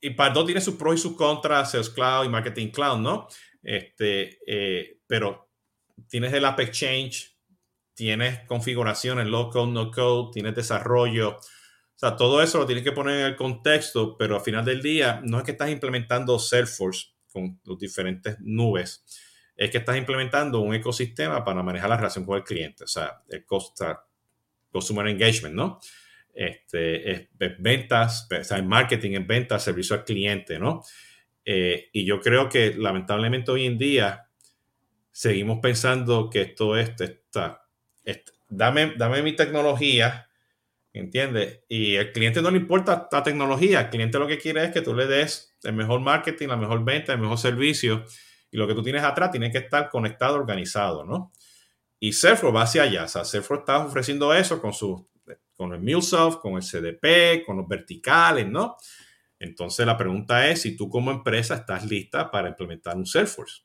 y 0.00 0.10
Pardo 0.10 0.44
tiene 0.44 0.60
sus 0.60 0.76
pros 0.76 0.96
y 0.96 1.02
sus 1.02 1.16
contras, 1.16 1.72
Sales 1.72 1.90
Cloud 1.90 2.24
y 2.24 2.28
Marketing 2.28 2.68
Cloud, 2.68 2.98
¿no? 2.98 3.28
Este, 3.62 4.38
eh, 4.46 5.00
pero 5.06 5.50
tienes 6.08 6.32
el 6.32 6.44
App 6.44 6.60
Exchange, 6.60 7.36
tienes 7.94 8.46
configuraciones, 8.46 9.26
low 9.26 9.50
code, 9.50 9.72
no 9.72 9.90
code, 9.90 10.30
tienes 10.32 10.54
desarrollo. 10.54 11.36
O 11.36 11.98
sea, 12.00 12.16
todo 12.16 12.42
eso 12.42 12.58
lo 12.58 12.66
tienes 12.66 12.82
que 12.82 12.92
poner 12.92 13.20
en 13.20 13.26
el 13.26 13.36
contexto, 13.36 14.16
pero 14.16 14.36
al 14.36 14.40
final 14.40 14.64
del 14.64 14.80
día 14.80 15.20
no 15.22 15.38
es 15.38 15.44
que 15.44 15.50
estás 15.50 15.70
implementando 15.70 16.38
Salesforce 16.38 17.08
con 17.30 17.60
los 17.64 17.78
diferentes 17.78 18.36
nubes, 18.40 19.04
es 19.60 19.70
que 19.70 19.76
estás 19.76 19.98
implementando 19.98 20.60
un 20.60 20.74
ecosistema 20.74 21.44
para 21.44 21.62
manejar 21.62 21.90
la 21.90 21.98
relación 21.98 22.24
con 22.24 22.38
el 22.38 22.44
cliente, 22.44 22.84
o 22.84 22.86
sea, 22.86 23.22
el 23.28 23.44
customer 23.44 25.06
engagement, 25.06 25.54
¿no? 25.54 25.78
Este, 26.32 27.10
es, 27.10 27.28
ventas, 27.58 28.26
o 28.32 28.42
sea, 28.42 28.62
marketing, 28.62 29.10
en 29.16 29.26
ventas, 29.26 29.62
servicio 29.62 29.96
al 29.96 30.04
cliente, 30.04 30.58
¿no? 30.58 30.82
Eh, 31.44 31.90
y 31.92 32.06
yo 32.06 32.22
creo 32.22 32.48
que 32.48 32.72
lamentablemente 32.74 33.50
hoy 33.50 33.66
en 33.66 33.76
día 33.76 34.30
seguimos 35.10 35.58
pensando 35.60 36.30
que 36.30 36.40
esto 36.40 36.74
es, 36.78 36.98
está, 36.98 37.68
dame, 38.48 38.94
dame 38.96 39.20
mi 39.20 39.34
tecnología, 39.34 40.30
¿entiendes? 40.94 41.64
Y 41.68 41.98
al 41.98 42.12
cliente 42.12 42.40
no 42.40 42.50
le 42.50 42.56
importa 42.56 43.10
la 43.12 43.22
tecnología, 43.22 43.82
el 43.82 43.90
cliente 43.90 44.18
lo 44.18 44.26
que 44.26 44.38
quiere 44.38 44.64
es 44.64 44.70
que 44.70 44.80
tú 44.80 44.94
le 44.94 45.06
des 45.06 45.54
el 45.64 45.74
mejor 45.74 46.00
marketing, 46.00 46.48
la 46.48 46.56
mejor 46.56 46.82
venta, 46.82 47.12
el 47.12 47.18
mejor 47.18 47.36
servicio, 47.36 48.06
y 48.50 48.56
lo 48.56 48.66
que 48.66 48.74
tú 48.74 48.82
tienes 48.82 49.02
atrás 49.04 49.30
tiene 49.30 49.50
que 49.50 49.58
estar 49.58 49.88
conectado, 49.90 50.34
organizado, 50.34 51.04
¿no? 51.04 51.32
Y 51.98 52.12
Salesforce 52.12 52.54
va 52.54 52.62
hacia 52.62 52.82
allá, 52.82 53.04
o 53.04 53.08
sea, 53.08 53.24
Salesforce 53.24 53.60
está 53.60 53.84
ofreciendo 53.84 54.32
eso 54.34 54.60
con 54.60 54.72
su, 54.72 55.06
con 55.54 55.72
el 55.72 55.80
MuleSoft, 55.80 56.40
con 56.40 56.54
el 56.54 56.62
CDP, 56.62 57.44
con 57.44 57.58
los 57.58 57.68
verticales, 57.68 58.48
¿no? 58.48 58.76
Entonces 59.38 59.86
la 59.86 59.96
pregunta 59.96 60.48
es 60.48 60.62
si 60.62 60.76
tú 60.76 60.88
como 60.88 61.10
empresa 61.10 61.54
estás 61.54 61.84
lista 61.84 62.30
para 62.30 62.48
implementar 62.48 62.96
un 62.96 63.06
Salesforce. 63.06 63.62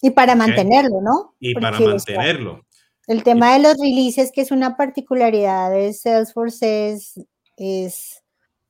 Y 0.00 0.10
para 0.10 0.34
mantenerlo, 0.34 1.00
¿no? 1.02 1.34
Y 1.40 1.54
para 1.54 1.78
mantenerlo. 1.78 2.64
El 3.08 3.22
tema 3.22 3.54
de 3.54 3.60
los 3.60 3.76
releases, 3.78 4.30
que 4.32 4.42
es 4.42 4.50
una 4.50 4.76
particularidad 4.76 5.70
de 5.70 5.92
Salesforce, 5.92 6.90
es, 6.90 7.20
es 7.56 8.17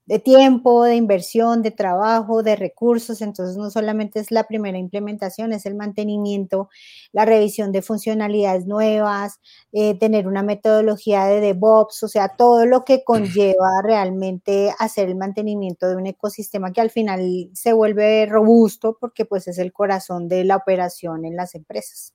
de 0.09 0.19
tiempo, 0.19 0.85
de 0.85 0.97
inversión, 0.97 1.61
de 1.63 1.71
trabajo, 1.71 2.43
de 2.43 2.57
recursos. 2.57 3.21
Entonces, 3.21 3.59
no 3.59 3.71
solamente 3.71 4.21
es 4.21 4.31
la 4.31 4.45
primera 4.45 4.79
implementación, 4.79 5.53
es 5.53 5.67
el 5.67 5.75
mantenimiento, 5.75 6.71
la 7.13 7.27
revisión 7.27 7.73
de 7.73 7.83
funcionalidades 7.83 8.67
nuevas, 8.67 9.39
eh, 9.73 9.99
tener 9.99 10.27
una 10.27 10.43
metodología 10.43 11.27
de 11.27 11.43
DevOps, 11.43 12.03
o 12.05 12.09
sea, 12.09 12.37
todo 12.37 12.65
lo 12.65 12.87
que 12.87 13.05
conlleva 13.05 13.83
realmente 13.85 14.73
hacer 14.79 15.11
el 15.11 15.17
mantenimiento 15.17 15.87
de 15.87 15.97
un 15.97 16.07
ecosistema 16.07 16.73
que 16.73 16.81
al 16.81 16.91
final 16.91 17.51
se 17.53 17.75
vuelve 17.75 18.25
robusto 18.25 18.97
porque 18.99 19.27
pues 19.27 19.47
es 19.47 19.59
el 19.59 19.75
corazón 19.75 20.27
de 20.27 20.45
la 20.45 20.57
operación 20.57 21.27
en 21.27 21.37
las 21.37 21.55
empresas. 21.55 22.15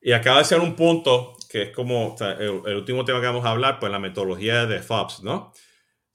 Y 0.00 0.12
acaba 0.12 0.38
de 0.38 0.44
ser 0.44 0.60
un 0.60 0.74
punto 0.76 1.34
que 1.50 1.64
es 1.64 1.70
como 1.72 2.16
el, 2.38 2.76
último 2.76 3.04
tema 3.04 3.20
que 3.20 3.26
vamos 3.26 3.44
a 3.44 3.50
hablar, 3.50 3.78
pues 3.80 3.92
la 3.92 3.98
metodología 3.98 4.64
de 4.64 4.80
FOPS, 4.80 5.22
¿no? 5.22 5.52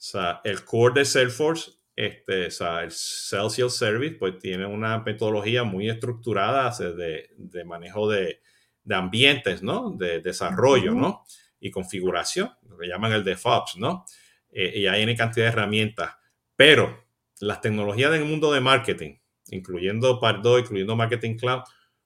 O 0.04 0.06
sea, 0.06 0.42
el 0.44 0.66
core 0.66 1.00
de 1.00 1.06
Salesforce, 1.06 1.72
este, 1.96 2.48
o 2.48 2.52
sea, 2.52 2.84
el 2.84 2.92
Sales 2.92 3.74
Service, 3.74 4.16
pues 4.16 4.38
tiene 4.38 4.66
una 4.66 5.00
metodología 5.00 5.64
muy 5.64 5.90
estructurada 5.90 6.70
de, 6.78 7.30
de 7.38 7.64
manejo 7.64 8.10
de, 8.10 8.42
de, 8.84 8.96
ambientes, 8.96 9.64
¿no? 9.64 9.92
De 9.92 10.20
desarrollo, 10.20 10.94
¿no? 10.94 11.24
Y 11.58 11.72
configuración, 11.72 12.52
lo 12.68 12.78
que 12.78 12.90
llaman 12.90 13.14
el 13.14 13.24
DevOps, 13.24 13.78
¿no? 13.78 14.04
Eh, 14.52 14.74
y 14.76 14.88
hay 14.88 15.04
una 15.04 15.16
cantidad 15.16 15.46
de 15.46 15.52
herramientas. 15.54 16.12
Pero 16.58 17.06
las 17.40 17.62
tecnologías 17.62 18.12
del 18.12 18.26
mundo 18.26 18.52
de 18.52 18.60
marketing, 18.60 19.16
incluyendo 19.52 20.20
Pardo, 20.20 20.60
incluyendo 20.60 20.98
Marketing 20.98 21.38
Cloud, 21.38 21.62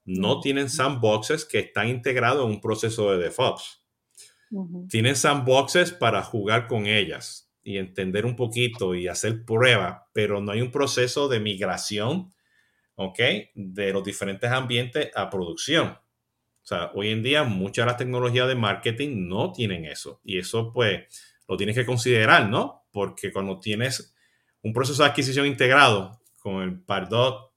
no 0.05 0.39
tienen 0.39 0.69
sandboxes 0.69 1.45
que 1.45 1.57
están 1.57 1.87
integrados 1.87 2.45
en 2.45 2.51
un 2.51 2.61
proceso 2.61 3.11
de 3.11 3.23
DevOps. 3.23 3.83
Tienen 4.87 5.15
sandboxes 5.15 5.93
para 5.93 6.21
jugar 6.21 6.67
con 6.67 6.85
ellas 6.85 7.46
y 7.67 7.79
entender 7.79 8.25
un 8.25 8.37
poquito 8.37 8.95
y 8.95 9.09
hacer 9.09 9.43
pruebas, 9.43 10.03
pero 10.13 10.39
no 10.39 10.53
hay 10.53 10.61
un 10.61 10.71
proceso 10.71 11.27
de 11.27 11.41
migración, 11.41 12.33
¿ok? 12.95 13.19
De 13.55 13.91
los 13.91 14.05
diferentes 14.05 14.49
ambientes 14.49 15.11
a 15.13 15.29
producción. 15.29 15.87
O 15.87 16.65
sea, 16.65 16.91
hoy 16.95 17.09
en 17.09 17.21
día 17.21 17.43
muchas 17.43 17.83
de 17.83 17.87
las 17.87 17.97
tecnologías 17.97 18.47
de 18.47 18.55
marketing 18.55 19.27
no 19.27 19.51
tienen 19.51 19.83
eso 19.83 20.21
y 20.23 20.39
eso 20.39 20.71
pues 20.71 21.13
lo 21.45 21.57
tienes 21.57 21.75
que 21.75 21.85
considerar, 21.85 22.47
¿no? 22.47 22.85
Porque 22.89 23.33
cuando 23.33 23.59
tienes 23.59 24.15
un 24.61 24.71
proceso 24.71 25.03
de 25.03 25.09
adquisición 25.09 25.45
integrado 25.45 26.21
con 26.39 26.63
el 26.63 26.79
Pardot, 26.79 27.51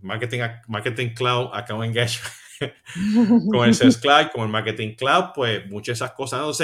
Marketing, 0.00 0.40
marketing 0.68 1.08
Cloud 1.10 1.50
Account 1.52 1.84
Engagement, 1.84 2.32
con 3.52 3.68
el 3.68 3.74
Sales 3.74 3.98
Cloud, 3.98 4.28
con 4.32 4.44
el 4.44 4.48
Marketing 4.48 4.94
Cloud, 4.94 5.32
pues 5.34 5.66
muchas 5.66 5.98
de 5.98 6.04
esas 6.04 6.16
cosas. 6.16 6.40
No 6.40 6.54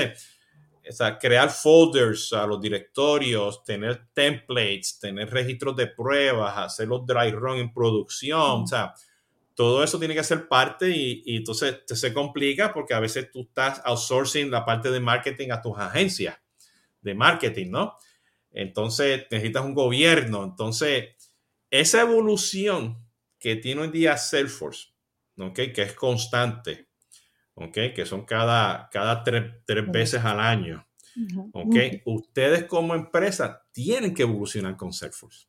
o 0.88 1.18
crear 1.18 1.50
folders 1.50 2.32
a 2.32 2.46
los 2.46 2.60
directorios, 2.60 3.64
tener 3.64 4.08
templates, 4.12 4.98
tener 4.98 5.30
registros 5.30 5.76
de 5.76 5.86
pruebas, 5.86 6.56
hacer 6.56 6.88
los 6.88 7.06
dry 7.06 7.30
run 7.30 7.58
en 7.58 7.72
producción, 7.72 8.62
o 8.62 8.66
sea, 8.66 8.94
todo 9.54 9.84
eso 9.84 9.98
tiene 9.98 10.14
que 10.14 10.24
ser 10.24 10.48
parte 10.48 10.90
y, 10.90 11.22
y 11.24 11.36
entonces 11.36 11.82
se 11.86 12.12
complica 12.12 12.72
porque 12.72 12.92
a 12.92 13.00
veces 13.00 13.30
tú 13.30 13.42
estás 13.42 13.80
outsourcing 13.84 14.50
la 14.50 14.64
parte 14.64 14.90
de 14.90 15.00
marketing 15.00 15.50
a 15.50 15.62
tus 15.62 15.78
agencias 15.78 16.36
de 17.00 17.14
marketing, 17.14 17.70
¿no? 17.70 17.96
Entonces 18.50 19.26
necesitas 19.30 19.64
un 19.64 19.74
gobierno. 19.74 20.42
Entonces, 20.42 21.10
esa 21.70 22.00
evolución 22.00 23.04
que 23.38 23.56
tiene 23.56 23.82
hoy 23.82 23.86
en 23.88 23.92
día 23.92 24.16
Salesforce, 24.16 24.94
¿okay? 25.36 25.72
que 25.72 25.82
es 25.82 25.92
constante, 25.92 26.88
¿okay? 27.54 27.92
que 27.92 28.06
son 28.06 28.24
cada, 28.24 28.88
cada 28.90 29.22
tres, 29.22 29.52
veces 29.88 30.24
al 30.24 30.40
año. 30.40 30.86
¿okay? 31.52 32.02
Ustedes 32.04 32.64
como 32.64 32.94
empresa 32.94 33.66
tienen 33.72 34.14
que 34.14 34.22
evolucionar 34.22 34.76
con 34.76 34.92
Salesforce. 34.92 35.46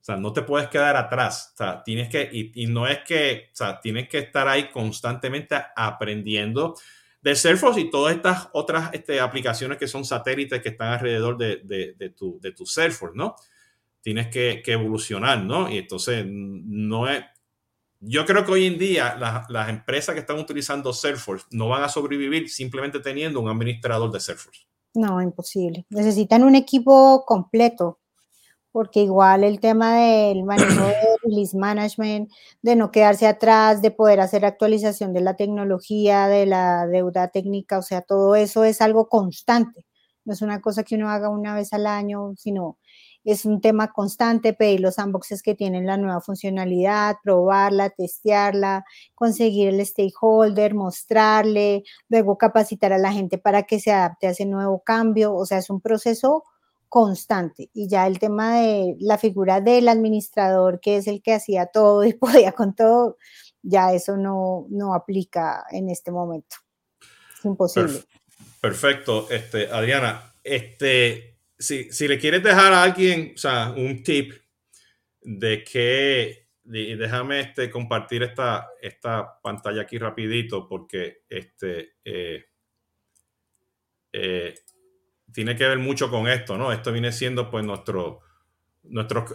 O 0.00 0.04
sea, 0.04 0.16
no 0.16 0.32
te 0.32 0.42
puedes 0.42 0.68
quedar 0.68 0.96
atrás. 0.96 1.52
O 1.54 1.56
sea, 1.56 1.82
tienes 1.82 2.08
que, 2.10 2.28
y, 2.32 2.66
no 2.66 2.86
es 2.86 2.98
que, 3.00 3.48
o 3.52 3.56
sea, 3.56 3.80
tienes 3.80 4.08
que 4.08 4.18
estar 4.18 4.46
ahí 4.46 4.70
constantemente 4.70 5.56
aprendiendo 5.74 6.74
de 7.22 7.34
Salesforce 7.34 7.80
y 7.80 7.90
todas 7.90 8.14
estas 8.14 8.50
otras 8.52 8.90
este, 8.92 9.18
aplicaciones 9.18 9.78
que 9.78 9.88
son 9.88 10.04
satélites 10.04 10.60
que 10.60 10.68
están 10.68 10.92
alrededor 10.92 11.38
de, 11.38 11.56
de, 11.64 11.94
de, 11.98 12.10
tu, 12.10 12.38
de 12.38 12.52
tu 12.52 12.66
Salesforce, 12.66 13.16
¿no? 13.16 13.34
tienes 14.04 14.28
que, 14.28 14.62
evolucionar, 14.66 15.42
¿no? 15.42 15.70
Y 15.70 15.78
entonces 15.78 16.26
no 16.28 17.08
es... 17.08 17.24
Yo 18.06 18.26
creo 18.26 18.44
que 18.44 18.52
hoy 18.52 18.66
en 18.66 18.78
día 18.78 19.16
las, 19.48 19.68
empresas 19.68 20.14
que 20.14 20.20
están 20.20 20.38
utilizando 20.38 20.92
Salesforce 20.92 21.46
no 21.50 21.68
van 21.68 21.82
a 21.82 21.88
sobrevivir 21.88 22.50
simplemente 22.50 23.00
teniendo 23.00 23.40
un 23.40 23.48
administrador 23.48 24.10
de 24.12 24.20
Salesforce. 24.20 24.62
No, 24.94 25.22
imposible. 25.22 25.86
Necesitan 25.88 26.44
un 26.44 26.54
equipo 26.54 27.24
completo 27.26 27.98
porque 28.74 29.00
igual 29.02 29.44
el 29.44 29.60
tema 29.60 29.96
del 29.96 30.42
manejo 30.42 30.84
de 30.84 30.94
release 31.22 31.56
management, 31.56 32.28
de 32.60 32.74
no 32.74 32.90
quedarse 32.90 33.26
atrás, 33.26 33.80
de 33.80 33.92
poder 33.92 34.20
hacer 34.20 34.44
actualización 34.44 35.12
de 35.12 35.20
la 35.20 35.36
tecnología, 35.36 36.26
de 36.26 36.44
la 36.44 36.86
deuda 36.88 37.28
técnica, 37.28 37.78
o 37.78 37.82
sea, 37.82 38.02
todo 38.02 38.34
eso 38.34 38.64
es 38.64 38.80
algo 38.80 39.08
constante. 39.08 39.86
No 40.24 40.32
es 40.32 40.42
una 40.42 40.60
cosa 40.60 40.82
que 40.82 40.96
uno 40.96 41.08
haga 41.08 41.28
una 41.28 41.54
vez 41.54 41.72
al 41.72 41.86
año, 41.86 42.34
sino 42.36 42.78
es 43.24 43.44
un 43.44 43.60
tema 43.60 43.92
constante, 43.92 44.52
pedir 44.52 44.80
los 44.80 44.96
sandboxes 44.96 45.42
que 45.42 45.54
tienen 45.54 45.86
la 45.86 45.96
nueva 45.96 46.20
funcionalidad, 46.20 47.16
probarla, 47.22 47.90
testearla, 47.90 48.84
conseguir 49.14 49.68
el 49.68 49.84
stakeholder, 49.84 50.74
mostrarle, 50.74 51.84
luego 52.08 52.36
capacitar 52.36 52.92
a 52.92 52.98
la 52.98 53.12
gente 53.12 53.38
para 53.38 53.62
que 53.62 53.80
se 53.80 53.92
adapte 53.92 54.26
a 54.26 54.30
ese 54.30 54.44
nuevo 54.44 54.82
cambio. 54.84 55.34
O 55.34 55.46
sea, 55.46 55.58
es 55.58 55.70
un 55.70 55.80
proceso 55.80 56.44
constante. 56.88 57.70
Y 57.72 57.88
ya 57.88 58.06
el 58.06 58.18
tema 58.18 58.60
de 58.60 58.96
la 59.00 59.18
figura 59.18 59.60
del 59.60 59.88
administrador, 59.88 60.78
que 60.80 60.98
es 60.98 61.08
el 61.08 61.22
que 61.22 61.34
hacía 61.34 61.66
todo 61.66 62.04
y 62.04 62.12
podía 62.14 62.52
con 62.52 62.74
todo, 62.74 63.16
ya 63.62 63.92
eso 63.92 64.16
no, 64.16 64.66
no 64.68 64.94
aplica 64.94 65.64
en 65.70 65.88
este 65.88 66.12
momento. 66.12 66.56
Es 67.38 67.44
imposible. 67.44 68.04
Perfecto, 68.60 69.28
este, 69.30 69.70
Adriana. 69.70 70.34
Este, 70.44 71.33
si, 71.64 72.08
le 72.08 72.18
quieres 72.18 72.42
dejar 72.42 72.72
a 72.72 72.82
alguien, 72.82 73.32
o 73.34 73.38
sea, 73.38 73.72
un 73.76 74.02
tip 74.02 74.32
de 75.20 75.64
que, 75.64 76.48
déjame 76.62 77.40
este, 77.40 77.70
compartir 77.70 78.22
esta, 78.22 78.68
esta 78.80 79.40
pantalla 79.42 79.82
aquí 79.82 79.98
rapidito 79.98 80.68
porque 80.68 81.22
este, 81.28 81.96
eh, 82.04 82.44
eh, 84.12 84.54
tiene 85.32 85.56
que 85.56 85.66
ver 85.66 85.78
mucho 85.78 86.10
con 86.10 86.28
esto, 86.28 86.56
¿no? 86.56 86.72
Esto 86.72 86.92
viene 86.92 87.12
siendo 87.12 87.50
pues 87.50 87.64
nuestro, 87.64 88.20
nuestro, 88.84 89.26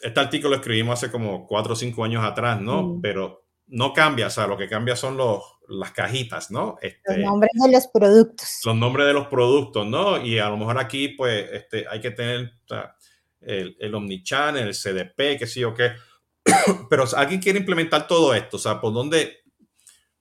este 0.00 0.20
artículo 0.20 0.50
lo 0.50 0.56
escribimos 0.56 0.98
hace 1.02 1.12
como 1.12 1.46
cuatro 1.46 1.72
o 1.72 1.76
cinco 1.76 2.04
años 2.04 2.24
atrás, 2.24 2.60
¿no? 2.60 2.82
Mm. 2.82 3.00
Pero 3.00 3.39
no 3.70 3.92
cambia, 3.92 4.26
o 4.26 4.30
sea, 4.30 4.46
lo 4.46 4.56
que 4.56 4.68
cambia 4.68 4.96
son 4.96 5.16
los, 5.16 5.42
las 5.68 5.92
cajitas, 5.92 6.50
¿no? 6.50 6.76
Este, 6.82 7.16
los 7.16 7.26
nombres 7.26 7.52
de 7.54 7.70
los 7.70 7.86
productos. 7.86 8.60
Los 8.64 8.76
nombres 8.76 9.06
de 9.06 9.12
los 9.12 9.28
productos, 9.28 9.86
¿no? 9.86 10.20
Y 10.22 10.38
a 10.38 10.48
lo 10.48 10.56
mejor 10.56 10.78
aquí, 10.78 11.08
pues, 11.08 11.48
este, 11.52 11.86
hay 11.88 12.00
que 12.00 12.10
tener 12.10 12.52
el, 13.40 13.76
el 13.78 13.94
Omnichannel, 13.94 14.68
el 14.68 14.74
CDP, 14.74 15.38
qué 15.38 15.46
sé 15.46 15.60
yo 15.60 15.74
qué. 15.74 15.92
Pero 16.90 17.04
alguien 17.16 17.40
quiere 17.40 17.58
implementar 17.58 18.06
todo 18.06 18.34
esto, 18.34 18.56
o 18.56 18.60
sea, 18.60 18.80
¿por 18.80 18.92
dónde, 18.92 19.38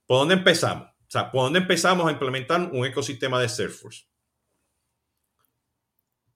¿por 0.06 0.20
dónde 0.20 0.36
empezamos? 0.36 0.88
O 0.88 1.12
sea, 1.12 1.32
¿por 1.32 1.41
dónde 1.41 1.60
empezamos 1.60 2.08
a 2.08 2.12
implementar 2.12 2.62
un 2.72 2.86
ecosistema 2.86 3.41
de 3.41 3.50
Salesforce? 3.50 4.06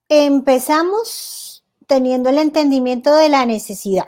Empezamos 0.10 1.64
teniendo 1.86 2.30
el 2.30 2.40
entendimiento 2.40 3.16
de 3.16 3.30
la 3.30 3.46
necesidad. 3.46 4.08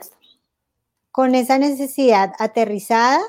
Con 1.16 1.34
esa 1.34 1.56
necesidad 1.56 2.34
aterrizada, 2.38 3.22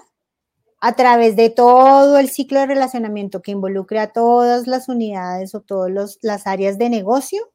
a 0.81 0.97
través 0.97 1.37
de 1.37 1.49
todo 1.49 2.17
el 2.17 2.27
ciclo 2.27 2.59
de 2.59 2.65
relacionamiento 2.65 3.41
que 3.41 3.51
involucre 3.51 3.99
a 3.99 4.11
todas 4.11 4.67
las 4.67 4.89
unidades 4.89 5.55
o 5.55 5.61
todas 5.61 6.19
las 6.21 6.47
áreas 6.47 6.77
de 6.77 6.89
negocio, 6.89 7.49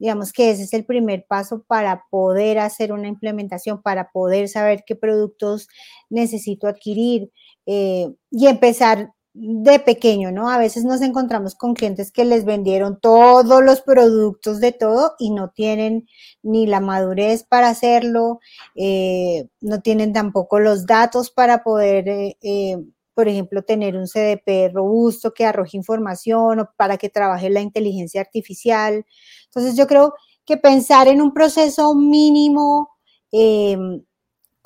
digamos 0.00 0.32
que 0.32 0.50
ese 0.50 0.64
es 0.64 0.74
el 0.74 0.84
primer 0.84 1.26
paso 1.28 1.62
para 1.62 2.06
poder 2.10 2.58
hacer 2.58 2.90
una 2.90 3.06
implementación, 3.06 3.80
para 3.80 4.10
poder 4.10 4.48
saber 4.48 4.82
qué 4.84 4.96
productos 4.96 5.68
necesito 6.10 6.66
adquirir 6.66 7.30
eh, 7.64 8.08
y 8.32 8.48
empezar 8.48 9.12
de 9.34 9.78
pequeño, 9.78 10.32
¿no? 10.32 10.50
A 10.50 10.58
veces 10.58 10.84
nos 10.84 11.00
encontramos 11.02 11.54
con 11.54 11.74
clientes 11.74 12.10
que 12.10 12.24
les 12.24 12.44
vendieron 12.44 12.98
todos 13.00 13.62
los 13.62 13.82
productos 13.82 14.60
de 14.60 14.72
todo 14.72 15.14
y 15.18 15.30
no 15.30 15.50
tienen 15.50 16.08
ni 16.42 16.66
la 16.66 16.80
madurez 16.80 17.44
para 17.44 17.68
hacerlo, 17.68 18.40
eh, 18.74 19.48
no 19.60 19.80
tienen 19.80 20.12
tampoco 20.12 20.58
los 20.58 20.86
datos 20.86 21.30
para 21.30 21.62
poder, 21.62 22.08
eh, 22.08 22.36
eh, 22.42 22.78
por 23.14 23.28
ejemplo, 23.28 23.62
tener 23.62 23.96
un 23.96 24.06
CDP 24.08 24.72
robusto 24.72 25.32
que 25.32 25.44
arroje 25.44 25.76
información 25.76 26.60
o 26.60 26.70
para 26.76 26.96
que 26.96 27.08
trabaje 27.08 27.50
la 27.50 27.60
inteligencia 27.60 28.20
artificial. 28.20 29.04
Entonces 29.46 29.76
yo 29.76 29.86
creo 29.86 30.14
que 30.44 30.56
pensar 30.56 31.08
en 31.08 31.20
un 31.22 31.32
proceso 31.34 31.94
mínimo 31.94 32.90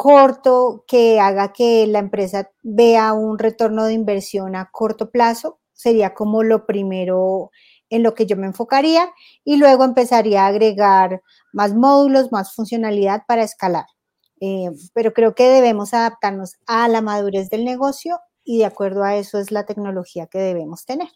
corto 0.02 0.84
que 0.88 1.20
haga 1.20 1.52
que 1.52 1.86
la 1.86 2.00
empresa 2.00 2.50
vea 2.64 3.12
un 3.12 3.38
retorno 3.38 3.84
de 3.84 3.92
inversión 3.92 4.56
a 4.56 4.68
corto 4.72 5.12
plazo, 5.12 5.60
sería 5.72 6.12
como 6.12 6.42
lo 6.42 6.66
primero 6.66 7.52
en 7.88 8.02
lo 8.02 8.12
que 8.12 8.26
yo 8.26 8.36
me 8.36 8.48
enfocaría 8.48 9.12
y 9.44 9.58
luego 9.58 9.84
empezaría 9.84 10.42
a 10.42 10.48
agregar 10.48 11.22
más 11.52 11.76
módulos, 11.76 12.32
más 12.32 12.52
funcionalidad 12.52 13.22
para 13.28 13.44
escalar. 13.44 13.86
Eh, 14.40 14.70
pero 14.92 15.12
creo 15.12 15.36
que 15.36 15.48
debemos 15.48 15.94
adaptarnos 15.94 16.56
a 16.66 16.88
la 16.88 17.00
madurez 17.00 17.48
del 17.48 17.64
negocio 17.64 18.18
y 18.42 18.58
de 18.58 18.64
acuerdo 18.64 19.04
a 19.04 19.14
eso 19.14 19.38
es 19.38 19.52
la 19.52 19.66
tecnología 19.66 20.26
que 20.26 20.40
debemos 20.40 20.84
tener. 20.84 21.10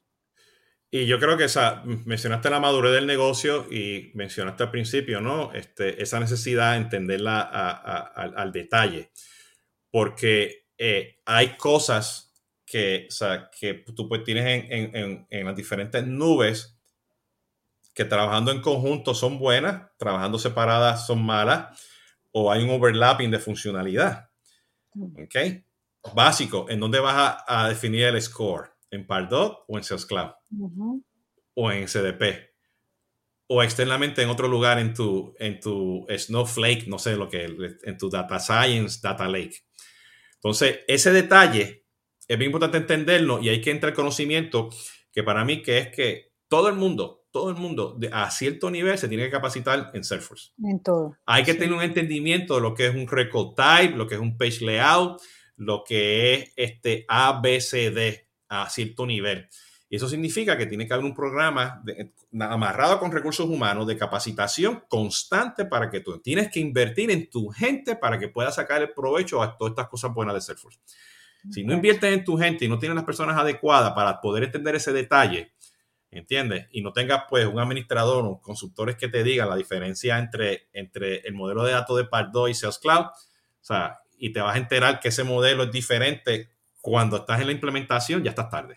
Y 0.90 1.06
yo 1.06 1.18
creo 1.18 1.36
que 1.36 1.44
esa, 1.44 1.82
mencionaste 1.84 2.48
la 2.48 2.60
madurez 2.60 2.92
del 2.92 3.06
negocio 3.06 3.66
y 3.70 4.12
mencionaste 4.14 4.62
al 4.62 4.70
principio, 4.70 5.20
¿no? 5.20 5.52
Este, 5.52 6.00
esa 6.02 6.20
necesidad 6.20 6.72
de 6.72 6.78
entenderla 6.78 7.40
al 7.40 8.52
detalle. 8.52 9.10
Porque 9.90 10.66
eh, 10.78 11.18
hay 11.24 11.56
cosas 11.56 12.32
que, 12.64 13.06
o 13.08 13.12
sea, 13.12 13.50
que 13.50 13.74
tú 13.94 14.08
pues 14.08 14.22
tienes 14.24 14.46
en, 14.46 14.96
en, 14.96 15.26
en, 15.28 15.46
las 15.46 15.56
diferentes 15.56 16.06
nubes 16.06 16.78
que 17.92 18.04
trabajando 18.04 18.52
en 18.52 18.60
conjunto 18.60 19.14
son 19.14 19.38
buenas, 19.38 19.90
trabajando 19.96 20.38
separadas 20.38 21.06
son 21.06 21.24
malas, 21.24 21.80
o 22.30 22.52
hay 22.52 22.62
un 22.62 22.70
overlapping 22.70 23.30
de 23.30 23.38
funcionalidad. 23.38 24.30
Mm. 24.94 25.22
¿Ok? 25.24 26.14
Básico, 26.14 26.66
¿en 26.68 26.78
dónde 26.78 27.00
vas 27.00 27.42
a 27.46 27.68
definir 27.68 28.04
el 28.04 28.22
score? 28.22 28.75
¿En 28.90 29.06
Pardot 29.06 29.64
o 29.66 29.76
en 29.76 29.84
Sales 29.84 30.06
Cloud? 30.06 30.30
o 31.56 31.72
en 31.72 31.86
CDP 31.86 32.54
o 33.48 33.62
externamente 33.62 34.22
en 34.22 34.28
otro 34.28 34.48
lugar 34.48 34.78
en 34.78 34.92
tu, 34.92 35.34
en 35.38 35.60
tu 35.60 36.04
Snowflake, 36.08 36.88
no 36.88 36.98
sé 36.98 37.16
lo 37.16 37.28
que, 37.28 37.44
en 37.84 37.98
tu 37.98 38.10
Data 38.10 38.38
Science, 38.40 38.98
Data 39.02 39.28
Lake. 39.28 39.64
Entonces, 40.34 40.80
ese 40.88 41.12
detalle 41.12 41.84
es 42.26 42.38
bien 42.38 42.48
importante 42.48 42.78
entenderlo 42.78 43.40
y 43.40 43.48
hay 43.48 43.60
que 43.60 43.70
entrar 43.70 43.90
el 43.90 43.96
conocimiento 43.96 44.70
que 45.12 45.22
para 45.22 45.44
mí 45.44 45.62
que 45.62 45.78
es 45.78 45.88
que 45.94 46.32
todo 46.48 46.68
el 46.68 46.74
mundo, 46.74 47.24
todo 47.30 47.50
el 47.50 47.56
mundo 47.56 47.98
a 48.12 48.30
cierto 48.30 48.68
nivel 48.68 48.98
se 48.98 49.08
tiene 49.08 49.24
que 49.24 49.30
capacitar 49.30 49.92
en 49.94 50.02
Salesforce. 50.02 50.50
En 50.62 50.82
todo. 50.82 51.16
Hay 51.24 51.44
que 51.44 51.54
tener 51.54 51.72
un 51.72 51.82
entendimiento 51.82 52.56
de 52.56 52.60
lo 52.62 52.74
que 52.74 52.88
es 52.88 52.94
un 52.94 53.06
record 53.06 53.54
type, 53.54 53.96
lo 53.96 54.08
que 54.08 54.16
es 54.16 54.20
un 54.20 54.36
page 54.36 54.64
layout, 54.64 55.20
lo 55.56 55.84
que 55.84 56.34
es 56.34 56.52
este 56.56 57.04
ABCD 57.06 58.25
a 58.48 58.68
cierto 58.70 59.06
nivel. 59.06 59.48
Y 59.88 59.96
eso 59.96 60.08
significa 60.08 60.58
que 60.58 60.66
tiene 60.66 60.86
que 60.86 60.94
haber 60.94 61.06
un 61.06 61.14
programa 61.14 61.82
amarrado 62.40 62.98
con 62.98 63.12
recursos 63.12 63.48
humanos 63.48 63.86
de 63.86 63.96
capacitación 63.96 64.82
constante 64.88 65.64
para 65.64 65.88
que 65.88 66.00
tú 66.00 66.18
tienes 66.18 66.50
que 66.50 66.58
invertir 66.58 67.10
en 67.12 67.30
tu 67.30 67.48
gente 67.48 67.94
para 67.94 68.18
que 68.18 68.28
puedas 68.28 68.56
sacar 68.56 68.82
el 68.82 68.92
provecho 68.92 69.40
a 69.40 69.56
todas 69.56 69.72
estas 69.72 69.88
cosas 69.88 70.12
buenas 70.12 70.34
de 70.34 70.40
Salesforce. 70.40 70.80
Si 71.52 71.62
no 71.62 71.74
inviertes 71.74 72.12
en 72.12 72.24
tu 72.24 72.36
gente 72.36 72.64
y 72.64 72.68
no 72.68 72.78
tienes 72.80 72.96
las 72.96 73.04
personas 73.04 73.38
adecuadas 73.38 73.92
para 73.92 74.20
poder 74.20 74.42
entender 74.42 74.74
ese 74.74 74.92
detalle, 74.92 75.52
¿entiendes? 76.10 76.66
Y 76.72 76.82
no 76.82 76.92
tengas 76.92 77.22
pues 77.28 77.46
un 77.46 77.60
administrador 77.60 78.24
o 78.24 78.40
consultores 78.40 78.96
que 78.96 79.06
te 79.06 79.22
digan 79.22 79.48
la 79.48 79.54
diferencia 79.54 80.18
entre, 80.18 80.68
entre 80.72 81.18
el 81.18 81.34
modelo 81.34 81.62
de 81.62 81.72
datos 81.72 81.96
de 81.96 82.04
Pardo 82.04 82.48
y 82.48 82.54
Sales 82.54 82.78
Cloud, 82.78 83.06
o 83.06 83.14
sea, 83.60 84.00
y 84.18 84.32
te 84.32 84.40
vas 84.40 84.56
a 84.56 84.58
enterar 84.58 84.98
que 84.98 85.08
ese 85.08 85.22
modelo 85.22 85.64
es 85.64 85.70
diferente 85.70 86.55
cuando 86.86 87.16
estás 87.16 87.40
en 87.40 87.46
la 87.46 87.52
implementación, 87.52 88.22
ya 88.22 88.30
estás 88.30 88.48
tarde. 88.48 88.76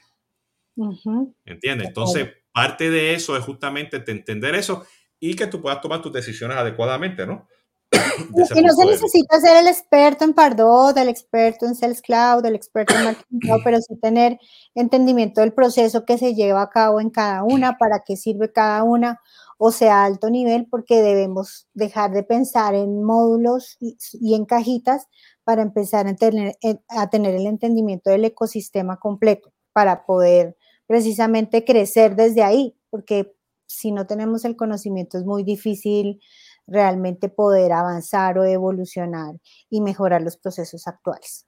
¿Entiendes? 1.45 1.89
Entonces, 1.89 2.27
parte 2.51 2.89
de 2.89 3.13
eso 3.13 3.37
es 3.37 3.43
justamente 3.43 4.03
entender 4.07 4.55
eso 4.55 4.83
y 5.19 5.35
que 5.35 5.45
tú 5.45 5.61
puedas 5.61 5.79
tomar 5.79 6.01
tus 6.01 6.11
decisiones 6.11 6.57
adecuadamente, 6.57 7.27
¿no? 7.27 7.47
Y 8.55 8.61
no 8.63 8.73
se 8.73 8.85
necesita 8.85 9.39
ser 9.39 9.57
el 9.57 9.67
experto 9.67 10.25
en 10.25 10.33
Pardot, 10.33 10.97
el 10.97 11.07
experto 11.07 11.67
en 11.67 11.75
Sales 11.75 12.01
Cloud, 12.01 12.43
el 12.47 12.55
experto 12.55 12.95
en 12.95 13.03
Marketing 13.03 13.39
Cloud, 13.41 13.61
pero 13.63 13.77
sí 13.79 13.95
tener 14.01 14.39
entendimiento 14.73 15.41
del 15.41 15.53
proceso 15.53 16.03
que 16.03 16.17
se 16.17 16.33
lleva 16.33 16.63
a 16.63 16.69
cabo 16.71 16.99
en 16.99 17.11
cada 17.11 17.43
una, 17.43 17.77
para 17.77 18.01
qué 18.03 18.17
sirve 18.17 18.51
cada 18.51 18.81
una, 18.81 19.21
o 19.61 19.71
sea, 19.71 20.05
alto 20.05 20.29
nivel, 20.29 20.67
porque 20.71 21.01
debemos 21.01 21.67
dejar 21.73 22.11
de 22.11 22.23
pensar 22.23 22.75
en 22.75 23.03
módulos 23.03 23.75
y, 23.79 23.97
y 24.13 24.33
en 24.35 24.45
cajitas 24.45 25.07
para 25.43 25.61
empezar 25.61 26.07
a 26.07 26.15
tener, 26.15 26.55
a 26.87 27.09
tener 27.09 27.35
el 27.35 27.45
entendimiento 27.45 28.09
del 28.09 28.23
ecosistema 28.23 28.97
completo, 28.97 29.51
para 29.73 30.05
poder 30.05 30.55
precisamente 30.87 31.65
crecer 31.65 32.15
desde 32.15 32.41
ahí, 32.41 32.75
porque 32.89 33.35
si 33.67 33.91
no 33.91 34.07
tenemos 34.07 34.45
el 34.45 34.55
conocimiento 34.55 35.17
es 35.17 35.25
muy 35.25 35.43
difícil 35.43 36.21
realmente 36.65 37.29
poder 37.29 37.73
avanzar 37.73 38.37
o 38.37 38.45
evolucionar 38.45 39.35
y 39.69 39.81
mejorar 39.81 40.21
los 40.21 40.37
procesos 40.37 40.87
actuales. 40.87 41.45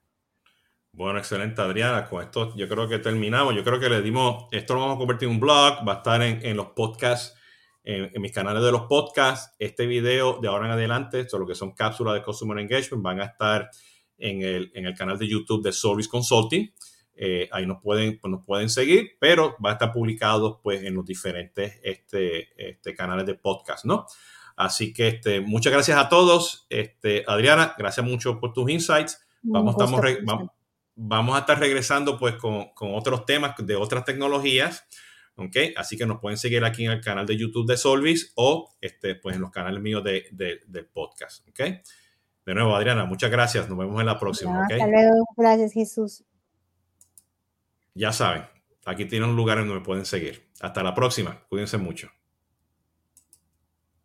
Bueno, 0.93 1.19
excelente 1.19 1.61
Adriana. 1.61 2.05
Con 2.09 2.21
esto 2.21 2.53
yo 2.55 2.67
creo 2.67 2.87
que 2.87 2.99
terminamos. 2.99 3.55
Yo 3.55 3.63
creo 3.63 3.79
que 3.79 3.89
le 3.89 4.01
dimos, 4.01 4.47
esto 4.51 4.73
lo 4.73 4.81
vamos 4.81 4.95
a 4.95 4.99
convertir 4.99 5.29
en 5.29 5.35
un 5.35 5.39
blog, 5.39 5.87
va 5.87 5.93
a 5.93 5.97
estar 5.97 6.21
en, 6.21 6.57
los 6.57 6.67
podcasts 6.67 7.37
en, 7.83 8.21
mis 8.21 8.31
canales 8.31 8.63
de 8.63 8.71
los 8.71 8.83
podcasts. 8.83 9.55
Este 9.59 9.85
video 9.85 10.39
de 10.39 10.47
ahora 10.47 10.67
en 10.67 10.71
adelante, 10.73 11.25
todo 11.25 11.41
lo 11.41 11.47
que 11.47 11.55
son 11.55 11.73
cápsulas 11.73 12.13
de 12.15 12.23
Customer 12.23 12.57
Engagement, 12.59 13.03
van 13.03 13.21
a 13.21 13.25
estar 13.25 13.69
en 14.17 14.41
el, 14.41 14.71
en 14.75 14.85
el 14.85 14.95
canal 14.95 15.17
de 15.17 15.27
YouTube 15.27 15.63
de 15.63 15.71
Service 15.71 16.09
Consulting. 16.09 16.71
Eh, 17.15 17.49
ahí 17.51 17.65
nos 17.65 17.81
pueden, 17.81 18.19
pues, 18.19 18.31
nos 18.31 18.45
pueden 18.45 18.69
seguir, 18.69 19.11
pero 19.19 19.55
va 19.63 19.71
a 19.71 19.73
estar 19.73 19.91
publicado 19.91 20.59
pues 20.63 20.83
en 20.83 20.95
los 20.95 21.05
diferentes 21.05 21.79
este, 21.83 22.49
este, 22.55 22.95
canales 22.95 23.25
de 23.25 23.35
podcast, 23.35 23.85
¿no? 23.85 24.05
Así 24.55 24.93
que 24.93 25.07
este, 25.07 25.41
muchas 25.41 25.73
gracias 25.73 25.97
a 25.97 26.09
todos. 26.09 26.65
Este, 26.69 27.23
Adriana, 27.27 27.75
gracias 27.77 28.05
mucho 28.05 28.39
por 28.39 28.53
tus 28.53 28.69
insights. 28.69 29.25
Vamos, 29.43 29.73
estamos, 29.73 30.01
vamos, 30.95 31.35
a 31.35 31.39
estar 31.39 31.59
regresando 31.59 32.17
pues 32.17 32.35
con, 32.35 32.69
con, 32.73 32.93
otros 32.93 33.25
temas 33.25 33.55
de 33.57 33.75
otras 33.75 34.05
tecnologías. 34.05 34.85
¿Ok? 35.35 35.57
Así 35.75 35.97
que 35.97 36.05
nos 36.05 36.19
pueden 36.19 36.37
seguir 36.37 36.63
aquí 36.63 36.85
en 36.85 36.91
el 36.91 37.01
canal 37.01 37.25
de 37.25 37.37
YouTube 37.37 37.67
de 37.67 37.77
Solvis 37.77 38.31
o 38.35 38.75
este, 38.81 39.15
pues 39.15 39.35
en 39.35 39.41
los 39.41 39.51
canales 39.51 39.81
míos 39.81 40.03
de, 40.03 40.25
de, 40.31 40.83
podcast, 40.83 41.47
¿ok? 41.47 41.59
De 42.45 42.53
nuevo, 42.53 42.75
Adriana, 42.75 43.05
muchas 43.05 43.31
gracias. 43.31 43.69
Nos 43.69 43.77
vemos 43.77 43.99
en 43.99 44.05
la 44.05 44.19
próxima, 44.19 44.63
Hasta 44.63 44.87
luego. 44.87 45.25
Gracias, 45.37 45.73
Jesús. 45.73 46.23
Ya 47.93 48.11
saben, 48.11 48.43
aquí 48.85 49.05
tienen 49.05 49.29
un 49.29 49.35
lugar 49.35 49.57
donde 49.57 49.73
me 49.73 49.81
pueden 49.81 50.05
seguir. 50.05 50.49
Hasta 50.59 50.83
la 50.83 50.93
próxima. 50.93 51.45
Cuídense 51.49 51.77
mucho. 51.77 52.09